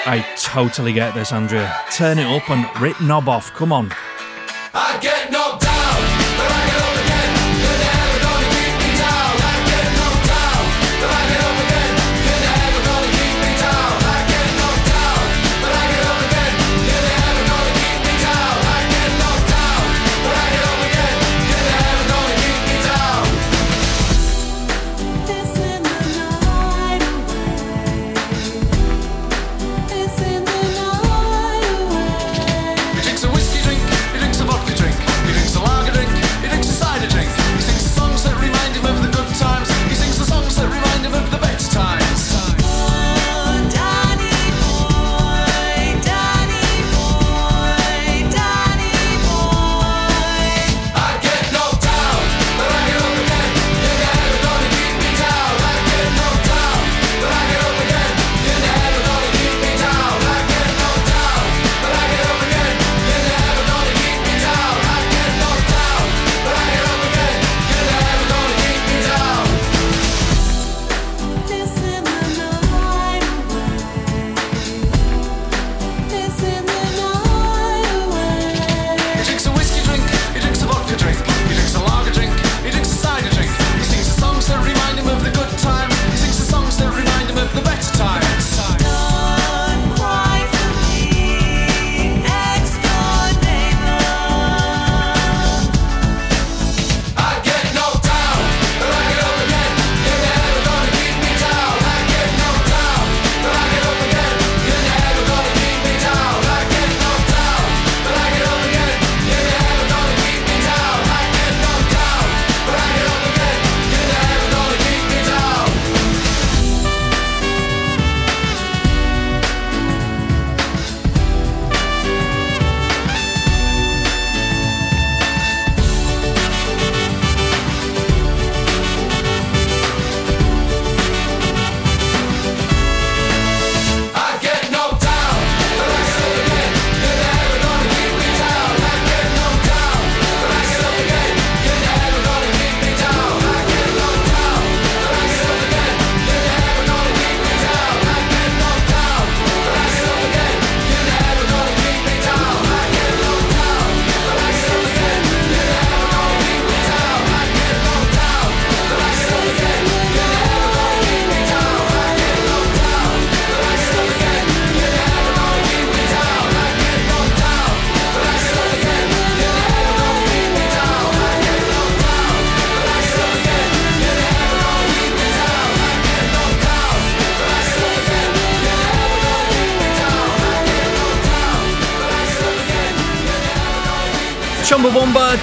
I 0.06 0.26
totally 0.36 0.92
get 0.92 1.14
this, 1.14 1.32
Andrea. 1.32 1.74
Turn 1.94 2.20
it 2.20 2.26
up 2.26 2.50
and 2.50 2.68
rip 2.82 3.00
knob 3.00 3.30
off. 3.30 3.54
Come 3.54 3.72
on. 3.72 3.90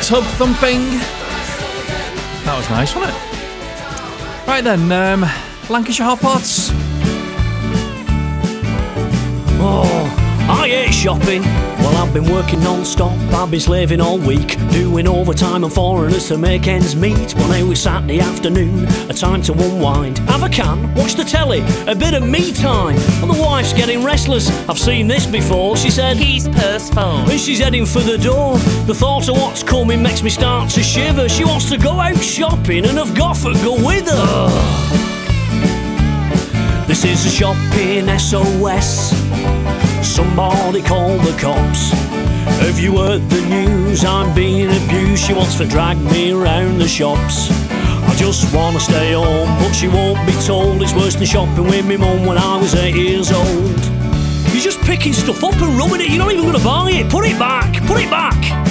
Tub 0.07 0.23
thumping. 0.39 0.83
That 2.45 2.55
was 2.57 2.71
nice, 2.71 2.95
wasn't 2.95 3.13
it? 3.13 4.47
Right 4.47 4.63
then, 4.63 4.93
um, 4.93 5.29
Lancashire 5.69 6.07
Hotpots. 6.07 6.71
Oh, 9.59 10.26
I 10.49 10.69
hate 10.69 10.95
shopping. 10.95 11.43
Well, 11.43 11.97
I've 11.97 12.15
been 12.15 12.31
working 12.31 12.63
non-stop. 12.63 13.19
I've 13.35 13.51
been 13.51 13.59
slaving 13.59 14.01
all 14.01 14.17
week, 14.17 14.57
doing 14.71 15.09
overtime 15.09 15.65
and 15.65 15.73
foreigners 15.73 16.29
to 16.29 16.39
make 16.39 16.69
ends 16.69 16.95
meet. 16.95 17.35
Well, 17.35 17.49
now 17.49 17.71
it's 17.71 17.81
Saturday 17.81 18.21
afternoon, 18.21 18.87
a 19.11 19.13
time 19.13 19.43
to 19.43 19.53
unwind. 19.53 20.19
Have 20.31 20.45
a 20.45 20.49
can, 20.49 20.95
watch 20.95 21.15
the 21.15 21.25
telly, 21.25 21.65
a 21.89 21.97
bit 21.97 22.15
of 22.15 22.23
me 22.23 22.53
time. 22.53 22.97
And 23.23 23.29
the 23.29 23.41
wife's 23.41 23.73
getting 23.73 24.05
restless. 24.05 24.49
I've 24.69 24.79
seen 24.79 25.09
this 25.09 25.27
before. 25.27 25.77
She 25.77 25.91
said, 25.91 26.17
"He's 26.17 26.49
purse-full," 26.49 27.29
and 27.29 27.41
she's 27.41 27.59
heading 27.59 27.85
for 27.85 28.01
the 28.01 28.17
door. 28.17 28.57
The 28.87 28.95
thought 28.95 29.29
of 29.29 29.37
what's 29.37 29.65
coming 29.65 30.01
makes 30.01 30.23
me 30.23 30.31
start 30.31 30.71
to 30.71 30.83
shiver. 30.83 31.29
She 31.29 31.45
wants 31.45 31.69
to 31.71 31.77
go 31.77 31.99
out 32.01 32.23
shopping, 32.23 32.87
and 32.87 33.01
I've 33.01 33.15
got 33.17 33.37
to 33.39 33.53
go 33.65 33.75
with 33.85 34.09
her. 34.09 34.49
This 36.87 37.05
is 37.05 37.27
a 37.27 37.31
shopping 37.31 38.09
SOS. 38.17 39.26
Somebody 40.03 40.83
call 40.83 41.19
the 41.19 41.37
cops. 41.39 41.91
Have 42.61 42.79
you 42.79 42.99
heard 42.99 43.29
the 43.29 43.41
news? 43.47 44.05
I'm 44.05 44.35
being 44.35 44.69
abused. 44.69 45.25
She 45.25 45.35
wants 45.35 45.57
to 45.57 45.67
drag 45.67 45.99
me 45.99 46.33
around 46.33 46.79
the 46.79 46.89
shops. 46.89 47.51
I 47.51 48.15
just 48.17 48.55
wanna 48.55 48.81
stay 48.81 49.13
home, 49.13 49.49
but 49.59 49.73
she 49.73 49.89
won't 49.89 50.25
be 50.27 50.33
told. 50.45 50.81
It's 50.83 50.95
worse 50.95 51.17
than 51.17 51.27
shopping 51.27 51.65
with 51.65 51.87
me 51.87 51.97
mum 51.97 52.25
when 52.25 52.39
I 52.39 52.57
was 52.57 52.75
eight 52.75 52.95
years 52.95 53.31
old. 53.33 53.81
You're 54.53 54.63
just 54.63 54.81
picking 54.81 55.13
stuff 55.13 55.45
up 55.45 55.55
and 55.61 55.77
rubbing 55.79 56.01
it. 56.01 56.09
You're 56.09 56.25
not 56.25 56.33
even 56.33 56.47
gonna 56.47 56.65
buy 56.65 56.91
it. 56.91 57.11
Put 57.11 57.27
it 57.27 57.39
back. 57.39 57.73
Put 57.87 58.01
it 58.01 58.11
back. 58.11 58.66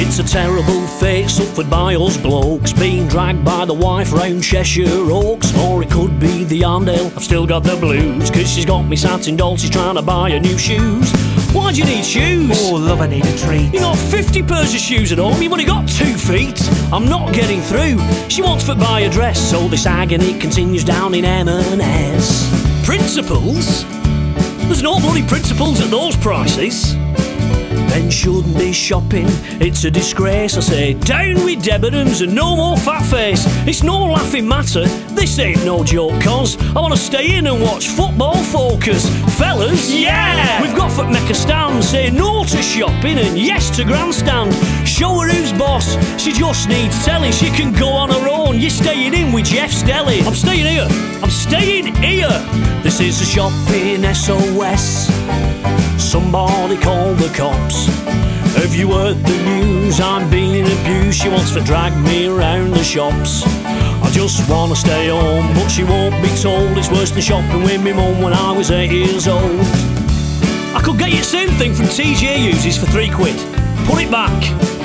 It's 0.00 0.20
a 0.20 0.22
terrible 0.22 0.86
fate 0.86 1.28
suffered 1.28 1.68
by 1.68 1.96
us 1.96 2.16
blokes. 2.16 2.72
Being 2.72 3.08
dragged 3.08 3.44
by 3.44 3.64
the 3.64 3.74
wife 3.74 4.12
round 4.12 4.44
Cheshire 4.44 4.86
Oaks. 4.86 5.52
Or 5.58 5.82
it 5.82 5.90
could 5.90 6.20
be 6.20 6.44
the 6.44 6.60
Arndale. 6.60 7.14
I've 7.16 7.24
still 7.24 7.46
got 7.48 7.64
the 7.64 7.74
blues 7.76 8.30
Cause 8.30 8.48
she's 8.48 8.64
got 8.64 8.82
me 8.82 8.94
sat 8.94 9.26
in 9.26 9.36
She's 9.56 9.70
trying 9.70 9.96
to 9.96 10.02
buy 10.02 10.30
her 10.30 10.38
new 10.38 10.56
shoes. 10.56 11.10
Why 11.52 11.72
do 11.72 11.80
you 11.80 11.84
need 11.84 12.04
shoes? 12.04 12.56
Oh 12.70 12.76
love 12.76 13.00
I 13.00 13.08
need 13.08 13.26
a 13.26 13.38
treat. 13.38 13.74
You 13.74 13.80
got 13.80 13.98
50 13.98 14.44
pairs 14.44 14.72
of 14.72 14.80
shoes 14.80 15.10
at 15.10 15.18
home. 15.18 15.42
You've 15.42 15.50
only 15.50 15.64
got 15.64 15.88
two 15.88 16.14
feet. 16.14 16.60
I'm 16.92 17.08
not 17.08 17.34
getting 17.34 17.60
through. 17.60 17.98
She 18.28 18.40
wants 18.40 18.66
to 18.66 18.76
buy 18.76 19.00
a 19.00 19.10
dress. 19.10 19.50
So 19.50 19.66
this 19.66 19.84
agony 19.84 20.38
continues 20.38 20.84
down 20.84 21.12
in 21.14 21.24
M&S 21.24 22.86
Principles? 22.86 23.84
There's 24.68 24.82
no 24.82 25.00
bloody 25.00 25.26
principles 25.26 25.80
at 25.80 25.90
those 25.90 26.16
prices 26.16 26.94
Men 27.88 28.10
shouldn't 28.10 28.56
be 28.56 28.72
shopping, 28.72 29.26
it's 29.60 29.84
a 29.84 29.90
disgrace. 29.90 30.56
I 30.56 30.60
say, 30.60 30.94
down 30.94 31.44
with 31.44 31.62
Debenhams 31.62 32.22
and 32.22 32.34
no 32.34 32.56
more 32.56 32.76
FatFace. 32.76 33.66
It's 33.66 33.82
no 33.82 34.04
laughing 34.04 34.46
matter, 34.46 34.86
this 35.14 35.38
ain't 35.38 35.64
no 35.64 35.84
joke, 35.84 36.20
cause 36.22 36.56
I 36.76 36.80
wanna 36.80 36.96
stay 36.96 37.36
in 37.36 37.46
and 37.46 37.60
watch 37.62 37.88
football 37.88 38.36
focus. 38.44 39.08
Fellas, 39.38 39.90
yeah! 39.92 40.62
We've 40.62 40.76
got 40.76 40.88
make 41.10 41.30
a 41.30 41.34
stand, 41.34 41.84
say 41.84 42.10
no 42.10 42.44
to 42.44 42.62
shopping 42.62 43.18
and 43.18 43.38
yes 43.38 43.74
to 43.76 43.84
grandstand. 43.84 44.52
Show 44.86 45.20
her 45.20 45.28
who's 45.28 45.52
boss, 45.52 45.96
she 46.20 46.32
just 46.32 46.68
needs 46.68 47.04
telling. 47.04 47.32
She 47.32 47.50
can 47.50 47.72
go 47.72 47.88
on 47.88 48.10
her 48.10 48.28
own, 48.28 48.58
you're 48.58 48.70
staying 48.70 49.14
in 49.14 49.32
with 49.32 49.46
Jeff 49.46 49.70
Stelling. 49.70 50.26
I'm 50.26 50.34
staying 50.34 50.66
here, 50.66 50.88
I'm 51.22 51.30
staying 51.30 51.94
here. 51.96 52.28
This 52.82 53.00
is 53.00 53.20
a 53.20 53.24
shopping 53.24 54.02
SOS. 54.14 55.47
Somebody 56.08 56.78
call 56.78 57.12
the 57.12 57.28
cops. 57.36 57.84
Have 58.56 58.74
you 58.74 58.90
heard 58.92 59.18
the 59.26 59.36
news? 59.44 60.00
I'm 60.00 60.30
being 60.30 60.64
abused. 60.64 61.20
She 61.20 61.28
wants 61.28 61.52
to 61.52 61.60
drag 61.60 61.92
me 62.02 62.28
around 62.28 62.70
the 62.70 62.82
shops. 62.82 63.42
I 63.44 64.08
just 64.10 64.48
wanna 64.48 64.74
stay 64.74 65.08
home, 65.08 65.52
but 65.52 65.68
she 65.68 65.84
won't 65.84 66.14
be 66.22 66.30
told. 66.40 66.78
It's 66.78 66.90
worse 66.90 67.10
than 67.10 67.20
shopping 67.20 67.62
with 67.62 67.84
me 67.84 67.92
mum 67.92 68.22
when 68.22 68.32
I 68.32 68.52
was 68.52 68.70
eight 68.70 68.90
years 68.90 69.28
old. 69.28 69.60
I 70.74 70.80
could 70.82 70.98
get 70.98 71.10
you 71.10 71.18
the 71.18 71.24
same 71.24 71.50
thing 71.58 71.74
from 71.74 71.88
TJ 71.88 72.38
Hughes 72.38 72.78
for 72.78 72.86
three 72.86 73.10
quid. 73.10 73.36
Put 73.86 74.00
it 74.00 74.10
back. 74.10 74.77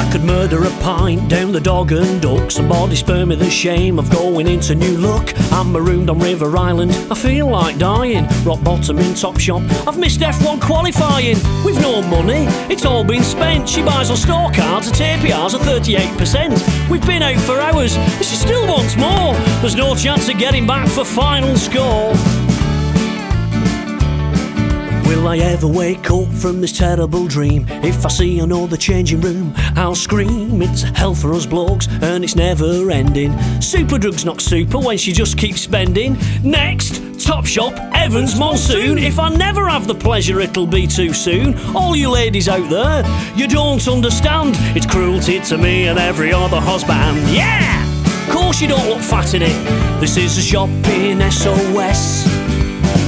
I 0.00 0.10
could 0.10 0.24
murder 0.24 0.64
a 0.64 0.70
pint 0.80 1.28
down 1.28 1.52
the 1.52 1.60
dog 1.60 1.92
and 1.92 2.22
duck. 2.22 2.50
Somebody 2.50 2.96
spare 2.96 3.26
me 3.26 3.36
the 3.36 3.50
shame 3.50 3.98
of 3.98 4.10
going 4.10 4.48
into 4.48 4.74
New 4.74 4.96
Look. 4.96 5.38
I'm 5.52 5.70
marooned 5.72 6.08
on 6.08 6.18
River 6.18 6.56
Island. 6.56 6.92
I 7.10 7.14
feel 7.14 7.48
like 7.48 7.76
dying. 7.76 8.26
Rock 8.42 8.64
bottom 8.64 8.98
in 8.98 9.14
Top 9.14 9.38
Shop. 9.38 9.60
I've 9.86 9.98
missed 9.98 10.20
F1 10.20 10.62
qualifying. 10.62 11.36
We've 11.66 11.78
no 11.82 12.00
money. 12.00 12.46
It's 12.72 12.86
all 12.86 13.04
been 13.04 13.22
spent. 13.22 13.68
She 13.68 13.82
buys 13.82 14.10
on 14.10 14.16
store 14.16 14.50
cards 14.50 14.88
at 14.88 14.94
APRs 14.94 15.54
at 15.54 15.60
38%. 15.60 16.88
We've 16.90 17.06
been 17.06 17.22
out 17.22 17.38
for 17.42 17.60
hours. 17.60 17.92
She 18.26 18.36
still 18.36 18.66
wants 18.66 18.96
more. 18.96 19.34
There's 19.60 19.76
no 19.76 19.94
chance 19.94 20.30
of 20.30 20.38
getting 20.38 20.66
back 20.66 20.88
for 20.88 21.04
final 21.04 21.54
score. 21.56 22.14
Will 25.10 25.26
I 25.26 25.38
ever 25.38 25.66
wake 25.66 26.08
up 26.08 26.28
from 26.28 26.60
this 26.60 26.70
terrible 26.70 27.26
dream? 27.26 27.66
If 27.82 28.06
I 28.06 28.08
see 28.08 28.38
another 28.38 28.76
changing 28.76 29.20
room, 29.20 29.52
I'll 29.74 29.96
scream. 29.96 30.62
It's 30.62 30.82
hell 30.82 31.16
for 31.16 31.34
us 31.34 31.46
blokes, 31.46 31.88
and 32.00 32.22
it's 32.22 32.36
never 32.36 32.92
ending. 32.92 33.32
Superdrug's 33.58 34.24
not 34.24 34.40
super 34.40 34.78
when 34.78 34.96
she 34.96 35.10
just 35.10 35.36
keeps 35.36 35.62
spending. 35.62 36.16
Next, 36.44 37.02
Top 37.18 37.44
Shop, 37.44 37.74
Evans 37.92 38.38
Monsoon. 38.38 38.98
If 38.98 39.18
I 39.18 39.30
never 39.30 39.68
have 39.68 39.88
the 39.88 39.96
pleasure, 39.96 40.38
it'll 40.38 40.64
be 40.64 40.86
too 40.86 41.12
soon. 41.12 41.58
All 41.74 41.96
you 41.96 42.08
ladies 42.08 42.48
out 42.48 42.70
there, 42.70 43.02
you 43.34 43.48
don't 43.48 43.86
understand. 43.88 44.54
It's 44.76 44.86
cruelty 44.86 45.40
to 45.40 45.58
me 45.58 45.88
and 45.88 45.98
every 45.98 46.32
other 46.32 46.60
husband. 46.60 47.18
Yeah! 47.34 47.84
Of 48.28 48.32
course 48.32 48.60
you 48.60 48.68
don't 48.68 48.88
look 48.88 49.00
fat 49.00 49.34
in 49.34 49.42
it. 49.42 50.00
This 50.00 50.16
is 50.16 50.38
a 50.38 50.42
shopping 50.42 51.20
SOS. 51.32 52.29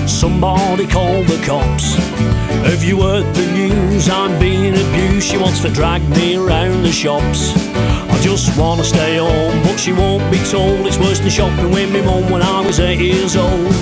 Somebody 0.07 0.87
call 0.87 1.23
the 1.25 1.43
cops. 1.45 1.95
Have 2.67 2.85
you 2.85 3.03
heard 3.03 3.35
the 3.35 3.47
news? 3.53 4.09
I'm 4.09 4.39
being 4.39 4.75
abused. 4.75 5.29
She 5.29 5.37
wants 5.37 5.61
to 5.63 5.71
drag 5.71 6.03
me 6.11 6.37
around 6.37 6.83
the 6.83 6.93
shops. 6.93 7.53
I 7.75 8.19
just 8.21 8.57
wanna 8.59 8.85
stay 8.85 9.17
home, 9.17 9.63
but 9.63 9.79
she 9.79 9.93
won't 9.93 10.31
be 10.31 10.39
told. 10.51 10.87
It's 10.87 10.99
worse 10.99 11.19
than 11.19 11.31
shopping 11.31 11.71
with 11.71 11.93
me 11.93 12.03
mum 12.03 12.31
when 12.31 12.43
I 12.43 12.61
was 12.61 12.79
eight 12.79 13.01
years 13.01 13.37
old. 13.37 13.75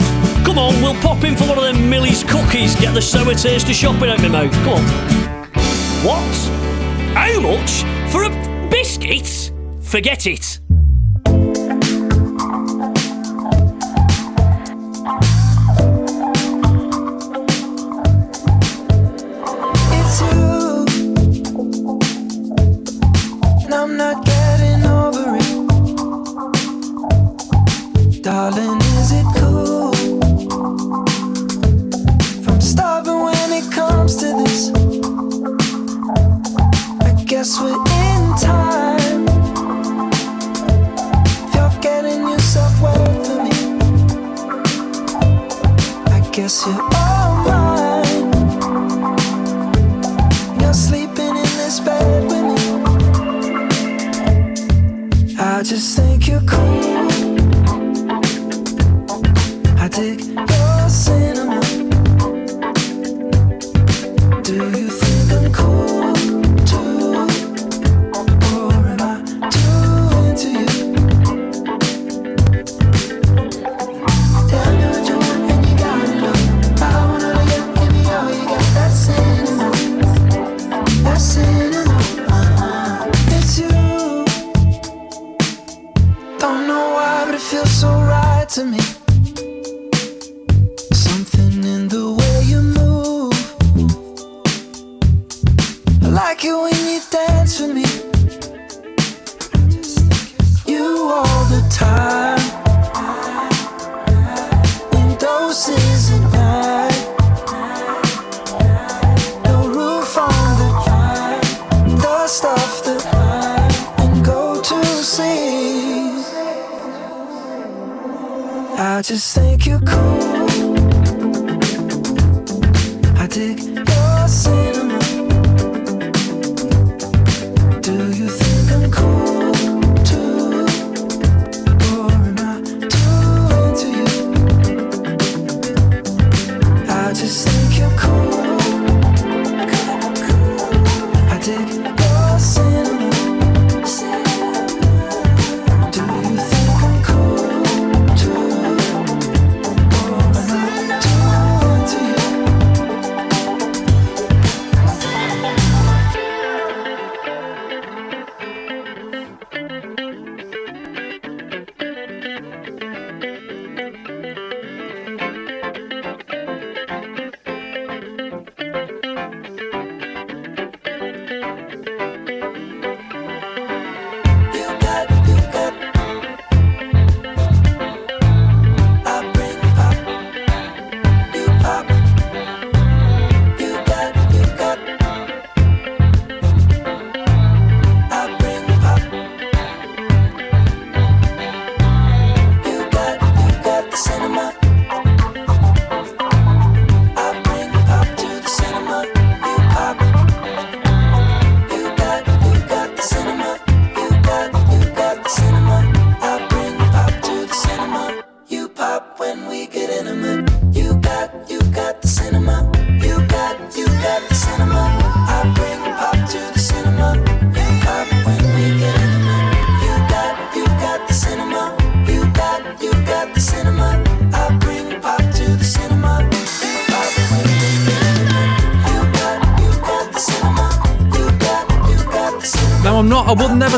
Come 0.44 0.58
on, 0.58 0.80
we'll 0.82 1.00
pop 1.02 1.22
in 1.24 1.36
for 1.36 1.44
one 1.44 1.58
of 1.58 1.64
them 1.64 1.90
Millie's 1.90 2.24
cookies. 2.24 2.74
Get 2.76 2.94
the 2.94 3.02
sour 3.02 3.34
taste 3.34 3.68
of 3.68 3.74
shopping 3.74 4.08
out 4.08 4.20
my 4.22 4.28
mouth. 4.28 4.52
Come 4.64 4.74
on. 4.74 4.84
What? 6.02 6.34
How 7.14 7.40
much 7.40 7.84
for 8.10 8.24
a 8.24 8.68
biscuit? 8.70 9.52
Forget 9.82 10.26
it. 10.26 10.60
Darling, 28.22 28.76
is 29.00 29.12
it 29.12 29.39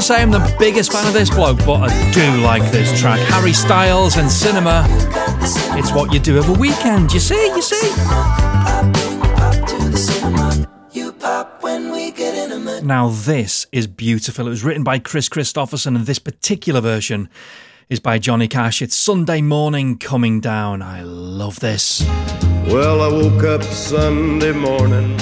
Say 0.03 0.20
I'm 0.20 0.33
the 0.33 0.57
biggest 0.59 0.91
fan 0.91 1.07
of 1.07 1.12
this 1.12 1.31
bloke, 1.31 1.59
but 1.59 1.89
I 1.89 2.11
do 2.11 2.41
like 2.41 2.73
this 2.73 3.01
track. 3.01 3.20
Harry 3.29 3.53
Styles 3.53 4.16
and 4.16 4.29
Cinema. 4.29 4.85
It's 5.79 5.93
what 5.93 6.12
you 6.12 6.19
do 6.19 6.39
every 6.39 6.57
weekend, 6.57 7.12
you 7.12 7.20
see, 7.20 7.47
you 7.47 7.62
see. 7.62 7.89
Now, 12.83 13.11
this 13.11 13.69
is 13.70 13.87
beautiful. 13.87 14.49
It 14.49 14.51
was 14.51 14.65
written 14.65 14.83
by 14.83 14.99
Kris 14.99 15.29
Kristofferson, 15.29 15.95
and 15.95 16.05
this 16.05 16.19
particular 16.19 16.81
version 16.81 17.29
is 17.89 18.01
by 18.01 18.19
Johnny 18.19 18.49
Cash. 18.49 18.83
It's 18.83 18.97
Sunday 18.97 19.41
morning 19.41 19.99
coming 19.99 20.41
down. 20.41 20.83
I 20.83 21.03
love 21.03 21.61
this. 21.61 22.05
Well, 22.66 23.03
I 23.03 23.09
woke 23.09 23.45
up 23.45 23.62
Sunday 23.62 24.51
morning 24.51 25.16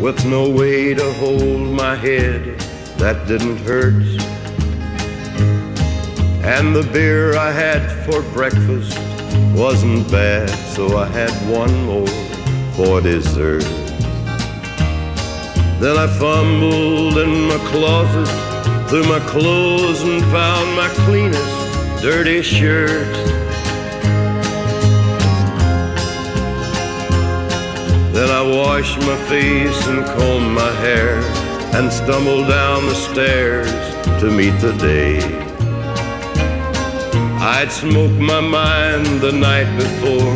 with 0.00 0.24
no 0.24 0.48
way 0.48 0.94
to 0.94 1.12
hold 1.14 1.76
my 1.76 1.96
head. 1.96 2.71
That 3.02 3.26
didn't 3.26 3.56
hurt. 3.56 3.94
And 6.44 6.72
the 6.72 6.88
beer 6.92 7.36
I 7.36 7.50
had 7.50 7.82
for 8.06 8.22
breakfast 8.32 8.96
wasn't 9.56 10.08
bad, 10.08 10.48
so 10.72 10.96
I 10.96 11.06
had 11.06 11.32
one 11.50 11.74
more 11.84 12.06
for 12.76 13.00
dessert. 13.00 13.64
Then 15.80 15.98
I 15.98 16.06
fumbled 16.16 17.18
in 17.18 17.48
my 17.48 17.58
closet 17.72 18.28
through 18.88 19.08
my 19.08 19.18
clothes 19.26 20.04
and 20.04 20.22
found 20.30 20.76
my 20.76 20.88
cleanest 21.04 22.02
dirty 22.02 22.40
shirt. 22.40 23.12
Then 28.14 28.30
I 28.30 28.42
washed 28.42 28.96
my 29.00 29.16
face 29.28 29.86
and 29.88 30.06
combed 30.06 30.54
my 30.54 30.70
hair 30.76 31.41
and 31.74 31.92
stumbled 31.92 32.48
down 32.48 32.86
the 32.86 32.94
stairs 32.94 33.70
to 34.20 34.30
meet 34.30 34.56
the 34.60 34.72
day. 34.74 35.18
I'd 37.40 37.72
smoked 37.72 38.20
my 38.20 38.40
mind 38.40 39.20
the 39.20 39.32
night 39.32 39.70
before 39.76 40.34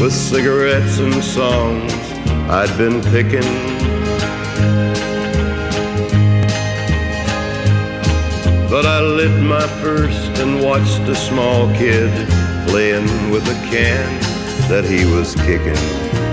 with 0.00 0.12
cigarettes 0.12 0.98
and 0.98 1.22
songs 1.22 1.92
I'd 2.48 2.76
been 2.78 3.02
picking. 3.12 3.50
But 8.70 8.86
I 8.86 9.00
lit 9.00 9.42
my 9.42 9.66
first 9.82 10.38
and 10.38 10.62
watched 10.62 11.00
a 11.08 11.14
small 11.14 11.66
kid 11.74 12.10
playing 12.68 13.30
with 13.30 13.42
a 13.48 13.70
can 13.70 14.20
that 14.68 14.84
he 14.84 15.04
was 15.04 15.34
kicking. 15.34 16.29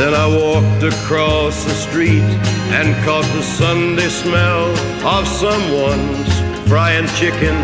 Then 0.00 0.14
I 0.14 0.26
walked 0.26 0.82
across 0.82 1.62
the 1.66 1.74
street 1.74 2.24
and 2.72 2.88
caught 3.04 3.26
the 3.36 3.42
Sunday 3.42 4.08
smell 4.08 4.70
of 5.06 5.28
someone's 5.28 6.32
frying 6.66 7.06
chicken. 7.20 7.54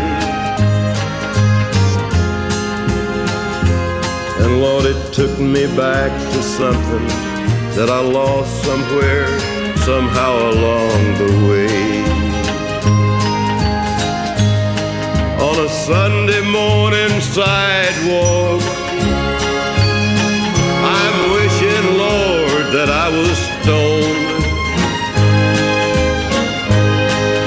And 4.43 4.61
Lord, 4.61 4.85
it 4.85 5.13
took 5.13 5.39
me 5.39 5.65
back 5.75 6.11
to 6.33 6.43
something 6.43 7.07
that 7.75 7.89
I 7.89 8.01
lost 8.01 8.53
somewhere, 8.63 9.27
somehow 9.77 10.33
along 10.51 10.99
the 11.17 11.31
way. 11.49 12.03
On 15.41 15.65
a 15.65 15.69
Sunday 15.69 16.43
morning 16.51 17.19
sidewalk, 17.19 18.76
that 22.73 22.89
I 22.89 23.07
was 23.09 23.37
stoned. 23.55 24.43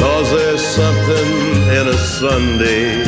Cause 0.00 0.30
there's 0.30 0.64
something 0.64 1.30
in 1.78 1.84
a 1.88 1.98
Sunday 2.22 3.04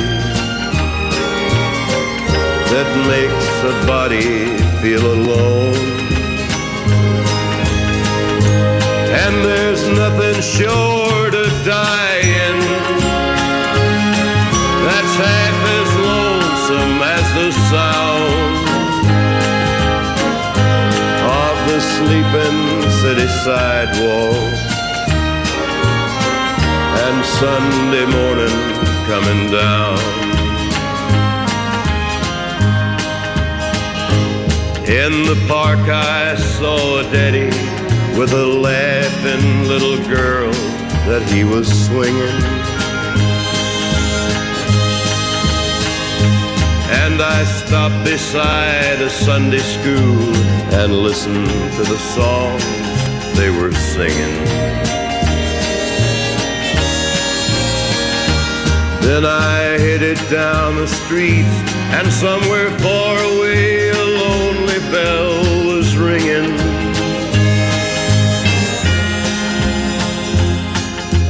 that 2.72 2.88
makes 3.12 3.48
a 3.72 3.74
body 3.86 4.46
feel 4.82 5.04
alone. 5.18 5.74
And 9.22 9.34
there's 9.44 9.88
nothing 9.88 10.40
short 10.42 11.34
of 11.34 11.50
dying 11.64 12.58
that's 14.84 15.14
half 15.24 15.58
as 15.78 15.90
lonesome 16.08 17.02
as 17.16 17.26
the 17.36 17.48
sound 17.70 17.91
sleeping 22.32 22.90
city 22.90 23.26
sidewalk 23.44 24.34
and 27.04 27.24
Sunday 27.24 28.06
morning 28.06 28.56
coming 29.06 29.50
down. 29.50 29.98
In 34.88 35.24
the 35.24 35.44
park 35.46 35.80
I 35.88 36.36
saw 36.36 37.00
a 37.00 37.02
daddy 37.04 37.50
with 38.18 38.32
a 38.32 38.46
laughing 38.46 39.68
little 39.68 39.98
girl 40.08 40.52
that 41.08 41.22
he 41.30 41.44
was 41.44 41.66
swinging. 41.86 42.61
And 47.12 47.20
I 47.20 47.44
stopped 47.44 48.04
beside 48.06 49.02
a 49.02 49.10
Sunday 49.10 49.58
school 49.58 50.34
and 50.72 50.90
listened 50.94 51.46
to 51.76 51.82
the 51.82 51.98
songs 52.16 52.64
they 53.36 53.50
were 53.50 53.70
singing. 53.70 54.36
Then 59.02 59.26
I 59.26 59.76
headed 59.84 60.16
down 60.30 60.76
the 60.76 60.86
street 60.86 61.52
and 61.96 62.10
somewhere 62.10 62.70
far 62.78 63.18
away 63.18 63.90
a 63.90 64.04
lonely 64.24 64.80
bell 64.90 65.66
was 65.66 65.94
ringing. 65.98 66.50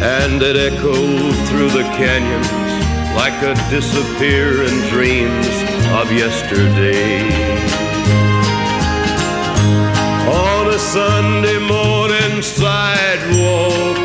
And 0.01 0.41
it 0.43 0.57
echoed 0.57 1.35
through 1.49 1.71
the 1.71 1.83
canyons 1.99 2.73
like 3.17 3.43
a 3.43 3.55
disappearing 3.69 4.81
dreams 4.89 5.62
of 6.01 6.11
yesterday. 6.11 7.21
On 10.27 10.67
a 10.69 10.79
Sunday 10.79 11.59
morning 11.59 12.41
sidewalk, 12.41 13.99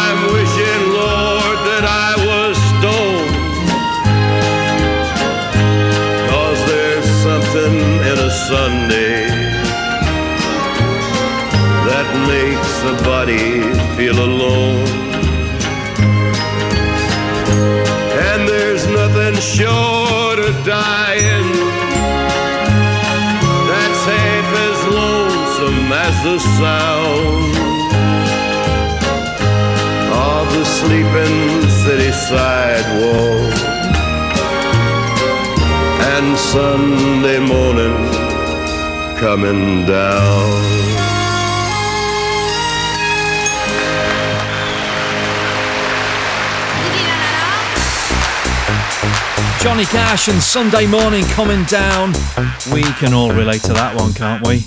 I'm 0.00 0.18
wishing, 0.34 0.82
Lord, 1.00 1.58
that 1.68 1.84
I 2.06 2.10
was 2.28 2.54
stoned. 2.72 3.36
Cause 6.30 6.60
there's 6.70 7.08
something 7.26 7.74
in 8.10 8.18
a 8.28 8.30
Sunday 8.50 9.26
that 11.88 12.08
makes 12.32 12.74
a 12.92 12.94
body 13.04 13.62
feel 13.96 14.18
alone. 14.22 14.87
Short 19.40 20.38
of 20.40 20.54
dying 20.64 21.52
that's 23.68 24.02
half 24.10 24.50
as 24.68 24.78
lonesome 24.98 25.92
as 25.92 26.14
the 26.24 26.38
sound 26.58 27.54
of 30.12 30.44
the 30.54 30.64
sleeping 30.64 31.68
city 31.70 32.10
sidewalk 32.10 33.54
and 36.16 36.36
Sunday 36.36 37.38
morning 37.38 37.96
coming 39.18 39.86
down. 39.86 40.97
Johnny 49.68 49.84
Cash 49.84 50.28
and 50.28 50.42
Sunday 50.42 50.86
morning 50.86 51.26
coming 51.26 51.62
down. 51.64 52.14
We 52.72 52.82
can 52.94 53.12
all 53.12 53.32
relate 53.32 53.60
to 53.64 53.74
that 53.74 53.94
one, 54.00 54.14
can't 54.14 54.44
we? 54.46 54.60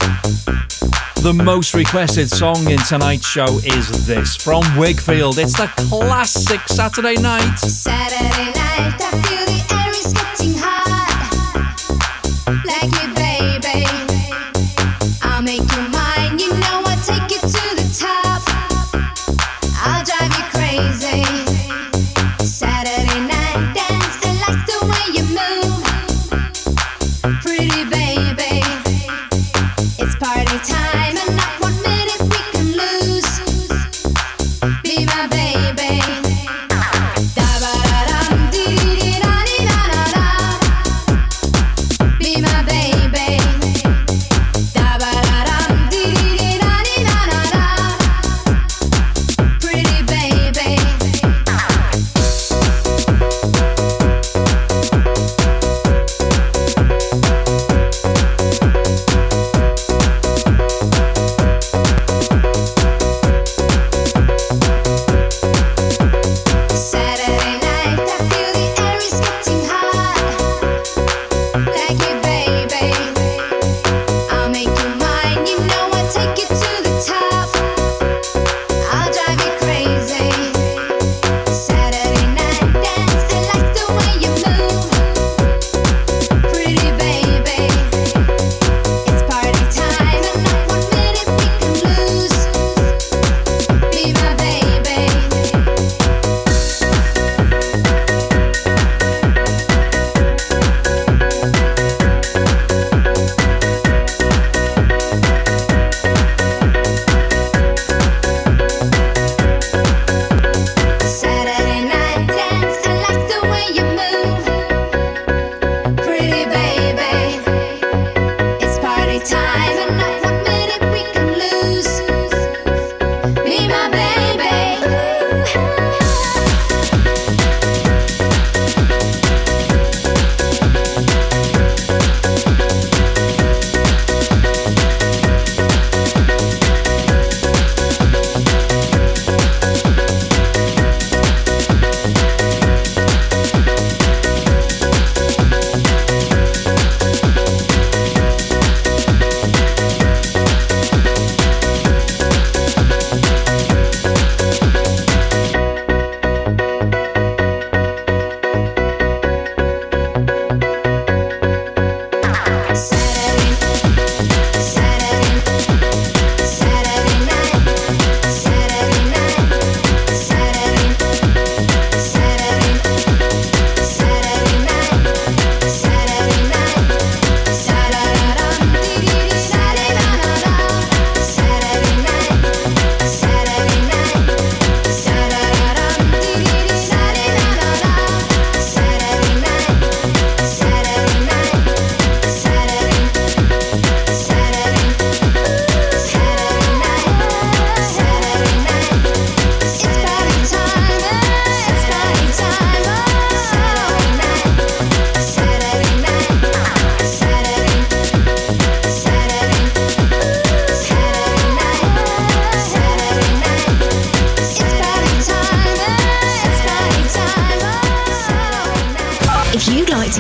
The 1.24 1.34
most 1.34 1.74
requested 1.74 2.30
song 2.30 2.70
in 2.70 2.78
tonight's 2.78 3.26
show 3.26 3.58
is 3.64 4.06
this 4.06 4.36
from 4.36 4.62
Wigfield. 4.78 5.40
It's 5.40 5.58
the 5.58 5.66
classic 5.90 6.62
Saturday 6.68 7.16
night. 7.16 7.58
Saturday 7.58 8.52
night, 8.54 9.91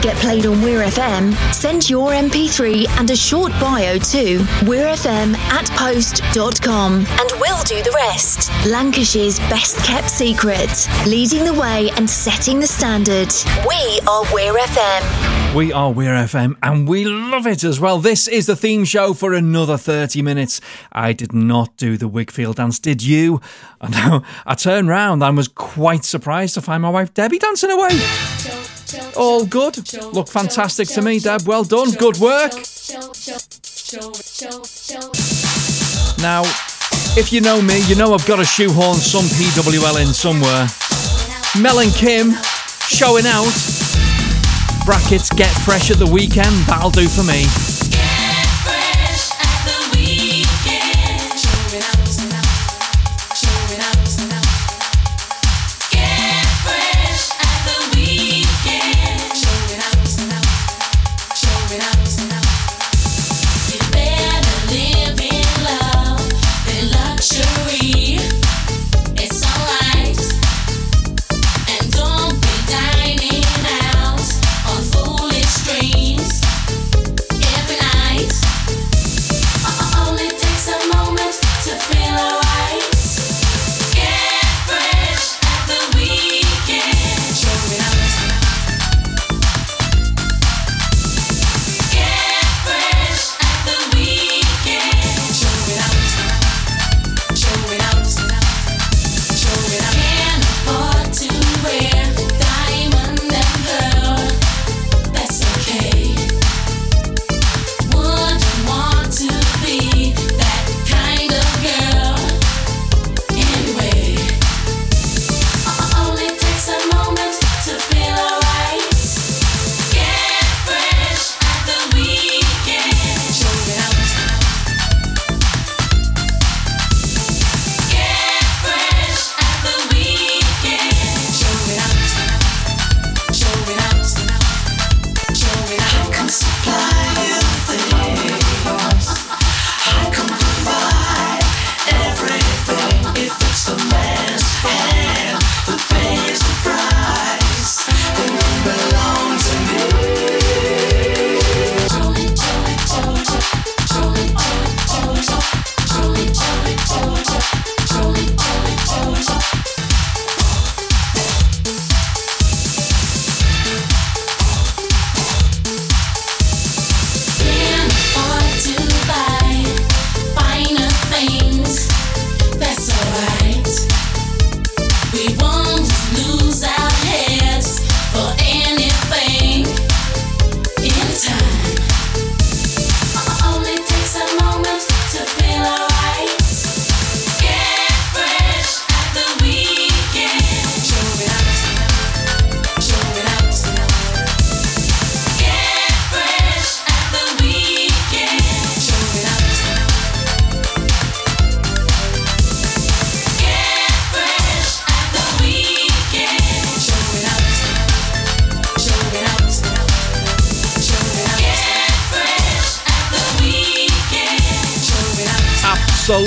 get 0.01 0.15
played 0.17 0.45
on 0.45 0.61
Weir 0.61 0.79
FM, 0.79 1.33
send 1.53 1.89
your 1.89 2.11
MP3 2.11 2.87
and 2.99 3.09
a 3.11 3.15
short 3.15 3.51
bio 3.53 3.97
to 3.97 4.39
weirfm 4.65 5.35
at 5.35 5.69
post.com 5.71 7.05
and 7.07 7.31
we'll 7.39 7.63
do 7.63 7.81
the 7.83 7.91
rest. 7.95 8.51
Lancashire's 8.65 9.39
best 9.51 9.77
kept 9.85 10.09
secret, 10.09 10.87
leading 11.05 11.45
the 11.45 11.53
way 11.53 11.89
and 11.97 12.09
setting 12.09 12.59
the 12.59 12.67
standard. 12.67 13.31
We 13.67 13.99
are 14.07 14.23
Weir 14.33 14.53
FM. 14.53 15.40
We 15.55 15.73
are 15.73 15.91
Weir 15.91 16.13
FM 16.13 16.55
and 16.63 16.87
we 16.87 17.03
love 17.03 17.45
it 17.45 17.65
as 17.65 17.77
well. 17.77 17.97
This 17.97 18.25
is 18.29 18.45
the 18.45 18.55
theme 18.55 18.85
show 18.85 19.13
for 19.13 19.33
another 19.33 19.75
30 19.75 20.21
minutes. 20.21 20.61
I 20.93 21.11
did 21.11 21.33
not 21.33 21.75
do 21.75 21.97
the 21.97 22.09
Wigfield 22.09 22.55
dance, 22.55 22.79
did 22.79 23.03
you? 23.03 23.41
I 23.81 24.55
turned 24.57 24.87
round 24.87 25.21
and 25.21 25.35
was 25.35 25.49
quite 25.49 26.05
surprised 26.05 26.53
to 26.53 26.61
find 26.61 26.81
my 26.81 26.89
wife 26.89 27.13
Debbie 27.13 27.37
dancing 27.37 27.69
away. 27.69 27.99
All 29.17 29.45
good. 29.45 29.77
Look 30.13 30.29
fantastic 30.29 30.87
to 30.89 31.01
me, 31.01 31.19
Deb. 31.19 31.41
Well 31.45 31.65
done. 31.65 31.91
Good 31.91 32.17
work. 32.19 32.53
Now, 36.21 36.43
if 37.19 37.33
you 37.33 37.41
know 37.41 37.61
me, 37.61 37.85
you 37.87 37.95
know 37.97 38.13
I've 38.13 38.25
got 38.25 38.37
to 38.37 38.45
shoehorn 38.45 38.95
some 38.95 39.25
PWL 39.25 39.99
in 40.01 40.07
somewhere. 40.13 40.67
Mel 41.61 41.79
and 41.79 41.91
Kim 41.93 42.31
showing 42.87 43.25
out. 43.27 43.90
Brackets 44.85 45.29
get 45.29 45.49
fresh 45.63 45.91
at 45.91 45.97
the 45.97 46.09
weekend. 46.11 46.55
That'll 46.67 46.89
do 46.89 47.07
for 47.07 47.23
me. 47.23 47.70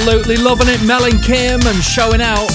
Absolutely 0.04 0.36
loving 0.36 0.68
it. 0.68 0.82
Mel 0.82 1.02
and 1.06 1.22
Kim 1.22 1.66
and 1.66 1.82
showing 1.82 2.20
out. 2.20 2.52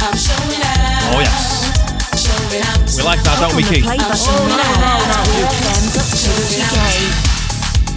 I'm 0.00 0.16
showing 0.16 0.62
out. 0.64 1.04
Oh, 1.04 1.12
oh 1.12 1.20
yes. 1.20 2.96
We 2.96 3.02
like 3.02 3.22
that, 3.22 3.36
don't 3.38 3.54
we, 3.54 3.62
Keith? 3.64 3.84
Play 3.84 3.98
button 3.98 4.48
now 4.48 4.96
at 5.12 5.28
weirfm.co.uk. 5.28 6.72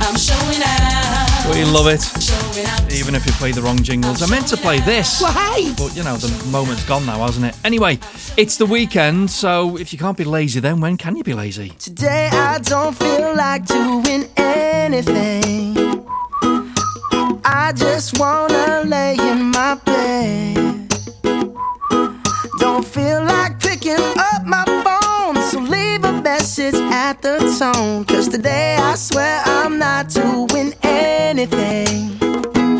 I'm 0.03 0.17
showing 0.19 0.61
out. 0.61 1.55
We 1.55 1.63
love 1.63 1.87
it. 1.87 2.03
Even 2.93 3.15
if 3.15 3.25
you 3.25 3.31
play 3.33 3.53
the 3.53 3.61
wrong 3.61 3.81
jingles. 3.81 4.21
I 4.21 4.25
meant 4.29 4.49
to 4.49 4.57
play 4.57 4.81
this. 4.81 5.21
But, 5.21 5.95
you 5.95 6.03
know, 6.03 6.17
the 6.17 6.27
moment's 6.51 6.83
gone 6.83 7.05
now, 7.05 7.25
hasn't 7.25 7.45
it? 7.45 7.55
Anyway, 7.63 7.99
it's 8.35 8.57
the 8.57 8.65
weekend, 8.65 9.31
so 9.31 9.77
if 9.77 9.93
you 9.93 9.99
can't 9.99 10.17
be 10.17 10.25
lazy, 10.25 10.59
then 10.59 10.81
when 10.81 10.97
can 10.97 11.15
you 11.15 11.23
be 11.23 11.33
lazy? 11.33 11.69
Today 11.79 12.27
I 12.33 12.59
don't 12.59 12.97
feel 12.97 13.33
like 13.33 13.65
doing 13.65 14.27
anything. 14.35 15.80
I 17.53 17.73
just 17.73 18.17
wanna 18.17 18.83
lay 18.85 19.15
in 19.19 19.51
my 19.51 19.75
bed. 19.83 20.87
Don't 22.59 22.85
feel 22.85 23.23
like 23.25 23.59
picking 23.59 23.99
up 24.17 24.45
my 24.45 24.63
phone, 24.85 25.35
so 25.43 25.59
leave 25.59 26.05
a 26.05 26.13
message 26.21 26.75
at 26.75 27.21
the 27.21 27.39
tone. 27.59 28.05
Cause 28.05 28.29
today 28.29 28.77
I 28.79 28.95
swear 28.95 29.41
I'm 29.45 29.77
not 29.77 30.07
doing 30.07 30.73
anything. 30.81 32.17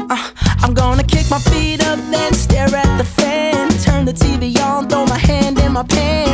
Uh, 0.09 0.29
I'm 0.61 0.73
gonna 0.73 1.03
kick 1.03 1.29
my 1.29 1.39
feet 1.39 1.85
up, 1.85 1.99
then 2.09 2.33
stare 2.33 2.73
at 2.73 2.97
the 2.97 3.03
fan. 3.03 3.67
Turn 3.79 4.05
the 4.05 4.13
TV 4.13 4.57
on, 4.61 4.87
throw 4.87 5.05
my 5.05 5.17
hand 5.17 5.59
in 5.59 5.73
my 5.73 5.83
pants. 5.83 6.30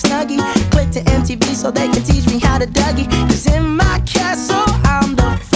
Snuggie. 0.00 0.40
Click 0.70 0.90
to 0.90 1.00
MTV 1.00 1.54
so 1.54 1.70
they 1.70 1.88
can 1.88 2.02
teach 2.02 2.26
me 2.26 2.38
how 2.38 2.58
to 2.58 2.66
Dougie. 2.66 3.08
Cause 3.28 3.46
in 3.46 3.76
my 3.76 4.00
castle, 4.06 4.64
I'm 4.84 5.14
the 5.16 5.49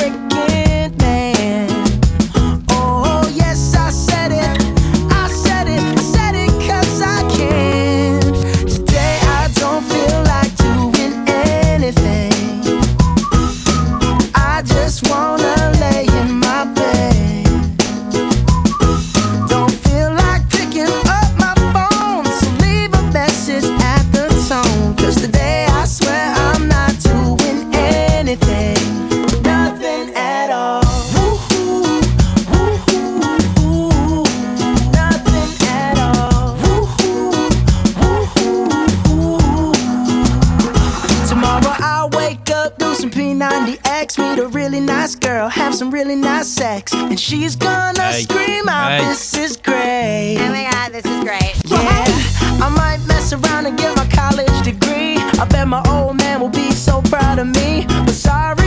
girl 45.45 45.51
have 45.51 45.75
some 45.75 45.91
really 45.91 46.17
nice 46.17 46.49
sex, 46.49 46.95
and 46.95 47.21
she's 47.21 47.55
gonna 47.55 48.03
hey. 48.03 48.23
scream 48.23 48.69
out, 48.69 48.93
hey. 48.93 49.05
"This 49.09 49.35
is 49.35 49.57
great!" 49.57 50.39
Oh 50.41 50.49
my 50.49 50.71
god, 50.71 50.93
this 50.93 51.05
is 51.05 51.21
great! 51.23 51.55
Yeah, 51.67 52.65
I 52.65 52.69
might 52.71 53.01
mess 53.07 53.33
around 53.33 53.67
and 53.67 53.77
get 53.77 53.95
my 53.97 54.07
college 54.07 54.57
degree. 54.63 55.19
I 55.41 55.45
bet 55.45 55.69
my 55.69 55.83
old 55.89 56.17
man 56.17 56.41
will 56.41 56.55
be 56.65 56.71
so 56.71 57.03
proud 57.03 57.39
of 57.39 57.49
me. 57.49 57.85
But 58.07 58.15
sorry. 58.15 58.64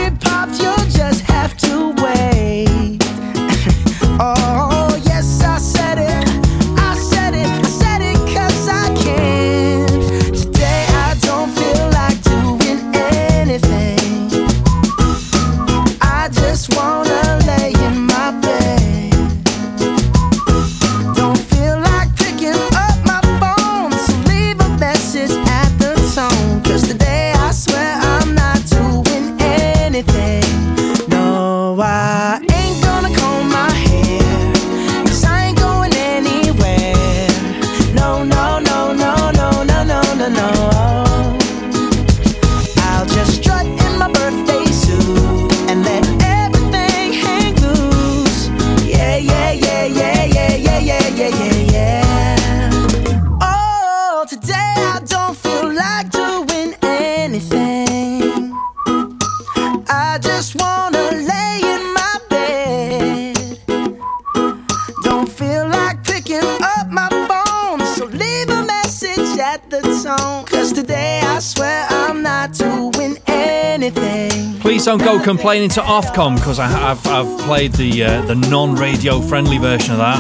don't 74.88 75.04
go 75.04 75.20
complaining 75.20 75.68
to 75.68 75.82
Ofcom 75.82 76.38
because 76.38 76.60
I've, 76.60 77.06
I've 77.08 77.40
played 77.40 77.74
the 77.74 78.06
uh, 78.06 78.22
the 78.22 78.36
non-radio 78.36 79.20
friendly 79.20 79.58
version 79.58 79.92
of 79.92 79.98
that. 79.98 80.18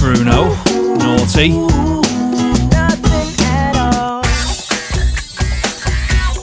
Bruno, 0.00 0.56
naughty. 0.96 1.52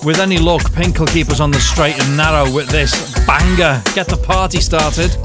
With 0.05 0.19
any 0.21 0.37
luck, 0.37 0.71
Pink 0.73 0.97
will 0.97 1.07
keep 1.07 1.27
us 1.27 1.41
on 1.41 1.51
the 1.51 1.59
straight 1.59 2.01
and 2.01 2.15
narrow 2.15 2.49
with 2.53 2.69
this 2.69 3.13
banger. 3.27 3.83
Get 3.93 4.07
the 4.07 4.15
party 4.15 4.61
started. 4.61 5.17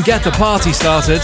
and 0.00 0.06
get 0.06 0.24
the 0.24 0.30
party 0.30 0.72
started. 0.72 1.20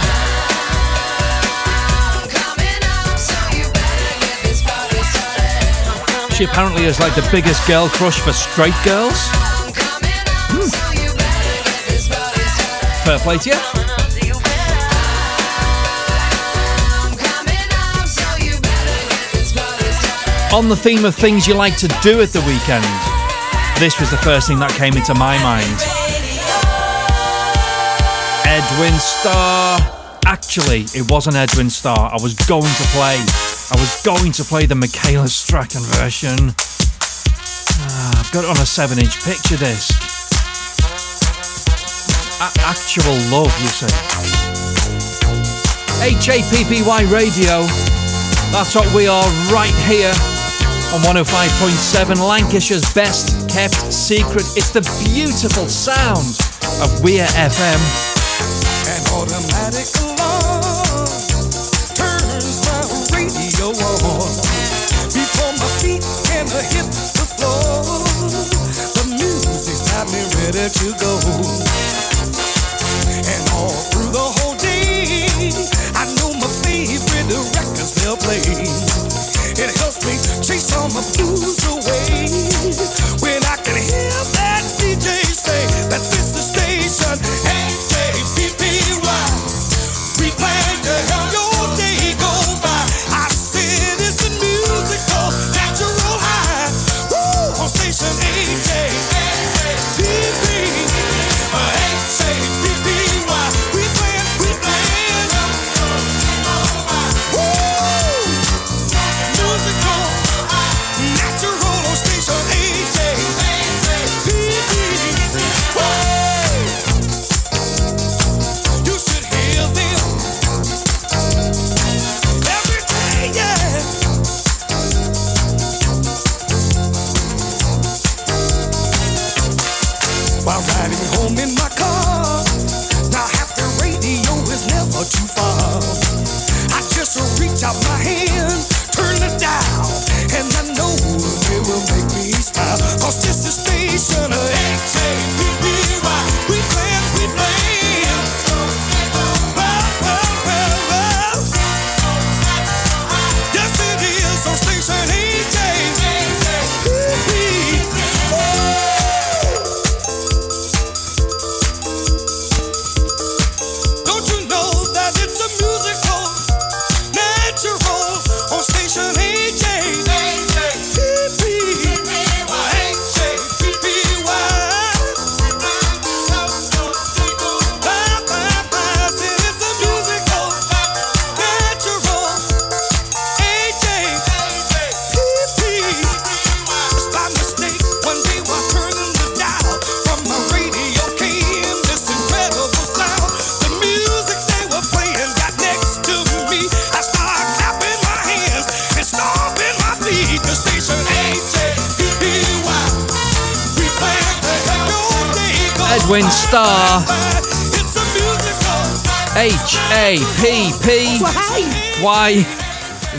She 6.35 6.45
apparently 6.45 6.85
is 6.85 7.01
like 7.01 7.15
the 7.15 7.27
biggest 7.33 7.67
girl 7.67 7.89
crush 7.89 8.21
for 8.21 8.35
straight 8.35 8.75
girls. 8.85 9.17
Hmm. 10.53 10.69
Fair 13.05 13.19
play 13.21 13.39
to 13.39 13.51
you. 13.51 13.57
on 20.53 20.69
the 20.71 20.77
theme 20.77 21.05
of 21.05 21.15
things 21.15 21.47
you 21.47 21.55
like 21.55 21.77
to 21.77 21.89
do 22.03 22.23
at 22.23 22.31
the 22.31 22.41
weekend, 22.41 22.85
this 23.79 24.01
was 24.01 24.11
the 24.11 24.17
first 24.19 24.49
thing 24.49 24.59
that 24.59 24.71
came 24.73 24.97
into 24.97 25.15
my 25.15 25.37
mind. 25.43 25.96
Edwin 28.47 28.95
Starr. 29.01 29.79
Actually, 30.25 30.87
it 30.95 31.11
wasn't 31.11 31.35
Edwin 31.35 31.69
Starr. 31.69 32.11
I 32.13 32.19
was 32.23 32.35
going 32.47 32.63
to 32.63 32.87
play. 32.95 33.19
I 33.19 33.75
was 33.75 34.03
going 34.05 34.31
to 34.33 34.45
play 34.45 34.67
the 34.67 34.77
Michaela 34.77 35.27
Strachan 35.27 35.83
version. 35.99 36.55
Ah, 37.83 38.23
I've 38.23 38.33
got 38.33 38.45
it 38.45 38.51
on 38.51 38.57
a 38.63 38.67
7 38.67 38.99
inch 38.99 39.19
picture 39.25 39.57
disc. 39.57 39.91
A- 42.39 42.55
actual 42.63 43.19
love, 43.35 43.51
you 43.59 43.69
say? 43.69 43.91
HAPPY 45.99 47.11
Radio. 47.11 47.67
That's 48.55 48.75
what 48.77 48.87
we 48.95 49.09
are 49.09 49.27
right 49.51 49.75
here 49.91 50.15
on 50.95 51.03
105.7 51.03 52.17
Lancashire's 52.23 52.95
best 52.95 53.51
kept 53.51 53.75
secret. 53.93 54.47
It's 54.55 54.71
the 54.71 54.83
beautiful 55.11 55.67
sound 55.67 56.39
of 56.81 57.03
Weir 57.03 57.27
FM. 57.27 58.06
Automatic 59.27 59.91
alarm 60.07 61.11
turns 61.99 62.63
my 62.63 62.79
radio 63.11 63.75
on. 63.75 64.31
Before 65.11 65.53
my 65.59 65.67
feet 65.83 65.99
hit 66.31 66.47
the 66.47 67.27
floor, 67.35 67.83
the 68.95 69.05
music's 69.19 69.83
got 69.91 70.07
me 70.15 70.23
ready 70.31 70.71
to 70.71 70.95
go. 71.03 71.19
And 73.27 73.43
all 73.51 73.75
through 73.91 74.15
the 74.15 74.27
whole 74.39 74.55
day, 74.63 75.19
I 75.99 76.07
know 76.23 76.31
my 76.39 76.47
favorite 76.63 77.27
records 77.27 77.99
they'll 77.99 78.17
play. 78.17 78.39
It 79.59 79.75
helps 79.83 80.07
me 80.07 80.15
chase 80.39 80.71
all 80.79 80.87
my 80.95 81.03
blues 81.19 81.67
away 81.67 82.31
when 83.27 83.43
I 83.43 83.59
can 83.59 83.75
hear 83.75 84.23
that 84.39 84.63
DJ 84.79 85.19
say 85.35 85.67
that 85.91 86.16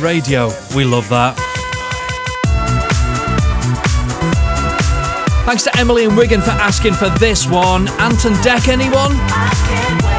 Radio. 0.07 0.47
We 0.73 0.85
love 0.85 1.09
that. 1.09 1.35
Thanks 5.45 5.63
to 5.65 5.77
Emily 5.77 6.05
and 6.05 6.15
Wigan 6.15 6.41
for 6.41 6.51
asking 6.51 6.93
for 6.93 7.09
this 7.19 7.45
one. 7.45 7.89
Ant 7.99 8.23
and 8.23 8.35
Dec, 8.37 8.69
anyone? 8.69 10.16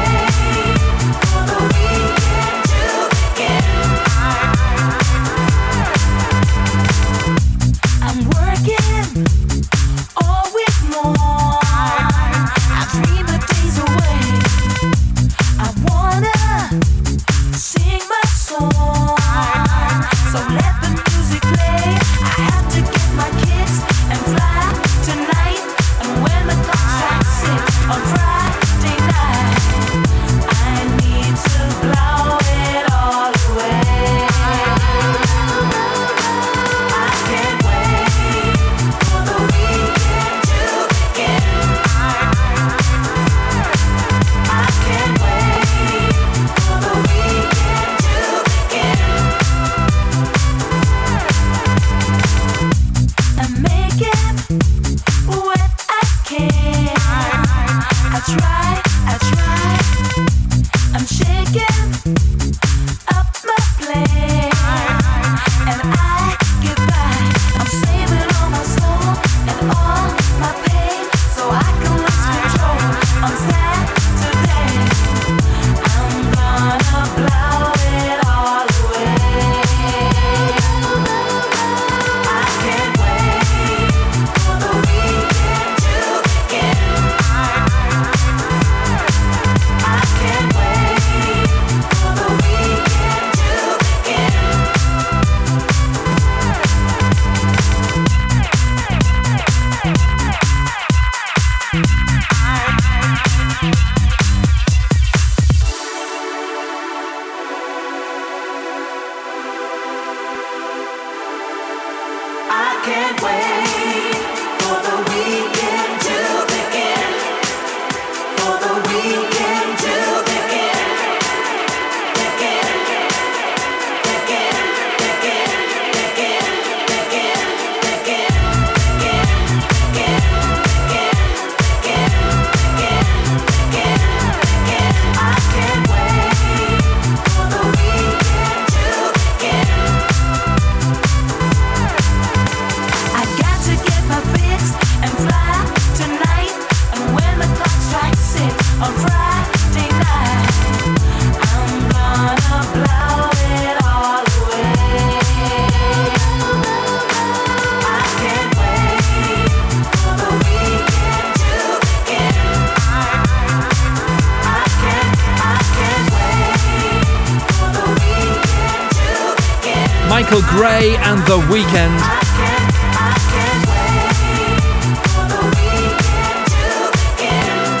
weekend. 171.59 171.99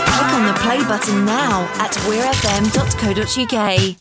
Click 0.09 0.33
on 0.33 0.45
the 0.45 0.53
play 0.59 0.83
button 0.83 1.25
now 1.25 1.63
at 1.79 1.93
weirfm.co.uk. 2.03 3.98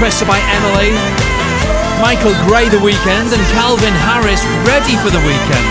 By 0.00 0.38
Emily, 0.38 0.92
Michael 2.00 2.32
Gray 2.46 2.70
The 2.70 2.82
Weekend, 2.82 3.32
and 3.32 3.42
Calvin 3.52 3.92
Harris 3.92 4.42
Ready 4.66 4.96
for 4.96 5.10
the 5.10 5.18
Weekend. 5.18 5.66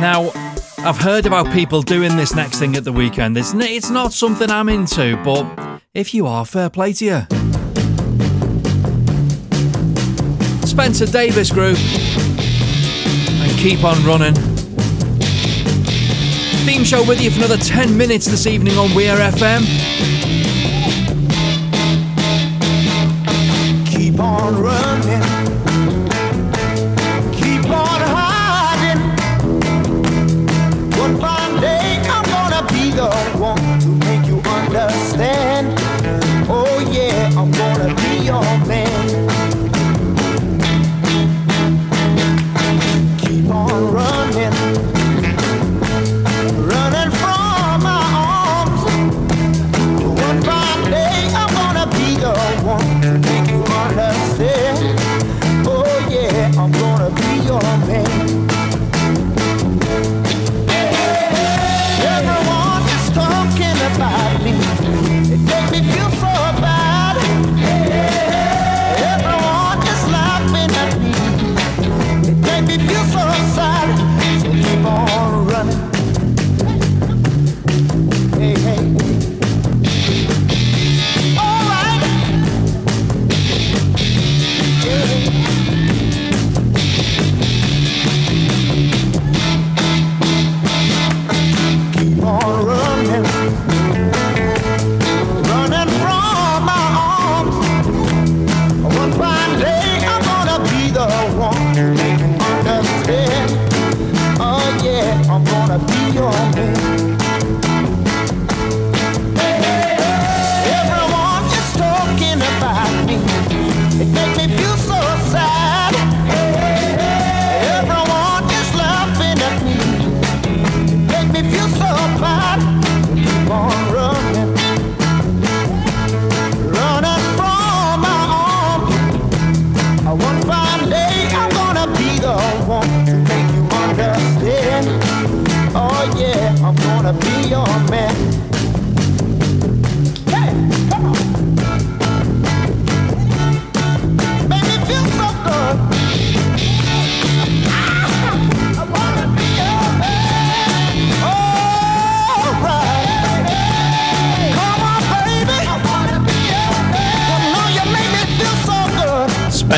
Now, 0.00 0.32
I've 0.78 0.98
heard 0.98 1.26
about 1.26 1.52
people 1.52 1.80
doing 1.80 2.16
this 2.16 2.34
next 2.34 2.58
thing 2.58 2.74
at 2.74 2.82
the 2.82 2.92
weekend. 2.92 3.38
It's, 3.38 3.54
it's 3.54 3.88
not 3.88 4.12
something 4.12 4.50
I'm 4.50 4.68
into, 4.68 5.16
but 5.24 5.80
if 5.94 6.12
you 6.12 6.26
are, 6.26 6.44
fair 6.44 6.70
play 6.70 6.92
to 6.94 7.04
you. 7.04 7.20
Spencer 10.66 11.06
Davis 11.06 11.52
Group, 11.52 11.78
and 13.40 13.58
keep 13.60 13.84
on 13.84 14.04
running 14.04 14.55
theme 16.66 16.82
show 16.82 17.06
with 17.06 17.20
you 17.20 17.30
for 17.30 17.38
another 17.38 17.56
10 17.56 17.96
minutes 17.96 18.26
this 18.26 18.44
evening 18.44 18.76
on 18.76 18.92
Weir 18.92 19.14
FM. 19.18 20.25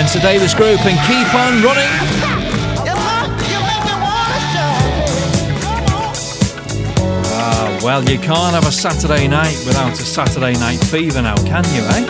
Spencer 0.08 0.26
Davis 0.26 0.54
Group 0.54 0.80
and 0.86 0.98
keep 1.06 1.34
on 1.34 1.62
running. 1.62 1.92
Ah, 7.30 7.80
well, 7.84 8.02
you 8.02 8.18
can't 8.18 8.54
have 8.54 8.66
a 8.66 8.72
Saturday 8.72 9.28
night 9.28 9.62
without 9.66 9.92
a 9.92 9.96
Saturday 9.96 10.54
night 10.54 10.78
fever 10.78 11.20
now, 11.20 11.36
can 11.44 11.62
you, 11.74 11.82
eh? 11.82 12.06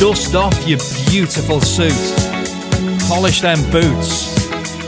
Dust 0.00 0.34
off 0.34 0.66
your 0.66 0.80
beautiful 1.10 1.60
suit, 1.60 1.92
polish 3.06 3.40
them 3.40 3.60
boots, 3.70 4.34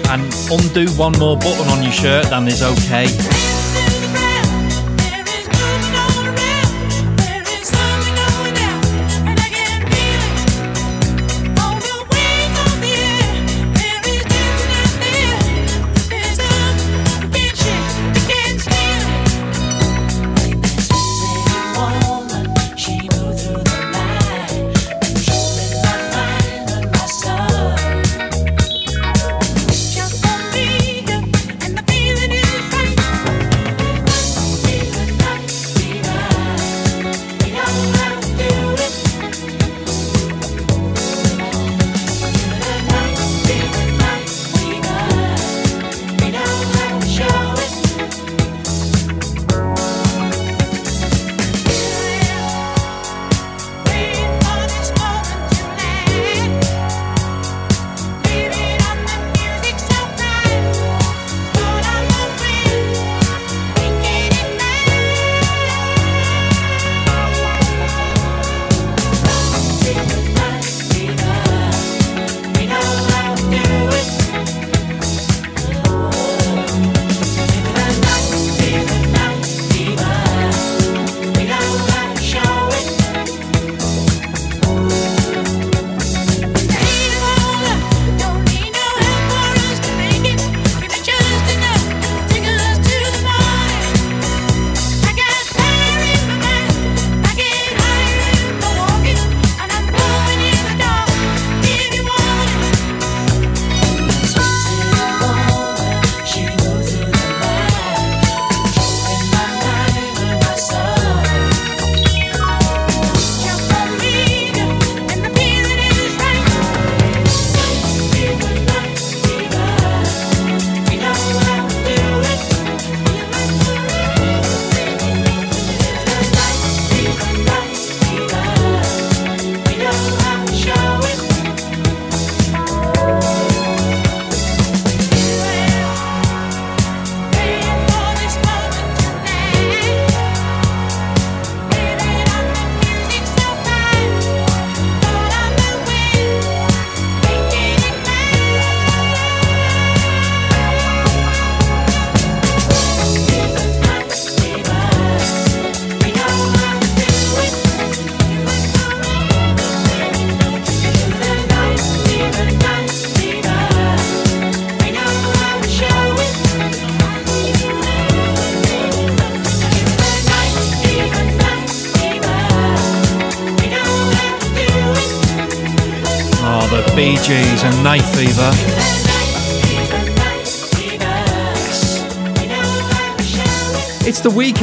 and 0.08 0.24
undo 0.50 0.90
one 0.98 1.16
more 1.20 1.36
button 1.36 1.68
on 1.68 1.84
your 1.84 1.92
shirt 1.92 2.26
than 2.30 2.48
is 2.48 2.64
okay. 2.64 3.35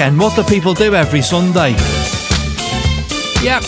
Weekend. 0.03 0.19
What 0.19 0.35
do 0.35 0.43
people 0.43 0.73
do 0.73 0.95
every 0.95 1.21
Sunday? 1.21 1.71
Yep. 3.41 3.63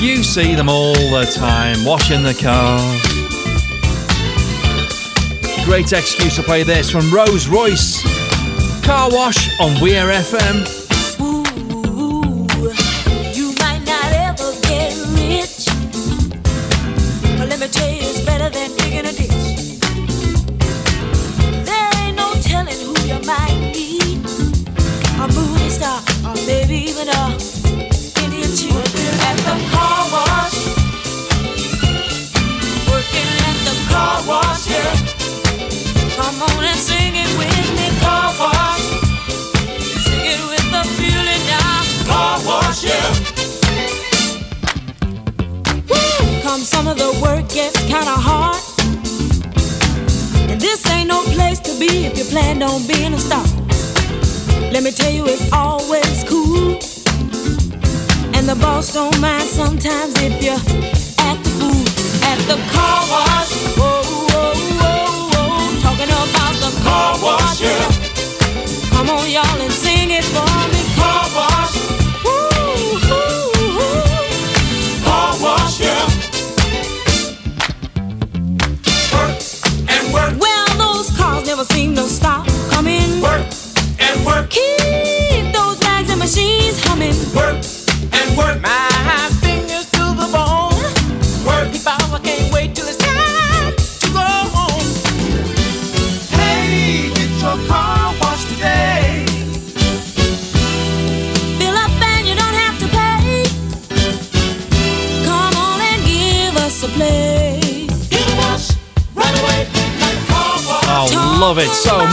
You 0.00 0.22
see 0.22 0.54
them 0.54 0.68
all 0.68 0.94
the 0.94 1.30
time, 1.34 1.84
washing 1.84 2.22
the 2.22 2.34
cars. 2.34 3.02
Great 5.64 5.92
excuse 5.92 6.36
to 6.36 6.42
play 6.42 6.62
this 6.62 6.90
from 6.90 7.12
Rose 7.12 7.48
Royce. 7.48 8.02
Car 8.84 9.08
Wash 9.10 9.48
on 9.60 9.80
Weir 9.80 10.06
FM. 10.06 10.75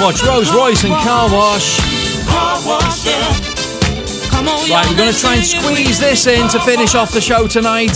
Much. 0.04 0.22
Rolls 0.26 0.54
Royce 0.54 0.84
and 0.84 0.94
Car 0.96 1.32
Wash. 1.32 1.80
Car 2.28 2.60
wash, 2.66 3.06
yeah. 3.06 4.30
Come 4.30 4.50
on, 4.50 4.70
Right, 4.70 4.86
we're 4.90 4.98
going 4.98 5.14
to 5.14 5.18
try 5.18 5.36
and 5.36 5.46
squeeze 5.46 5.98
this 5.98 6.28
in 6.28 6.50
to 6.50 6.60
finish 6.60 6.94
off 6.94 7.14
the 7.14 7.22
show 7.22 7.48
tonight. 7.48 7.96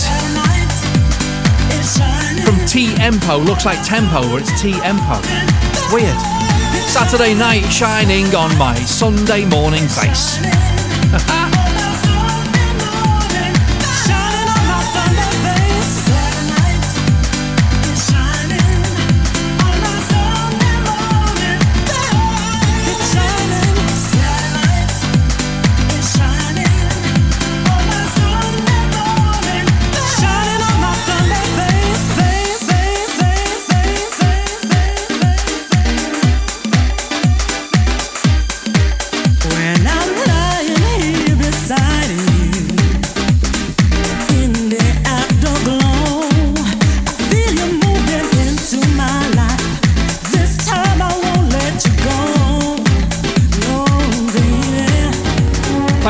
From 2.45 2.65
T 2.65 2.87
Empo, 2.95 3.43
looks 3.45 3.65
like 3.65 3.83
Tempo, 3.85 4.21
but 4.29 4.41
it's 4.41 4.61
T 4.61 4.71
Empo. 4.87 5.19
Weird. 5.91 6.17
Saturday 6.87 7.33
night 7.33 7.69
shining 7.69 8.33
on 8.33 8.57
my 8.57 8.75
Sunday 8.75 9.43
morning 9.43 9.85
face. 9.87 10.37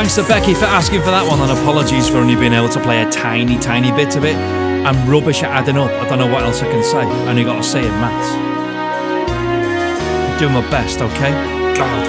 Thanks 0.08 0.26
to 0.26 0.26
Becky 0.26 0.54
for 0.54 0.64
asking 0.64 1.00
for 1.00 1.10
that 1.10 1.28
one, 1.28 1.38
and 1.38 1.52
apologies 1.52 2.08
for 2.08 2.16
only 2.16 2.34
being 2.34 2.54
able 2.54 2.70
to 2.70 2.80
play 2.80 3.02
a 3.02 3.10
tiny, 3.10 3.58
tiny 3.58 3.92
bit 3.92 4.16
of 4.16 4.24
it. 4.24 4.36
I'm 4.36 5.06
rubbish 5.06 5.42
at 5.42 5.50
adding 5.50 5.76
up. 5.76 5.90
I 5.90 6.08
don't 6.08 6.18
know 6.18 6.32
what 6.32 6.44
else 6.44 6.62
I 6.62 6.70
can 6.70 6.82
say. 6.82 7.00
I 7.00 7.28
only 7.28 7.44
got 7.44 7.56
to 7.56 7.62
say 7.62 7.84
in 7.84 7.92
maths. 8.00 8.32
Doing 10.40 10.54
my 10.54 10.62
best, 10.70 11.02
okay? 11.02 11.30
God. 11.76 12.06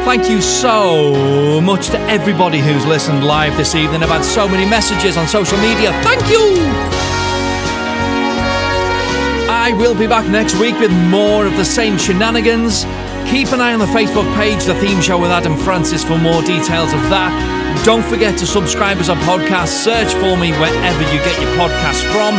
Thank 0.06 0.30
you 0.30 0.40
so 0.40 1.60
much 1.60 1.88
to 1.88 2.00
everybody 2.08 2.60
who's 2.60 2.86
listened 2.86 3.22
live 3.22 3.54
this 3.58 3.74
evening. 3.74 4.02
I've 4.02 4.08
had 4.08 4.24
so 4.24 4.48
many 4.48 4.64
messages 4.64 5.18
on 5.18 5.28
social 5.28 5.58
media. 5.58 5.92
Thank 6.00 6.22
you! 6.30 6.56
I 9.52 9.74
will 9.76 9.94
be 9.94 10.06
back 10.06 10.26
next 10.26 10.58
week 10.58 10.80
with 10.80 10.90
more 11.10 11.44
of 11.44 11.54
the 11.58 11.66
same 11.66 11.98
shenanigans. 11.98 12.86
Keep 13.34 13.50
an 13.50 13.60
eye 13.60 13.72
on 13.72 13.80
the 13.80 13.86
Facebook 13.86 14.32
page, 14.36 14.62
The 14.62 14.76
Theme 14.76 15.00
Show 15.00 15.20
with 15.20 15.32
Adam 15.32 15.56
Francis, 15.56 16.04
for 16.04 16.16
more 16.16 16.40
details 16.42 16.92
of 16.92 17.02
that. 17.10 17.34
Don't 17.84 18.04
forget 18.04 18.38
to 18.38 18.46
subscribe 18.46 18.98
as 18.98 19.08
a 19.08 19.16
podcast. 19.26 19.82
Search 19.82 20.14
for 20.14 20.36
me 20.38 20.52
wherever 20.52 21.02
you 21.02 21.18
get 21.18 21.42
your 21.42 21.50
podcast 21.58 22.06
from. 22.14 22.38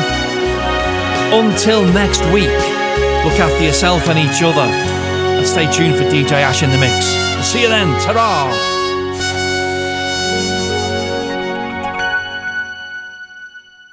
Until 1.35 1.83
next 1.91 2.23
week, 2.31 2.47
look 3.27 3.35
after 3.43 3.61
yourself 3.61 4.07
and 4.07 4.17
each 4.17 4.41
other. 4.41 4.71
And 5.35 5.45
stay 5.45 5.69
tuned 5.69 5.97
for 5.97 6.03
DJ 6.03 6.31
Ash 6.31 6.63
in 6.63 6.69
the 6.71 6.77
mix. 6.77 7.07
See 7.45 7.63
you 7.63 7.67
then. 7.67 7.87
Ta-ra! 7.99 8.64